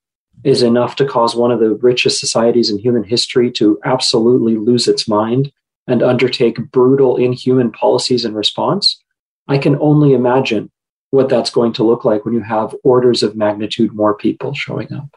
is 0.44 0.62
enough 0.62 0.96
to 0.98 1.06
cause 1.06 1.36
one 1.36 1.52
of 1.52 1.60
the 1.60 1.76
richest 1.76 2.20
societies 2.20 2.70
in 2.70 2.78
human 2.78 3.04
history 3.04 3.52
to 3.52 3.80
absolutely 3.84 4.56
lose 4.56 4.88
its 4.88 5.08
mind 5.08 5.52
and 5.88 6.04
undertake 6.04 6.72
brutal, 6.72 7.18
inhuman 7.18 7.72
policies 7.72 8.26
in 8.26 8.34
response, 8.34 9.02
I 9.48 9.58
can 9.58 9.78
only 9.80 10.14
imagine 10.14 10.70
what 11.12 11.30
that's 11.30 11.50
going 11.50 11.74
to 11.74 11.84
look 11.84 12.04
like 12.04 12.26
when 12.26 12.34
you 12.34 12.42
have 12.42 12.76
orders 12.84 13.24
of 13.24 13.36
magnitude 13.36 13.94
more 13.94 14.16
people 14.16 14.54
showing 14.54 14.92
up. 14.94 15.10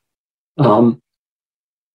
Um, 0.58 1.02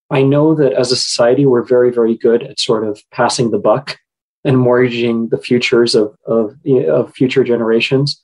I 0.09 0.21
know 0.21 0.53
that 0.55 0.73
as 0.73 0.91
a 0.91 0.95
society, 0.95 1.45
we're 1.45 1.63
very, 1.63 1.91
very 1.91 2.15
good 2.15 2.43
at 2.43 2.59
sort 2.59 2.85
of 2.85 3.01
passing 3.11 3.51
the 3.51 3.57
buck 3.57 3.97
and 4.43 4.57
mortgaging 4.57 5.29
the 5.29 5.37
futures 5.37 5.95
of, 5.95 6.15
of, 6.27 6.55
of 6.87 7.13
future 7.13 7.43
generations. 7.43 8.21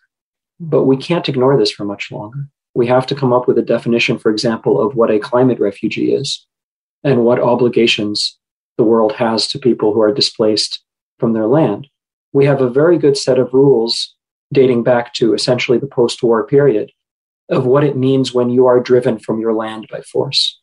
But 0.60 0.84
we 0.84 0.98
can't 0.98 1.28
ignore 1.28 1.58
this 1.58 1.72
for 1.72 1.86
much 1.86 2.12
longer. 2.12 2.48
We 2.74 2.88
have 2.88 3.06
to 3.08 3.16
come 3.16 3.34
up 3.34 3.48
with 3.48 3.58
a 3.58 3.64
definition, 3.64 4.18
for 4.18 4.32
example, 4.32 4.82
of 4.82 4.96
what 4.96 5.12
a 5.12 5.20
climate 5.20 5.60
refugee 5.60 6.14
is 6.14 6.46
and 7.04 7.26
what 7.26 7.40
obligations 7.40 8.38
the 8.78 8.84
world 8.84 9.14
has 9.14 9.48
to 9.50 9.60
people 9.60 9.94
who 9.94 10.02
are 10.02 10.14
displaced 10.14 10.84
from 11.20 11.34
their 11.34 11.48
land. 11.48 11.88
We 12.34 12.46
have 12.46 12.62
a 12.62 12.70
very 12.70 12.98
good 12.98 13.18
set 13.18 13.38
of 13.38 13.54
rules 13.54 14.16
dating 14.54 14.84
back 14.84 15.14
to 15.16 15.34
essentially 15.34 15.78
the 15.78 15.88
post 15.88 16.24
war 16.24 16.46
period 16.46 16.92
of 17.50 17.66
what 17.66 17.84
it 17.84 17.98
means 17.98 18.34
when 18.34 18.50
you 18.50 18.66
are 18.66 18.80
driven 18.80 19.20
from 19.20 19.40
your 19.40 19.54
land 19.54 19.88
by 19.92 20.02
force. 20.02 20.60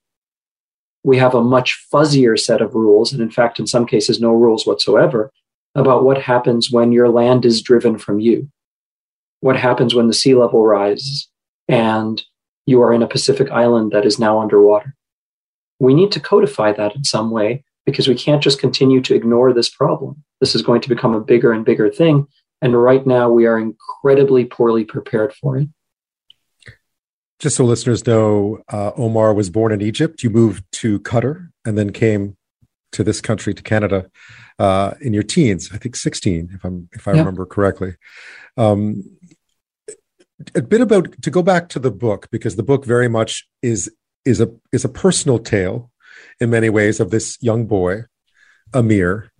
We 1.04 1.18
have 1.18 1.34
a 1.34 1.42
much 1.42 1.78
fuzzier 1.92 2.38
set 2.38 2.60
of 2.60 2.74
rules, 2.74 3.12
and 3.12 3.22
in 3.22 3.30
fact, 3.30 3.60
in 3.60 3.66
some 3.66 3.86
cases, 3.86 4.20
no 4.20 4.32
rules 4.32 4.66
whatsoever, 4.66 5.30
about 5.74 6.04
what 6.04 6.22
happens 6.22 6.70
when 6.70 6.92
your 6.92 7.08
land 7.08 7.44
is 7.44 7.62
driven 7.62 7.98
from 7.98 8.20
you. 8.20 8.48
What 9.40 9.56
happens 9.56 9.94
when 9.94 10.08
the 10.08 10.14
sea 10.14 10.34
level 10.34 10.66
rises 10.66 11.28
and 11.68 12.22
you 12.66 12.82
are 12.82 12.92
in 12.92 13.02
a 13.02 13.08
Pacific 13.08 13.50
island 13.50 13.92
that 13.92 14.04
is 14.04 14.18
now 14.18 14.40
underwater? 14.40 14.94
We 15.78 15.94
need 15.94 16.12
to 16.12 16.20
codify 16.20 16.72
that 16.72 16.96
in 16.96 17.04
some 17.04 17.30
way 17.30 17.64
because 17.86 18.08
we 18.08 18.14
can't 18.14 18.42
just 18.42 18.60
continue 18.60 19.00
to 19.02 19.14
ignore 19.14 19.52
this 19.52 19.68
problem. 19.68 20.24
This 20.40 20.54
is 20.54 20.62
going 20.62 20.80
to 20.82 20.88
become 20.88 21.14
a 21.14 21.20
bigger 21.20 21.52
and 21.52 21.64
bigger 21.64 21.90
thing. 21.90 22.26
And 22.60 22.80
right 22.82 23.06
now, 23.06 23.30
we 23.30 23.46
are 23.46 23.58
incredibly 23.58 24.44
poorly 24.44 24.84
prepared 24.84 25.32
for 25.32 25.56
it. 25.58 25.68
Just 27.38 27.56
so 27.56 27.64
listeners 27.64 28.04
know, 28.04 28.58
uh, 28.68 28.90
Omar 28.96 29.32
was 29.32 29.48
born 29.48 29.70
in 29.70 29.80
Egypt. 29.80 30.24
You 30.24 30.30
moved 30.30 30.64
to 30.72 30.98
Qatar 31.00 31.50
and 31.64 31.78
then 31.78 31.92
came 31.92 32.36
to 32.90 33.04
this 33.04 33.20
country, 33.20 33.54
to 33.54 33.62
Canada, 33.62 34.10
uh, 34.58 34.94
in 35.00 35.14
your 35.14 35.22
teens. 35.22 35.70
I 35.72 35.78
think 35.78 35.94
sixteen, 35.94 36.50
if 36.52 36.64
I'm 36.64 36.88
if 36.92 37.06
I 37.06 37.12
yeah. 37.12 37.20
remember 37.20 37.46
correctly. 37.46 37.94
Um, 38.56 39.04
a 40.54 40.62
bit 40.62 40.80
about 40.80 41.20
to 41.22 41.30
go 41.30 41.42
back 41.42 41.68
to 41.70 41.78
the 41.78 41.90
book 41.90 42.28
because 42.30 42.56
the 42.56 42.62
book 42.62 42.84
very 42.84 43.08
much 43.08 43.48
is 43.62 43.90
is 44.24 44.40
a 44.40 44.50
is 44.72 44.84
a 44.84 44.88
personal 44.88 45.38
tale 45.38 45.90
in 46.40 46.50
many 46.50 46.70
ways 46.70 47.00
of 47.00 47.10
this 47.10 47.38
young 47.40 47.66
boy, 47.66 48.04
Amir, 48.72 49.32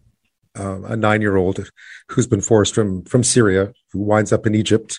uh, 0.58 0.82
a 0.82 0.96
nine 0.96 1.20
year 1.20 1.36
old 1.36 1.70
who's 2.10 2.26
been 2.26 2.40
forced 2.40 2.74
from 2.74 3.04
from 3.04 3.22
Syria, 3.22 3.72
who 3.92 4.00
winds 4.00 4.32
up 4.32 4.46
in 4.46 4.54
Egypt, 4.54 4.98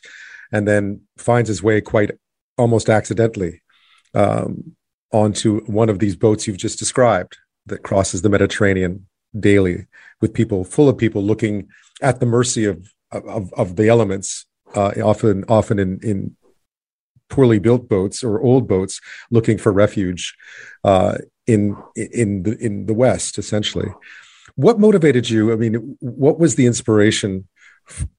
and 0.51 0.67
then 0.67 1.01
finds 1.17 1.49
his 1.49 1.61
way 1.61 1.81
quite 1.81 2.11
almost 2.57 2.89
accidentally 2.89 3.61
um, 4.13 4.75
onto 5.11 5.61
one 5.65 5.89
of 5.89 5.99
these 5.99 6.15
boats 6.15 6.47
you've 6.47 6.57
just 6.57 6.79
described 6.79 7.37
that 7.65 7.83
crosses 7.83 8.21
the 8.21 8.29
Mediterranean 8.29 9.07
daily 9.39 9.85
with 10.21 10.33
people 10.33 10.63
full 10.63 10.89
of 10.89 10.97
people 10.97 11.21
looking 11.21 11.67
at 12.01 12.19
the 12.19 12.25
mercy 12.25 12.65
of 12.65 12.91
of, 13.11 13.51
of 13.53 13.75
the 13.75 13.87
elements 13.89 14.45
uh, 14.75 14.91
often 15.03 15.45
often 15.47 15.79
in 15.79 15.99
in 16.03 16.35
poorly 17.29 17.59
built 17.59 17.87
boats 17.87 18.23
or 18.23 18.41
old 18.41 18.67
boats 18.67 18.99
looking 19.31 19.57
for 19.57 19.71
refuge 19.71 20.35
uh, 20.83 21.17
in 21.47 21.77
in 21.95 22.43
the 22.43 22.57
in 22.59 22.85
the 22.85 22.93
West 22.93 23.37
essentially. 23.37 23.89
What 24.55 24.79
motivated 24.79 25.29
you? 25.29 25.53
I 25.53 25.55
mean, 25.55 25.97
what 26.01 26.39
was 26.39 26.55
the 26.55 26.65
inspiration 26.65 27.47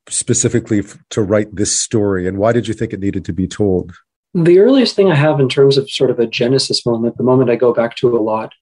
specifically 0.08 0.82
to 1.10 1.22
write 1.22 1.54
this 1.54 1.78
story, 1.78 2.26
and 2.26 2.38
why 2.38 2.52
did 2.52 2.66
you 2.66 2.74
think 2.74 2.92
it 2.92 3.00
needed 3.00 3.24
to 3.26 3.32
be 3.32 3.46
told? 3.46 3.92
The 4.32 4.60
earliest 4.60 4.94
thing 4.94 5.10
I 5.10 5.16
have 5.16 5.40
in 5.40 5.48
terms 5.48 5.76
of 5.76 5.90
sort 5.90 6.10
of 6.10 6.20
a 6.20 6.26
genesis 6.26 6.86
moment, 6.86 7.16
the 7.16 7.24
moment 7.24 7.50
I 7.50 7.56
go 7.56 7.74
back 7.74 7.96
to 7.96 8.16
a 8.16 8.20
lot, 8.20 8.52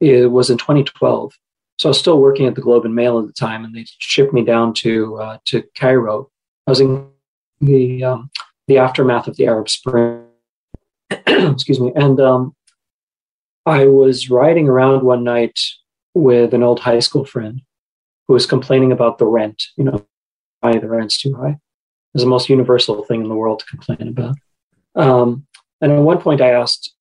it 0.00 0.30
was 0.30 0.48
in 0.48 0.56
2012. 0.56 1.32
So 1.78 1.88
I 1.88 1.90
was 1.90 1.98
still 1.98 2.18
working 2.18 2.46
at 2.46 2.54
the 2.54 2.60
Globe 2.60 2.84
and 2.84 2.94
Mail 2.94 3.18
at 3.18 3.26
the 3.26 3.32
time, 3.32 3.64
and 3.64 3.74
they 3.74 3.84
shipped 3.98 4.32
me 4.32 4.44
down 4.44 4.74
to 4.74 5.16
uh, 5.18 5.38
to 5.46 5.64
Cairo. 5.76 6.30
I 6.66 6.70
was 6.70 6.80
in 6.80 7.11
the 7.62 8.04
um, 8.04 8.30
the 8.68 8.78
aftermath 8.78 9.28
of 9.28 9.36
the 9.36 9.46
Arab 9.46 9.70
Spring. 9.70 10.24
Excuse 11.10 11.80
me, 11.80 11.92
and 11.94 12.20
um, 12.20 12.54
I 13.64 13.86
was 13.86 14.28
riding 14.28 14.68
around 14.68 15.04
one 15.04 15.24
night 15.24 15.58
with 16.14 16.52
an 16.52 16.62
old 16.62 16.80
high 16.80 16.98
school 16.98 17.24
friend 17.24 17.62
who 18.26 18.34
was 18.34 18.44
complaining 18.44 18.92
about 18.92 19.18
the 19.18 19.26
rent. 19.26 19.62
You 19.76 19.84
know, 19.84 20.06
why 20.60 20.78
the 20.78 20.88
rent's 20.88 21.18
too 21.18 21.34
high. 21.34 21.58
It's 22.14 22.24
the 22.24 22.28
most 22.28 22.50
universal 22.50 23.04
thing 23.04 23.22
in 23.22 23.28
the 23.28 23.34
world 23.34 23.60
to 23.60 23.66
complain 23.66 24.08
about. 24.08 24.36
Um, 24.94 25.46
and 25.80 25.92
at 25.92 26.02
one 26.02 26.20
point, 26.20 26.42
I 26.42 26.50
asked, 26.50 26.94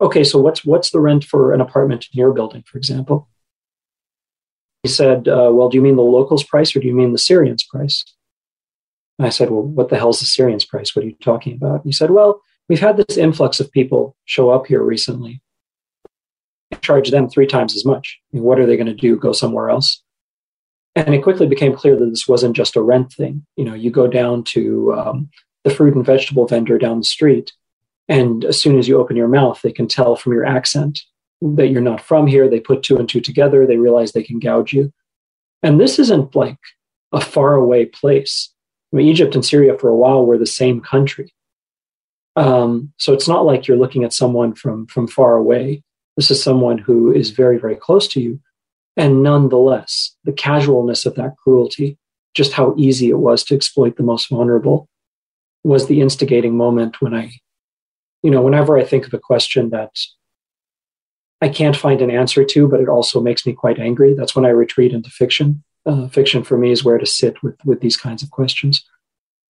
"Okay, 0.00 0.22
so 0.22 0.38
what's 0.38 0.64
what's 0.64 0.90
the 0.90 1.00
rent 1.00 1.24
for 1.24 1.52
an 1.52 1.60
apartment 1.60 2.06
in 2.12 2.18
your 2.18 2.32
building, 2.32 2.62
for 2.66 2.78
example?" 2.78 3.28
He 4.82 4.88
said, 4.88 5.28
uh, 5.28 5.50
Well, 5.52 5.68
do 5.68 5.76
you 5.76 5.82
mean 5.82 5.96
the 5.96 6.02
locals' 6.02 6.42
price 6.42 6.74
or 6.74 6.80
do 6.80 6.88
you 6.88 6.94
mean 6.94 7.12
the 7.12 7.18
Syrians' 7.18 7.62
price? 7.62 8.04
And 9.22 9.28
I 9.28 9.30
said, 9.30 9.50
Well, 9.50 9.62
what 9.62 9.88
the 9.88 9.96
hell 9.96 10.10
is 10.10 10.18
the 10.18 10.26
Syrians' 10.26 10.64
price? 10.64 10.96
What 10.96 11.04
are 11.04 11.08
you 11.08 11.14
talking 11.22 11.54
about? 11.54 11.76
And 11.76 11.84
he 11.84 11.92
said, 11.92 12.10
Well, 12.10 12.40
we've 12.68 12.80
had 12.80 12.96
this 12.96 13.16
influx 13.16 13.60
of 13.60 13.70
people 13.70 14.16
show 14.24 14.50
up 14.50 14.66
here 14.66 14.82
recently. 14.82 15.40
Charge 16.80 17.12
them 17.12 17.28
three 17.28 17.46
times 17.46 17.76
as 17.76 17.84
much. 17.84 18.18
I 18.32 18.36
mean, 18.36 18.42
what 18.42 18.58
are 18.58 18.66
they 18.66 18.76
going 18.76 18.88
to 18.88 18.94
do? 18.94 19.14
Go 19.14 19.30
somewhere 19.30 19.70
else? 19.70 20.02
And 20.96 21.14
it 21.14 21.22
quickly 21.22 21.46
became 21.46 21.72
clear 21.72 21.96
that 21.96 22.06
this 22.06 22.26
wasn't 22.26 22.56
just 22.56 22.74
a 22.74 22.82
rent 22.82 23.12
thing. 23.12 23.46
You 23.54 23.64
know, 23.64 23.74
you 23.74 23.92
go 23.92 24.08
down 24.08 24.42
to 24.44 24.92
um, 24.94 25.30
the 25.62 25.70
fruit 25.70 25.94
and 25.94 26.04
vegetable 26.04 26.48
vendor 26.48 26.76
down 26.76 26.98
the 26.98 27.04
street, 27.04 27.52
and 28.08 28.44
as 28.44 28.60
soon 28.60 28.76
as 28.76 28.88
you 28.88 28.98
open 28.98 29.14
your 29.14 29.28
mouth, 29.28 29.62
they 29.62 29.70
can 29.70 29.86
tell 29.86 30.16
from 30.16 30.32
your 30.32 30.44
accent 30.44 30.98
that 31.40 31.68
you're 31.68 31.80
not 31.80 32.00
from 32.00 32.26
here. 32.26 32.50
They 32.50 32.58
put 32.58 32.82
two 32.82 32.96
and 32.96 33.08
two 33.08 33.20
together. 33.20 33.68
They 33.68 33.76
realize 33.76 34.10
they 34.10 34.24
can 34.24 34.40
gouge 34.40 34.72
you. 34.72 34.92
And 35.62 35.78
this 35.78 36.00
isn't 36.00 36.34
like 36.34 36.58
a 37.12 37.20
faraway 37.20 37.84
place. 37.84 38.51
I 38.92 38.96
mean, 38.96 39.08
Egypt 39.08 39.34
and 39.34 39.44
Syria 39.44 39.78
for 39.78 39.88
a 39.88 39.96
while 39.96 40.26
were 40.26 40.38
the 40.38 40.46
same 40.46 40.80
country. 40.80 41.32
Um, 42.36 42.92
so 42.98 43.12
it's 43.12 43.28
not 43.28 43.44
like 43.44 43.66
you're 43.66 43.76
looking 43.76 44.04
at 44.04 44.12
someone 44.12 44.54
from, 44.54 44.86
from 44.86 45.06
far 45.06 45.36
away. 45.36 45.82
This 46.16 46.30
is 46.30 46.42
someone 46.42 46.78
who 46.78 47.12
is 47.12 47.30
very, 47.30 47.58
very 47.58 47.76
close 47.76 48.06
to 48.08 48.20
you. 48.20 48.40
And 48.96 49.22
nonetheless, 49.22 50.14
the 50.24 50.32
casualness 50.32 51.06
of 51.06 51.14
that 51.14 51.36
cruelty, 51.42 51.98
just 52.34 52.52
how 52.52 52.74
easy 52.76 53.08
it 53.08 53.18
was 53.18 53.44
to 53.44 53.54
exploit 53.54 53.96
the 53.96 54.02
most 54.02 54.28
vulnerable, 54.28 54.88
was 55.64 55.86
the 55.86 56.00
instigating 56.00 56.56
moment 56.56 57.00
when 57.00 57.14
I, 57.14 57.32
you 58.22 58.30
know, 58.30 58.42
whenever 58.42 58.76
I 58.76 58.84
think 58.84 59.06
of 59.06 59.14
a 59.14 59.18
question 59.18 59.70
that 59.70 59.96
I 61.40 61.48
can't 61.48 61.76
find 61.76 62.02
an 62.02 62.10
answer 62.10 62.44
to, 62.44 62.68
but 62.68 62.80
it 62.80 62.88
also 62.88 63.20
makes 63.20 63.46
me 63.46 63.52
quite 63.52 63.78
angry. 63.78 64.14
That's 64.14 64.36
when 64.36 64.44
I 64.44 64.50
retreat 64.50 64.92
into 64.92 65.10
fiction. 65.10 65.64
Uh, 65.84 66.06
fiction 66.08 66.44
for 66.44 66.56
me 66.56 66.70
is 66.70 66.84
where 66.84 66.98
to 66.98 67.06
sit 67.06 67.42
with, 67.42 67.56
with 67.64 67.80
these 67.80 67.96
kinds 67.96 68.22
of 68.22 68.30
questions. 68.30 68.84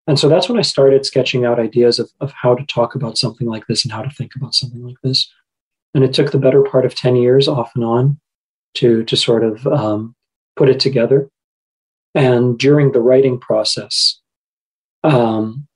And 0.06 0.18
so 0.18 0.28
that's 0.28 0.48
when 0.48 0.58
I 0.58 0.62
started 0.62 1.06
sketching 1.06 1.44
out 1.44 1.60
ideas 1.60 1.98
of, 1.98 2.10
of 2.20 2.32
how 2.32 2.54
to 2.54 2.64
talk 2.66 2.94
about 2.94 3.18
something 3.18 3.46
like 3.46 3.66
this 3.66 3.84
and 3.84 3.92
how 3.92 4.02
to 4.02 4.10
think 4.10 4.34
about 4.34 4.54
something 4.54 4.82
like 4.82 4.96
this. 5.02 5.30
And 5.94 6.02
it 6.02 6.14
took 6.14 6.32
the 6.32 6.38
better 6.38 6.62
part 6.62 6.86
of 6.86 6.94
10 6.94 7.16
years 7.16 7.48
off 7.48 7.72
and 7.74 7.84
on 7.84 8.18
to, 8.74 9.04
to 9.04 9.16
sort 9.16 9.44
of 9.44 9.66
um, 9.66 10.14
put 10.56 10.68
it 10.68 10.80
together. 10.80 11.28
And 12.14 12.58
during 12.58 12.92
the 12.92 13.00
writing 13.00 13.38
process, 13.38 14.18
um, 15.04 15.66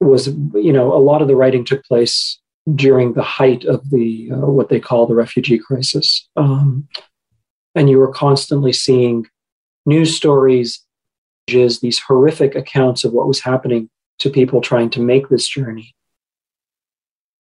was, 0.00 0.28
you 0.28 0.72
know, 0.72 0.92
a 0.92 1.00
lot 1.00 1.22
of 1.22 1.28
the 1.28 1.36
writing 1.36 1.64
took 1.64 1.84
place 1.84 2.38
during 2.74 3.14
the 3.14 3.22
height 3.22 3.64
of 3.64 3.90
the 3.90 4.30
uh, 4.32 4.46
what 4.46 4.68
they 4.68 4.80
call 4.80 5.06
the 5.06 5.14
refugee 5.14 5.58
crisis, 5.58 6.28
um, 6.36 6.88
and 7.74 7.88
you 7.88 7.98
were 7.98 8.12
constantly 8.12 8.72
seeing 8.72 9.26
news 9.86 10.16
stories, 10.16 10.82
these 11.46 12.00
horrific 12.00 12.54
accounts 12.54 13.04
of 13.04 13.12
what 13.12 13.28
was 13.28 13.40
happening 13.40 13.88
to 14.18 14.28
people 14.28 14.60
trying 14.60 14.90
to 14.90 15.00
make 15.00 15.28
this 15.28 15.46
journey. 15.46 15.94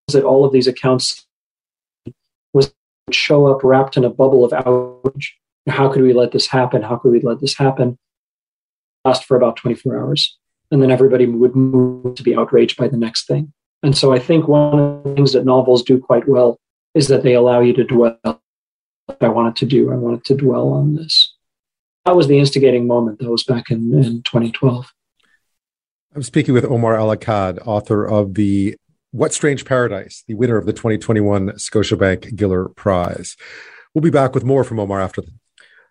That 0.10 0.24
all 0.24 0.46
of 0.46 0.54
these 0.54 0.68
accounts 0.68 1.26
was 2.54 2.72
show 3.12 3.48
up 3.48 3.64
wrapped 3.64 3.98
in 3.98 4.04
a 4.04 4.10
bubble 4.10 4.46
of 4.46 4.54
outrage. 4.54 5.36
How 5.68 5.92
could 5.92 6.04
we 6.04 6.14
let 6.14 6.32
this 6.32 6.48
happen? 6.48 6.84
How 6.84 6.98
could 6.98 7.12
we 7.12 7.20
let 7.22 7.42
this 7.42 7.58
happen? 7.58 7.98
Last 9.04 9.26
for 9.26 9.36
about 9.36 9.58
24 9.58 9.98
hours. 9.98 10.38
And 10.72 10.82
then 10.82 10.92
everybody 10.92 11.26
would 11.26 11.56
move 11.56 12.16
to 12.16 12.24
be 12.24 12.36
outraged 12.36 12.78
by 12.78 12.88
the 12.88 12.98
next 12.98 13.28
thing. 13.28 13.52
And 13.82 13.98
so 13.98 14.14
I 14.14 14.20
think 14.20 14.48
one 14.48 14.80
of 14.80 15.04
the 15.04 15.16
things 15.16 15.34
that 15.34 15.46
novels 15.46 15.84
do 15.84 16.00
quite 16.00 16.28
well 16.28 16.60
is 16.94 17.08
that 17.08 17.24
they 17.24 17.34
allow 17.34 17.60
you 17.60 17.74
to 17.74 17.84
dwell. 17.84 18.42
I 19.22 19.28
wanted 19.28 19.56
to 19.58 19.66
do, 19.66 19.92
I 19.92 19.96
wanted 19.96 20.24
to 20.26 20.36
dwell 20.36 20.70
on 20.70 20.96
this. 20.96 21.35
That 22.06 22.16
was 22.16 22.28
the 22.28 22.40
instigating 22.40 22.88
moment. 22.88 23.20
That 23.20 23.32
was 23.32 23.44
back 23.44 23.72
in, 23.72 23.94
in 23.94 24.22
2012. 24.24 24.94
I'm 26.16 26.24
speaking 26.24 26.54
with 26.54 26.66
Omar 26.66 26.96
El 26.96 27.16
Akkad, 27.16 27.60
author 27.66 28.06
of 28.06 28.36
the 28.36 28.76
What 29.12 29.34
Strange 29.34 29.66
Paradise, 29.66 30.24
the 30.28 30.36
winner 30.36 30.58
of 30.58 30.66
the 30.66 30.74
2021 30.74 31.50
Scotiabank 31.52 32.36
Giller 32.36 32.74
Prize. 32.76 33.36
We'll 33.94 34.02
be 34.02 34.12
back 34.12 34.34
with 34.34 34.44
more 34.44 34.64
from 34.64 34.80
Omar 34.80 35.02
after. 35.02 35.22
The- 35.22 35.32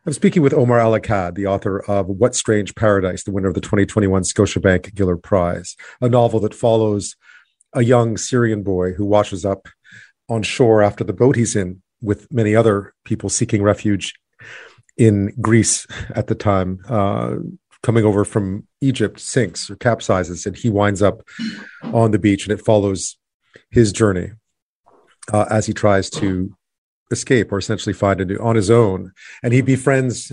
I'm 0.06 0.12
speaking 0.12 0.42
with 0.42 0.54
Omar 0.54 0.80
El 0.80 0.98
Akkad, 0.98 1.34
the 1.34 1.46
author 1.46 1.80
of 1.80 2.06
What 2.06 2.34
Strange 2.34 2.74
Paradise, 2.74 3.24
the 3.24 3.32
winner 3.32 3.48
of 3.48 3.54
the 3.54 3.60
2021 3.60 4.22
Scotiabank 4.22 4.92
Giller 4.94 5.20
Prize, 5.20 5.76
a 6.00 6.08
novel 6.08 6.40
that 6.40 6.54
follows 6.54 7.16
a 7.72 7.82
young 7.82 8.16
Syrian 8.16 8.62
boy 8.62 8.92
who 8.92 9.04
washes 9.04 9.44
up 9.44 9.66
on 10.28 10.42
shore 10.42 10.82
after 10.82 11.04
the 11.04 11.12
boat 11.12 11.36
he's 11.36 11.56
in 11.56 11.82
with 12.00 12.30
many 12.32 12.54
other 12.54 12.94
people 13.04 13.28
seeking 13.28 13.62
refuge 13.62 14.14
in 14.96 15.32
Greece 15.40 15.86
at 16.14 16.26
the 16.26 16.34
time, 16.34 16.80
uh, 16.88 17.36
coming 17.82 18.04
over 18.04 18.24
from 18.24 18.66
Egypt, 18.80 19.20
sinks 19.20 19.70
or 19.70 19.76
capsizes, 19.76 20.46
and 20.46 20.56
he 20.56 20.70
winds 20.70 21.02
up 21.02 21.22
on 21.82 22.10
the 22.10 22.18
beach, 22.18 22.46
and 22.46 22.58
it 22.58 22.64
follows 22.64 23.16
his 23.70 23.92
journey 23.92 24.32
uh, 25.32 25.46
as 25.50 25.66
he 25.66 25.72
tries 25.72 26.08
to 26.10 26.56
escape 27.10 27.52
or 27.52 27.58
essentially 27.58 27.92
find 27.92 28.20
a 28.20 28.24
new 28.24 28.36
on 28.38 28.56
his 28.56 28.70
own. 28.70 29.12
And 29.42 29.52
he 29.52 29.60
befriends 29.60 30.32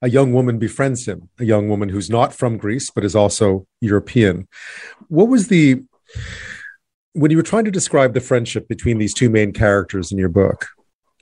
a 0.00 0.08
young 0.08 0.32
woman, 0.32 0.58
befriends 0.58 1.06
him, 1.06 1.28
a 1.38 1.44
young 1.44 1.68
woman 1.68 1.88
who's 1.88 2.10
not 2.10 2.34
from 2.34 2.58
Greece 2.58 2.90
but 2.90 3.04
is 3.04 3.16
also 3.16 3.66
European. 3.80 4.48
What 5.08 5.28
was 5.28 5.48
the 5.48 5.82
when 7.14 7.30
you 7.30 7.36
were 7.36 7.42
trying 7.42 7.64
to 7.66 7.70
describe 7.70 8.14
the 8.14 8.20
friendship 8.20 8.68
between 8.68 8.98
these 8.98 9.12
two 9.12 9.28
main 9.28 9.52
characters 9.52 10.12
in 10.12 10.18
your 10.18 10.30
book? 10.30 10.68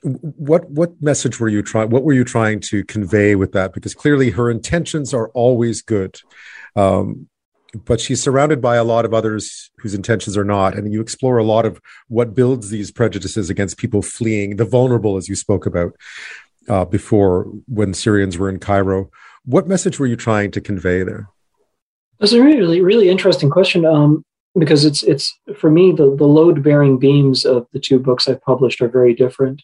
What 0.03 0.69
what 0.69 0.99
message 1.01 1.39
were 1.39 1.49
you 1.49 1.61
trying 1.61 1.89
what 1.89 2.03
were 2.03 2.13
you 2.13 2.23
trying 2.23 2.59
to 2.59 2.83
convey 2.85 3.35
with 3.35 3.51
that? 3.51 3.73
Because 3.73 3.93
clearly 3.93 4.31
her 4.31 4.49
intentions 4.49 5.13
are 5.13 5.29
always 5.29 5.81
good 5.81 6.19
um, 6.75 7.27
but 7.85 8.01
she's 8.01 8.21
surrounded 8.21 8.61
by 8.61 8.75
a 8.75 8.83
lot 8.83 9.05
of 9.05 9.13
others 9.13 9.71
whose 9.77 9.93
intentions 9.93 10.37
are 10.37 10.43
not. 10.43 10.75
And 10.75 10.91
you 10.91 11.01
explore 11.01 11.37
a 11.37 11.43
lot 11.43 11.65
of 11.65 11.79
what 12.07 12.35
builds 12.35 12.69
these 12.69 12.91
prejudices 12.91 13.49
against 13.49 13.77
people 13.77 14.01
fleeing 14.01 14.57
the 14.57 14.65
vulnerable 14.65 15.17
as 15.17 15.29
you 15.29 15.35
spoke 15.35 15.65
about 15.65 15.95
uh, 16.67 16.85
before 16.85 17.43
when 17.67 17.93
syrians 17.93 18.37
were 18.37 18.49
in 18.49 18.59
cairo. 18.59 19.09
What 19.45 19.67
message 19.67 19.99
were 19.99 20.07
you 20.07 20.15
trying 20.15 20.51
to 20.51 20.61
convey 20.61 21.03
there? 21.03 21.29
That's 22.19 22.33
a 22.33 22.43
really 22.43 22.81
really 22.81 23.09
interesting 23.09 23.49
question 23.49 23.83
um, 23.83 24.23
because 24.57 24.85
it's 24.85 25.01
it's 25.01 25.35
for 25.57 25.71
me 25.71 25.91
the, 25.91 26.15
the 26.15 26.25
load 26.25 26.61
bearing 26.61 26.99
beams 26.99 27.45
of 27.45 27.65
the 27.71 27.79
two 27.79 27.99
books 27.99 28.27
i've 28.27 28.41
published 28.41 28.81
are 28.81 28.89
very 28.89 29.13
different 29.13 29.61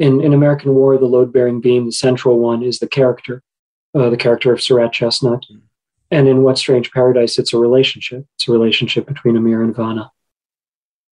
in, 0.00 0.22
in 0.22 0.32
American 0.32 0.74
War, 0.74 0.96
the 0.96 1.04
load 1.04 1.30
bearing 1.30 1.60
beam, 1.60 1.84
the 1.84 1.92
central 1.92 2.38
one, 2.38 2.62
is 2.62 2.78
the 2.78 2.88
character, 2.88 3.42
uh, 3.94 4.08
the 4.08 4.16
character 4.16 4.50
of 4.52 4.58
Sarat 4.58 4.92
Chestnut. 4.92 5.44
And 6.10 6.26
in 6.26 6.42
What 6.42 6.58
Strange 6.58 6.90
Paradise, 6.90 7.38
it's 7.38 7.52
a 7.52 7.58
relationship. 7.58 8.24
It's 8.34 8.48
a 8.48 8.52
relationship 8.52 9.06
between 9.06 9.36
Amir 9.36 9.62
and 9.62 9.76
Vanna. 9.76 10.10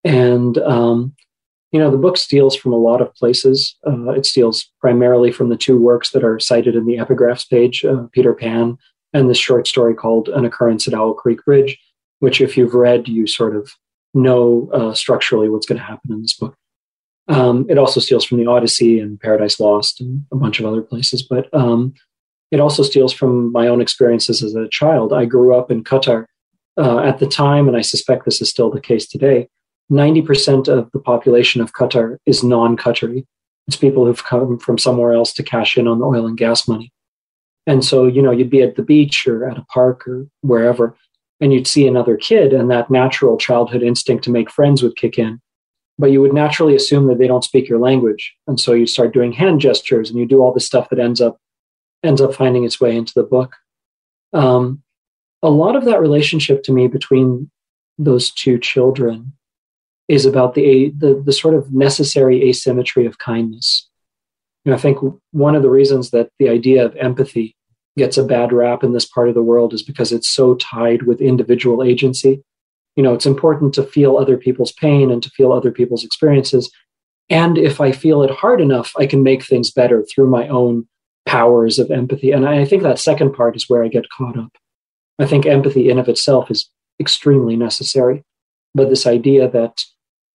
And, 0.05 0.57
um, 0.59 1.13
you 1.71 1.79
know, 1.79 1.91
the 1.91 1.97
book 1.97 2.15
steals 2.17 2.55
from 2.55 2.71
a 2.71 2.77
lot 2.77 3.01
of 3.01 3.13
places. 3.13 3.75
Uh, 3.85 4.11
it 4.11 4.25
steals 4.25 4.71
primarily 4.79 5.33
from 5.33 5.49
the 5.49 5.57
two 5.57 5.77
works 5.77 6.11
that 6.11 6.23
are 6.23 6.39
cited 6.39 6.75
in 6.75 6.85
the 6.85 6.95
epigraphs 6.95 7.47
page 7.47 7.83
uh, 7.83 8.05
Peter 8.13 8.33
Pan 8.33 8.77
and 9.13 9.29
this 9.29 9.37
short 9.37 9.67
story 9.67 9.93
called 9.95 10.29
An 10.29 10.45
Occurrence 10.45 10.87
at 10.87 10.93
Owl 10.93 11.13
Creek 11.13 11.43
Bridge, 11.43 11.77
which, 12.19 12.39
if 12.39 12.55
you've 12.55 12.73
read, 12.73 13.09
you 13.09 13.27
sort 13.27 13.55
of 13.55 13.69
know 14.13 14.69
uh, 14.73 14.93
structurally 14.93 15.49
what's 15.49 15.65
going 15.65 15.77
to 15.77 15.83
happen 15.83 16.13
in 16.13 16.21
this 16.21 16.35
book. 16.35 16.55
Um, 17.27 17.65
it 17.69 17.77
also 17.77 17.99
steals 17.99 18.23
from 18.23 18.37
the 18.37 18.47
Odyssey 18.47 18.99
and 18.99 19.19
Paradise 19.19 19.59
Lost 19.59 19.99
and 19.99 20.25
a 20.31 20.35
bunch 20.35 20.59
of 20.59 20.65
other 20.65 20.81
places, 20.81 21.21
but 21.21 21.53
um, 21.53 21.93
it 22.51 22.59
also 22.59 22.83
steals 22.83 23.11
from 23.11 23.51
my 23.51 23.67
own 23.67 23.81
experiences 23.81 24.41
as 24.41 24.55
a 24.55 24.69
child. 24.69 25.11
I 25.11 25.25
grew 25.25 25.55
up 25.55 25.69
in 25.69 25.83
Qatar 25.83 26.25
uh, 26.77 26.99
at 26.99 27.19
the 27.19 27.27
time, 27.27 27.67
and 27.67 27.75
I 27.75 27.81
suspect 27.81 28.25
this 28.25 28.41
is 28.41 28.49
still 28.49 28.69
the 28.69 28.79
case 28.79 29.07
today. 29.07 29.49
90% 29.91 30.67
of 30.67 30.91
the 30.91 30.99
population 30.99 31.61
of 31.61 31.73
Qatar 31.73 32.17
is 32.25 32.43
non 32.43 32.77
Qatari. 32.77 33.25
It's 33.67 33.75
people 33.75 34.05
who've 34.05 34.23
come 34.23 34.57
from 34.59 34.77
somewhere 34.77 35.13
else 35.13 35.33
to 35.33 35.43
cash 35.43 35.77
in 35.77 35.87
on 35.87 35.99
the 35.99 36.05
oil 36.05 36.25
and 36.25 36.37
gas 36.37 36.67
money. 36.67 36.93
And 37.65 37.83
so, 37.83 38.05
you 38.05 38.21
know, 38.21 38.31
you'd 38.31 38.49
be 38.49 38.61
at 38.61 38.77
the 38.77 38.81
beach 38.81 39.27
or 39.27 39.49
at 39.49 39.57
a 39.57 39.65
park 39.65 40.07
or 40.07 40.25
wherever, 40.41 40.95
and 41.41 41.51
you'd 41.51 41.67
see 41.67 41.85
another 41.85 42.15
kid, 42.15 42.53
and 42.53 42.71
that 42.71 42.89
natural 42.89 43.37
childhood 43.37 43.83
instinct 43.83 44.23
to 44.23 44.31
make 44.31 44.49
friends 44.49 44.81
would 44.81 44.95
kick 44.95 45.19
in 45.19 45.41
but 45.99 46.11
you 46.11 46.21
would 46.21 46.33
naturally 46.33 46.75
assume 46.75 47.07
that 47.07 47.17
they 47.17 47.27
don't 47.27 47.43
speak 47.43 47.67
your 47.67 47.79
language. 47.79 48.35
And 48.47 48.59
so 48.59 48.73
you 48.73 48.85
start 48.85 49.13
doing 49.13 49.31
hand 49.31 49.61
gestures 49.61 50.09
and 50.09 50.19
you 50.19 50.25
do 50.25 50.41
all 50.41 50.53
the 50.53 50.59
stuff 50.59 50.89
that 50.89 50.99
ends 50.99 51.21
up 51.21 51.37
ends 52.03 52.21
up 52.21 52.33
finding 52.33 52.63
its 52.63 52.79
way 52.79 52.95
into 52.95 53.13
the 53.15 53.23
book. 53.23 53.55
Um, 54.31 54.83
a 55.41 55.49
lot 55.49 55.75
of 55.75 55.85
that 55.85 55.99
relationship 55.99 56.63
to 56.63 56.71
me 56.71 56.87
between 56.87 57.49
those 57.97 58.31
two 58.31 58.59
children 58.59 59.33
is 60.07 60.25
about 60.25 60.53
the, 60.53 60.93
the 60.97 61.21
the 61.25 61.33
sort 61.33 61.55
of 61.55 61.73
necessary 61.73 62.47
asymmetry 62.49 63.05
of 63.05 63.17
kindness. 63.17 63.89
You 64.63 64.71
know, 64.71 64.77
i 64.77 64.79
think 64.79 64.99
one 65.31 65.55
of 65.55 65.63
the 65.63 65.69
reasons 65.69 66.11
that 66.11 66.29
the 66.39 66.49
idea 66.49 66.85
of 66.85 66.95
empathy 66.97 67.55
gets 67.97 68.17
a 68.17 68.23
bad 68.23 68.53
rap 68.53 68.83
in 68.83 68.93
this 68.93 69.05
part 69.05 69.27
of 69.27 69.33
the 69.33 69.43
world 69.43 69.73
is 69.73 69.81
because 69.81 70.11
it's 70.11 70.29
so 70.29 70.55
tied 70.55 71.03
with 71.03 71.19
individual 71.19 71.83
agency 71.83 72.43
you 72.97 73.03
know 73.03 73.13
it's 73.13 73.25
important 73.25 73.73
to 73.75 73.83
feel 73.83 74.17
other 74.17 74.35
people's 74.35 74.73
pain 74.73 75.09
and 75.09 75.23
to 75.23 75.29
feel 75.29 75.53
other 75.53 75.71
people's 75.71 76.03
experiences. 76.03 76.69
And 77.29 77.57
if 77.57 77.79
i 77.79 77.91
feel 77.91 78.23
it 78.23 78.31
hard 78.31 78.59
enough 78.59 78.93
i 78.97 79.05
can 79.05 79.23
make 79.23 79.45
things 79.45 79.71
better 79.71 80.03
through 80.03 80.29
my 80.29 80.47
own 80.49 80.87
powers 81.25 81.79
of 81.79 81.91
empathy. 81.91 82.31
And 82.31 82.47
i 82.47 82.65
think 82.65 82.83
that 82.83 82.99
second 82.99 83.33
part 83.33 83.55
is 83.55 83.69
where 83.69 83.83
i 83.83 83.87
get 83.87 84.09
caught 84.17 84.37
up. 84.37 84.53
I 85.19 85.25
think 85.25 85.45
empathy 85.45 85.89
in 85.89 85.99
of 85.99 86.09
itself 86.09 86.51
is 86.51 86.69
extremely 86.99 87.55
necessary. 87.55 88.23
But 88.73 88.89
this 88.89 89.07
idea 89.07 89.49
that 89.49 89.83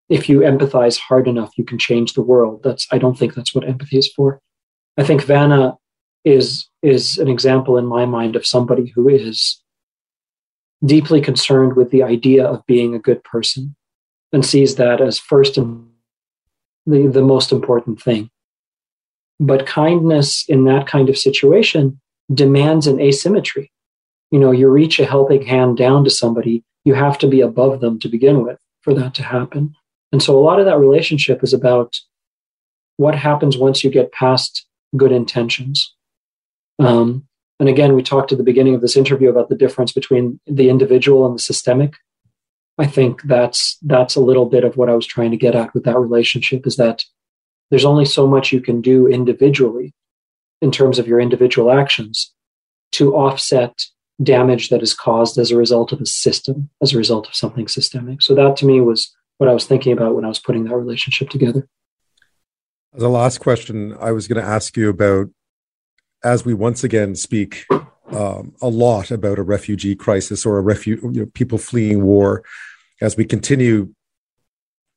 if 0.09 0.27
you 0.29 0.39
empathize 0.39 0.97
hard 0.97 1.27
enough 1.27 1.51
you 1.57 1.65
can 1.65 1.77
change 1.77 2.13
the 2.13 2.21
world 2.31 2.61
that's 2.63 2.87
i 2.91 2.97
don't 2.97 3.17
think 3.17 3.33
that's 3.33 3.53
what 3.53 3.67
empathy 3.67 3.97
is 3.97 4.11
for. 4.15 4.39
I 4.97 5.03
think 5.03 5.23
vanna 5.23 5.77
is 6.23 6.69
is 6.81 7.17
an 7.17 7.27
example 7.27 7.77
in 7.77 7.85
my 7.85 8.05
mind 8.05 8.35
of 8.35 8.45
somebody 8.45 8.91
who 8.93 9.09
is 9.09 9.62
deeply 10.85 11.21
concerned 11.21 11.75
with 11.75 11.91
the 11.91 12.03
idea 12.03 12.45
of 12.45 12.65
being 12.65 12.93
a 12.93 12.99
good 12.99 13.23
person 13.23 13.75
and 14.31 14.45
sees 14.45 14.75
that 14.75 14.99
as 14.99 15.19
first 15.19 15.57
and 15.57 15.87
the, 16.85 17.07
the 17.07 17.21
most 17.21 17.51
important 17.51 18.01
thing. 18.01 18.29
But 19.39 19.65
kindness 19.65 20.45
in 20.47 20.65
that 20.65 20.87
kind 20.87 21.09
of 21.09 21.17
situation 21.17 21.99
demands 22.33 22.87
an 22.87 22.99
asymmetry. 22.99 23.71
You 24.31 24.39
know, 24.39 24.51
you 24.51 24.69
reach 24.69 24.99
a 24.99 25.05
helping 25.05 25.45
hand 25.45 25.77
down 25.77 26.03
to 26.03 26.09
somebody, 26.09 26.63
you 26.85 26.93
have 26.93 27.17
to 27.19 27.27
be 27.27 27.41
above 27.41 27.79
them 27.79 27.99
to 27.99 28.09
begin 28.09 28.43
with 28.43 28.59
for 28.81 28.93
that 28.93 29.13
to 29.15 29.23
happen. 29.23 29.75
And 30.11 30.21
so 30.21 30.37
a 30.37 30.41
lot 30.41 30.59
of 30.59 30.65
that 30.65 30.79
relationship 30.79 31.43
is 31.43 31.53
about 31.53 31.97
what 32.97 33.15
happens 33.15 33.57
once 33.57 33.83
you 33.83 33.89
get 33.89 34.11
past 34.11 34.65
good 34.95 35.11
intentions. 35.11 35.93
Um, 36.79 37.27
and 37.63 37.69
again, 37.69 37.95
we 37.95 38.03
talked 38.03 38.33
at 38.33 38.37
the 38.37 38.43
beginning 38.43 38.75
of 38.75 38.81
this 38.81 38.97
interview 38.97 39.29
about 39.29 39.47
the 39.47 39.55
difference 39.55 39.93
between 39.93 40.37
the 40.45 40.67
individual 40.67 41.25
and 41.25 41.33
the 41.33 41.41
systemic. 41.41 41.93
I 42.77 42.85
think 42.85 43.21
that's 43.21 43.77
that's 43.83 44.17
a 44.17 44.19
little 44.19 44.47
bit 44.47 44.65
of 44.65 44.75
what 44.75 44.89
I 44.89 44.95
was 44.95 45.05
trying 45.05 45.31
to 45.31 45.37
get 45.37 45.55
at 45.55 45.73
with 45.73 45.85
that 45.85 45.97
relationship 45.97 46.67
is 46.67 46.75
that 46.75 47.05
there's 47.69 47.85
only 47.85 48.03
so 48.03 48.27
much 48.27 48.51
you 48.51 48.59
can 48.59 48.81
do 48.81 49.07
individually 49.07 49.93
in 50.61 50.73
terms 50.73 50.99
of 50.99 51.07
your 51.07 51.21
individual 51.21 51.71
actions 51.71 52.33
to 52.91 53.15
offset 53.15 53.85
damage 54.21 54.67
that 54.67 54.83
is 54.83 54.93
caused 54.93 55.37
as 55.37 55.49
a 55.49 55.55
result 55.57 55.93
of 55.93 56.01
a 56.01 56.05
system, 56.05 56.69
as 56.81 56.93
a 56.93 56.97
result 56.97 57.29
of 57.29 57.33
something 57.33 57.69
systemic. 57.69 58.21
So 58.21 58.35
that 58.35 58.57
to 58.57 58.65
me 58.65 58.81
was 58.81 59.15
what 59.37 59.49
I 59.49 59.53
was 59.53 59.65
thinking 59.65 59.93
about 59.93 60.15
when 60.15 60.25
I 60.25 60.27
was 60.27 60.39
putting 60.39 60.65
that 60.65 60.75
relationship 60.75 61.29
together. 61.29 61.65
As 62.93 63.03
a 63.03 63.07
last 63.07 63.39
question, 63.39 63.95
I 64.01 64.11
was 64.11 64.27
going 64.27 64.43
to 64.43 64.45
ask 64.45 64.75
you 64.75 64.89
about 64.89 65.29
as 66.23 66.45
we 66.45 66.53
once 66.53 66.83
again 66.83 67.15
speak 67.15 67.65
um, 68.11 68.53
a 68.61 68.69
lot 68.69 69.11
about 69.11 69.39
a 69.39 69.43
refugee 69.43 69.95
crisis 69.95 70.45
or 70.45 70.59
a 70.59 70.63
refu- 70.63 71.01
you 71.15 71.21
know, 71.21 71.25
people 71.33 71.57
fleeing 71.57 72.03
war, 72.03 72.43
as 73.01 73.17
we 73.17 73.25
continue 73.25 73.93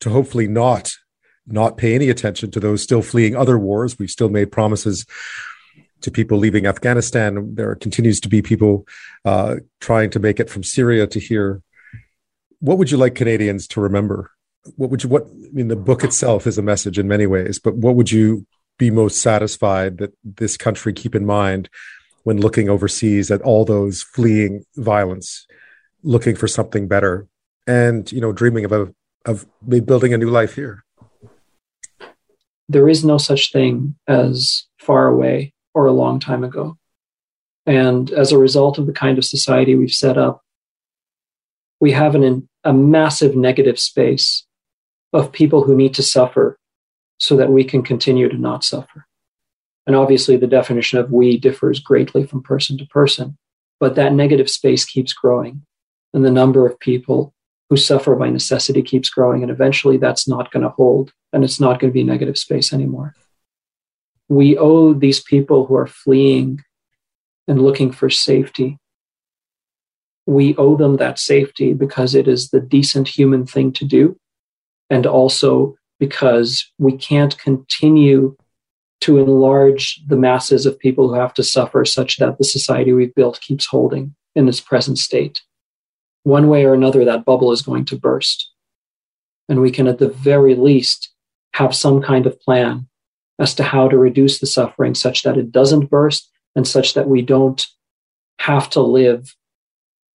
to 0.01 0.11
hopefully 0.11 0.47
not 0.47 0.95
not 1.49 1.77
pay 1.77 1.95
any 1.95 2.09
attention 2.09 2.51
to 2.51 2.59
those 2.59 2.83
still 2.83 3.03
fleeing 3.03 3.37
other 3.37 3.57
wars. 3.57 3.99
We've 3.99 4.11
still 4.11 4.29
made 4.29 4.51
promises 4.51 5.07
to 6.01 6.11
people 6.11 6.39
leaving 6.39 6.66
Afghanistan. 6.66 7.55
There 7.55 7.74
continues 7.77 8.18
to 8.20 8.29
be 8.29 8.43
people 8.43 8.87
uh, 9.24 9.57
trying 9.81 10.11
to 10.11 10.18
make 10.18 10.41
it 10.41 10.51
from 10.51 10.64
Syria 10.64 11.07
to 11.07 11.20
here. 11.20 11.62
What 12.59 12.79
would 12.79 12.91
you 12.91 12.97
like 12.97 13.14
Canadians 13.14 13.68
to 13.68 13.81
remember? 13.81 14.33
What 14.74 14.91
would 14.91 15.05
you? 15.05 15.09
What 15.09 15.22
I 15.27 15.53
mean, 15.53 15.68
the 15.68 15.77
book 15.77 16.03
itself 16.03 16.47
is 16.47 16.59
a 16.59 16.62
message 16.62 16.99
in 16.99 17.07
many 17.07 17.27
ways, 17.27 17.61
but 17.61 17.77
what 17.77 17.95
would 17.95 18.11
you 18.11 18.45
be 18.79 18.91
most 18.91 19.20
satisfied 19.20 19.99
that 19.99 20.12
this 20.24 20.57
country 20.57 20.93
keep 20.93 21.14
in 21.14 21.27
mind 21.27 21.68
when 22.24 22.41
looking 22.41 22.68
overseas 22.68 23.31
at 23.31 23.43
all 23.43 23.64
those 23.64 24.03
fleeing 24.03 24.64
violence, 24.77 25.47
looking 26.03 26.35
for 26.35 26.49
something 26.49 26.89
better, 26.89 27.29
and 27.66 28.11
you 28.12 28.20
know, 28.20 28.33
dreaming 28.33 28.64
of 28.64 28.72
a, 28.72 28.93
of 29.24 29.47
building 29.87 30.12
a 30.12 30.18
new 30.18 30.31
life 30.31 30.55
here. 30.55 30.85
There 32.68 32.89
is 32.89 33.05
no 33.05 33.16
such 33.18 33.53
thing 33.53 33.95
as 34.09 34.66
far 34.79 35.07
away 35.07 35.53
or 35.72 35.87
a 35.87 35.93
long 35.93 36.18
time 36.18 36.43
ago. 36.43 36.77
And 37.64 38.11
as 38.11 38.33
a 38.33 38.39
result 38.39 38.79
of 38.79 38.87
the 38.87 38.93
kind 38.93 39.18
of 39.18 39.24
society 39.24 39.74
we've 39.74 39.91
set 39.91 40.16
up, 40.16 40.43
we 41.81 41.93
have 41.93 42.14
an, 42.14 42.49
a 42.64 42.72
massive 42.72 43.37
negative 43.37 43.79
space 43.79 44.47
of 45.12 45.33
people 45.33 45.64
who 45.64 45.77
need 45.77 45.95
to 45.95 46.03
suffer 46.03 46.59
so 47.19 47.37
that 47.37 47.51
we 47.51 47.64
can 47.64 47.83
continue 47.83 48.29
to 48.29 48.37
not 48.37 48.64
suffer. 48.64 49.07
And 49.87 49.95
obviously, 49.95 50.37
the 50.37 50.47
definition 50.47 50.99
of 50.99 51.12
we 51.12 51.39
differs 51.39 51.79
greatly 51.79 52.25
from 52.27 52.43
person 52.43 52.77
to 52.79 52.87
person, 52.87 53.39
but 53.79 53.95
that 53.95 54.12
negative 54.12 54.51
space 54.51 54.85
keeps 54.85 55.12
growing. 55.12 55.62
And 56.12 56.25
the 56.25 56.31
number 56.31 56.67
of 56.67 56.81
people 56.81 57.35
who 57.69 57.77
suffer 57.77 58.14
by 58.14 58.31
necessity 58.31 58.83
keeps 58.83 59.09
growing. 59.11 59.43
And 59.43 59.51
eventually, 59.51 59.97
that's 59.97 60.27
not 60.27 60.51
going 60.51 60.62
to 60.62 60.71
hold 60.71 61.12
and 61.33 61.45
it's 61.45 61.61
not 61.61 61.79
going 61.79 61.91
to 61.91 61.95
be 61.95 62.05
negative 62.05 62.39
space 62.39 62.73
anymore. 62.73 63.14
We 64.29 64.57
owe 64.57 64.93
these 64.93 65.21
people 65.21 65.67
who 65.67 65.77
are 65.77 65.87
fleeing 65.87 66.61
and 67.47 67.62
looking 67.62 67.93
for 67.93 68.11
safety. 68.11 68.79
We 70.27 70.57
owe 70.57 70.77
them 70.77 70.97
that 70.97 71.19
safety 71.19 71.75
because 71.75 72.14
it 72.14 72.27
is 72.27 72.51
the 72.51 72.61
decent 72.61 73.09
human 73.09 73.47
thing 73.47 73.73
to 73.73 73.85
do. 73.85 74.19
And 74.91 75.07
also 75.07 75.77
because 75.99 76.70
we 76.78 76.97
can't 76.97 77.38
continue 77.38 78.36
to 79.01 79.18
enlarge 79.18 80.03
the 80.07 80.16
masses 80.16 80.66
of 80.66 80.78
people 80.78 81.09
who 81.09 81.14
have 81.14 81.34
to 81.34 81.42
suffer 81.42 81.84
such 81.84 82.16
that 82.16 82.38
the 82.38 82.44
society 82.44 82.92
we've 82.92 83.14
built 83.14 83.40
keeps 83.40 83.66
holding 83.66 84.14
in 84.34 84.49
its 84.49 84.61
present 84.61 84.99
state. 84.99 85.42
One 86.24 86.49
way 86.49 86.64
or 86.64 86.74
another, 86.74 87.05
that 87.05 87.24
bubble 87.24 87.53
is 87.53 87.62
going 87.62 87.84
to 87.86 87.97
burst. 87.97 88.51
And 89.49 89.61
we 89.61 89.70
can, 89.70 89.86
at 89.86 89.99
the 89.99 90.09
very 90.09 90.55
least, 90.55 91.11
have 91.55 91.74
some 91.74 92.03
kind 92.03 92.26
of 92.26 92.40
plan 92.40 92.88
as 93.38 93.55
to 93.55 93.62
how 93.62 93.88
to 93.88 93.99
reduce 93.99 94.38
the 94.38 94.47
suffering 94.47 94.94
such 94.94 95.22
that 95.22 95.36
it 95.36 95.53
doesn't 95.53 95.90
burst 95.90 96.30
and 96.55 96.66
such 96.66 96.94
that 96.94 97.09
we 97.09 97.22
don't 97.22 97.66
have 98.40 98.68
to 98.70 98.80
live 98.80 99.34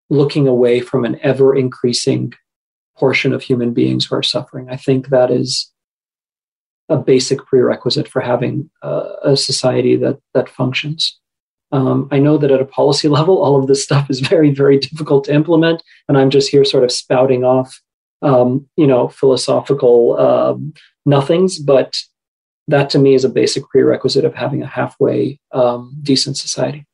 looking 0.09 0.47
away 0.47 0.81
from 0.81 1.05
an 1.05 1.17
ever 1.21 1.55
increasing 1.55 2.33
portion 2.97 3.33
of 3.33 3.41
human 3.41 3.73
beings 3.73 4.05
who 4.05 4.15
are 4.15 4.23
suffering. 4.23 4.69
I 4.69 4.75
think 4.75 5.09
that 5.09 5.31
is 5.31 5.71
a 6.89 6.97
basic 6.97 7.45
prerequisite 7.45 8.07
for 8.07 8.21
having 8.21 8.69
uh, 8.83 9.13
a 9.23 9.37
society 9.37 9.95
that 9.97 10.19
that 10.33 10.49
functions. 10.49 11.17
Um, 11.71 12.09
I 12.11 12.19
know 12.19 12.37
that 12.37 12.51
at 12.51 12.61
a 12.61 12.65
policy 12.65 13.07
level, 13.17 13.41
all 13.41 13.59
of 13.59 13.67
this 13.67 13.83
stuff 13.83 14.09
is 14.09 14.19
very, 14.19 14.51
very 14.51 14.77
difficult 14.77 15.23
to 15.25 15.33
implement, 15.33 15.81
and 16.07 16.17
I'm 16.17 16.29
just 16.29 16.51
here 16.51 16.65
sort 16.65 16.83
of 16.83 16.91
spouting 16.91 17.43
off, 17.43 17.81
um, 18.21 18.67
you 18.75 18.87
know, 18.87 19.07
philosophical 19.07 20.19
um, 20.19 20.73
nothings. 21.05 21.59
But 21.59 21.97
that 22.67 22.89
to 22.91 22.99
me 22.99 23.13
is 23.13 23.23
a 23.23 23.29
basic 23.29 23.67
prerequisite 23.69 24.25
of 24.25 24.35
having 24.35 24.61
a 24.61 24.67
halfway 24.67 25.39
um, 25.53 25.95
decent 26.01 26.37
society. 26.37 26.85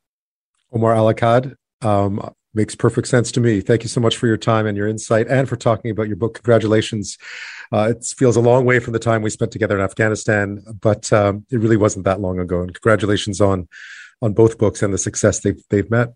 Omar 0.72 0.96
Al-Akkad, 0.96 1.56
um, 1.82 2.34
makes 2.58 2.76
perfect 2.76 3.08
sense 3.08 3.32
to 3.32 3.40
me. 3.40 3.62
Thank 3.62 3.84
you 3.84 3.90
so 3.90 4.02
much 4.02 4.18
for 4.18 4.28
your 4.28 4.36
time 4.36 4.66
and 4.66 4.76
your 4.76 4.88
insight 4.88 5.28
and 5.28 5.48
for 5.48 5.56
talking 5.56 5.92
about 5.92 6.08
your 6.08 6.18
book. 6.18 6.34
Congratulations. 6.34 7.18
Uh, 7.72 7.94
it 7.96 8.04
feels 8.18 8.36
a 8.36 8.42
long 8.42 8.66
way 8.66 8.80
from 8.80 8.92
the 8.92 9.00
time 9.00 9.22
we 9.22 9.30
spent 9.30 9.52
together 9.52 9.78
in 9.78 9.84
Afghanistan, 9.84 10.64
but 10.82 11.14
um, 11.14 11.46
it 11.50 11.60
really 11.60 11.78
wasn't 11.78 12.04
that 12.04 12.20
long 12.20 12.40
ago. 12.40 12.62
And 12.62 12.74
congratulations 12.74 13.40
on 13.40 13.70
on 14.22 14.34
both 14.34 14.58
books 14.58 14.82
and 14.82 14.92
the 14.94 14.98
success 14.98 15.40
they've 15.40 15.62
they've 15.70 15.90
met. 15.90 16.14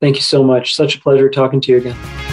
Thank 0.00 0.16
you 0.16 0.22
so 0.22 0.42
much. 0.42 0.74
Such 0.74 0.96
a 0.96 1.00
pleasure 1.00 1.28
talking 1.28 1.60
to 1.60 1.72
you 1.72 1.78
again. 1.78 2.29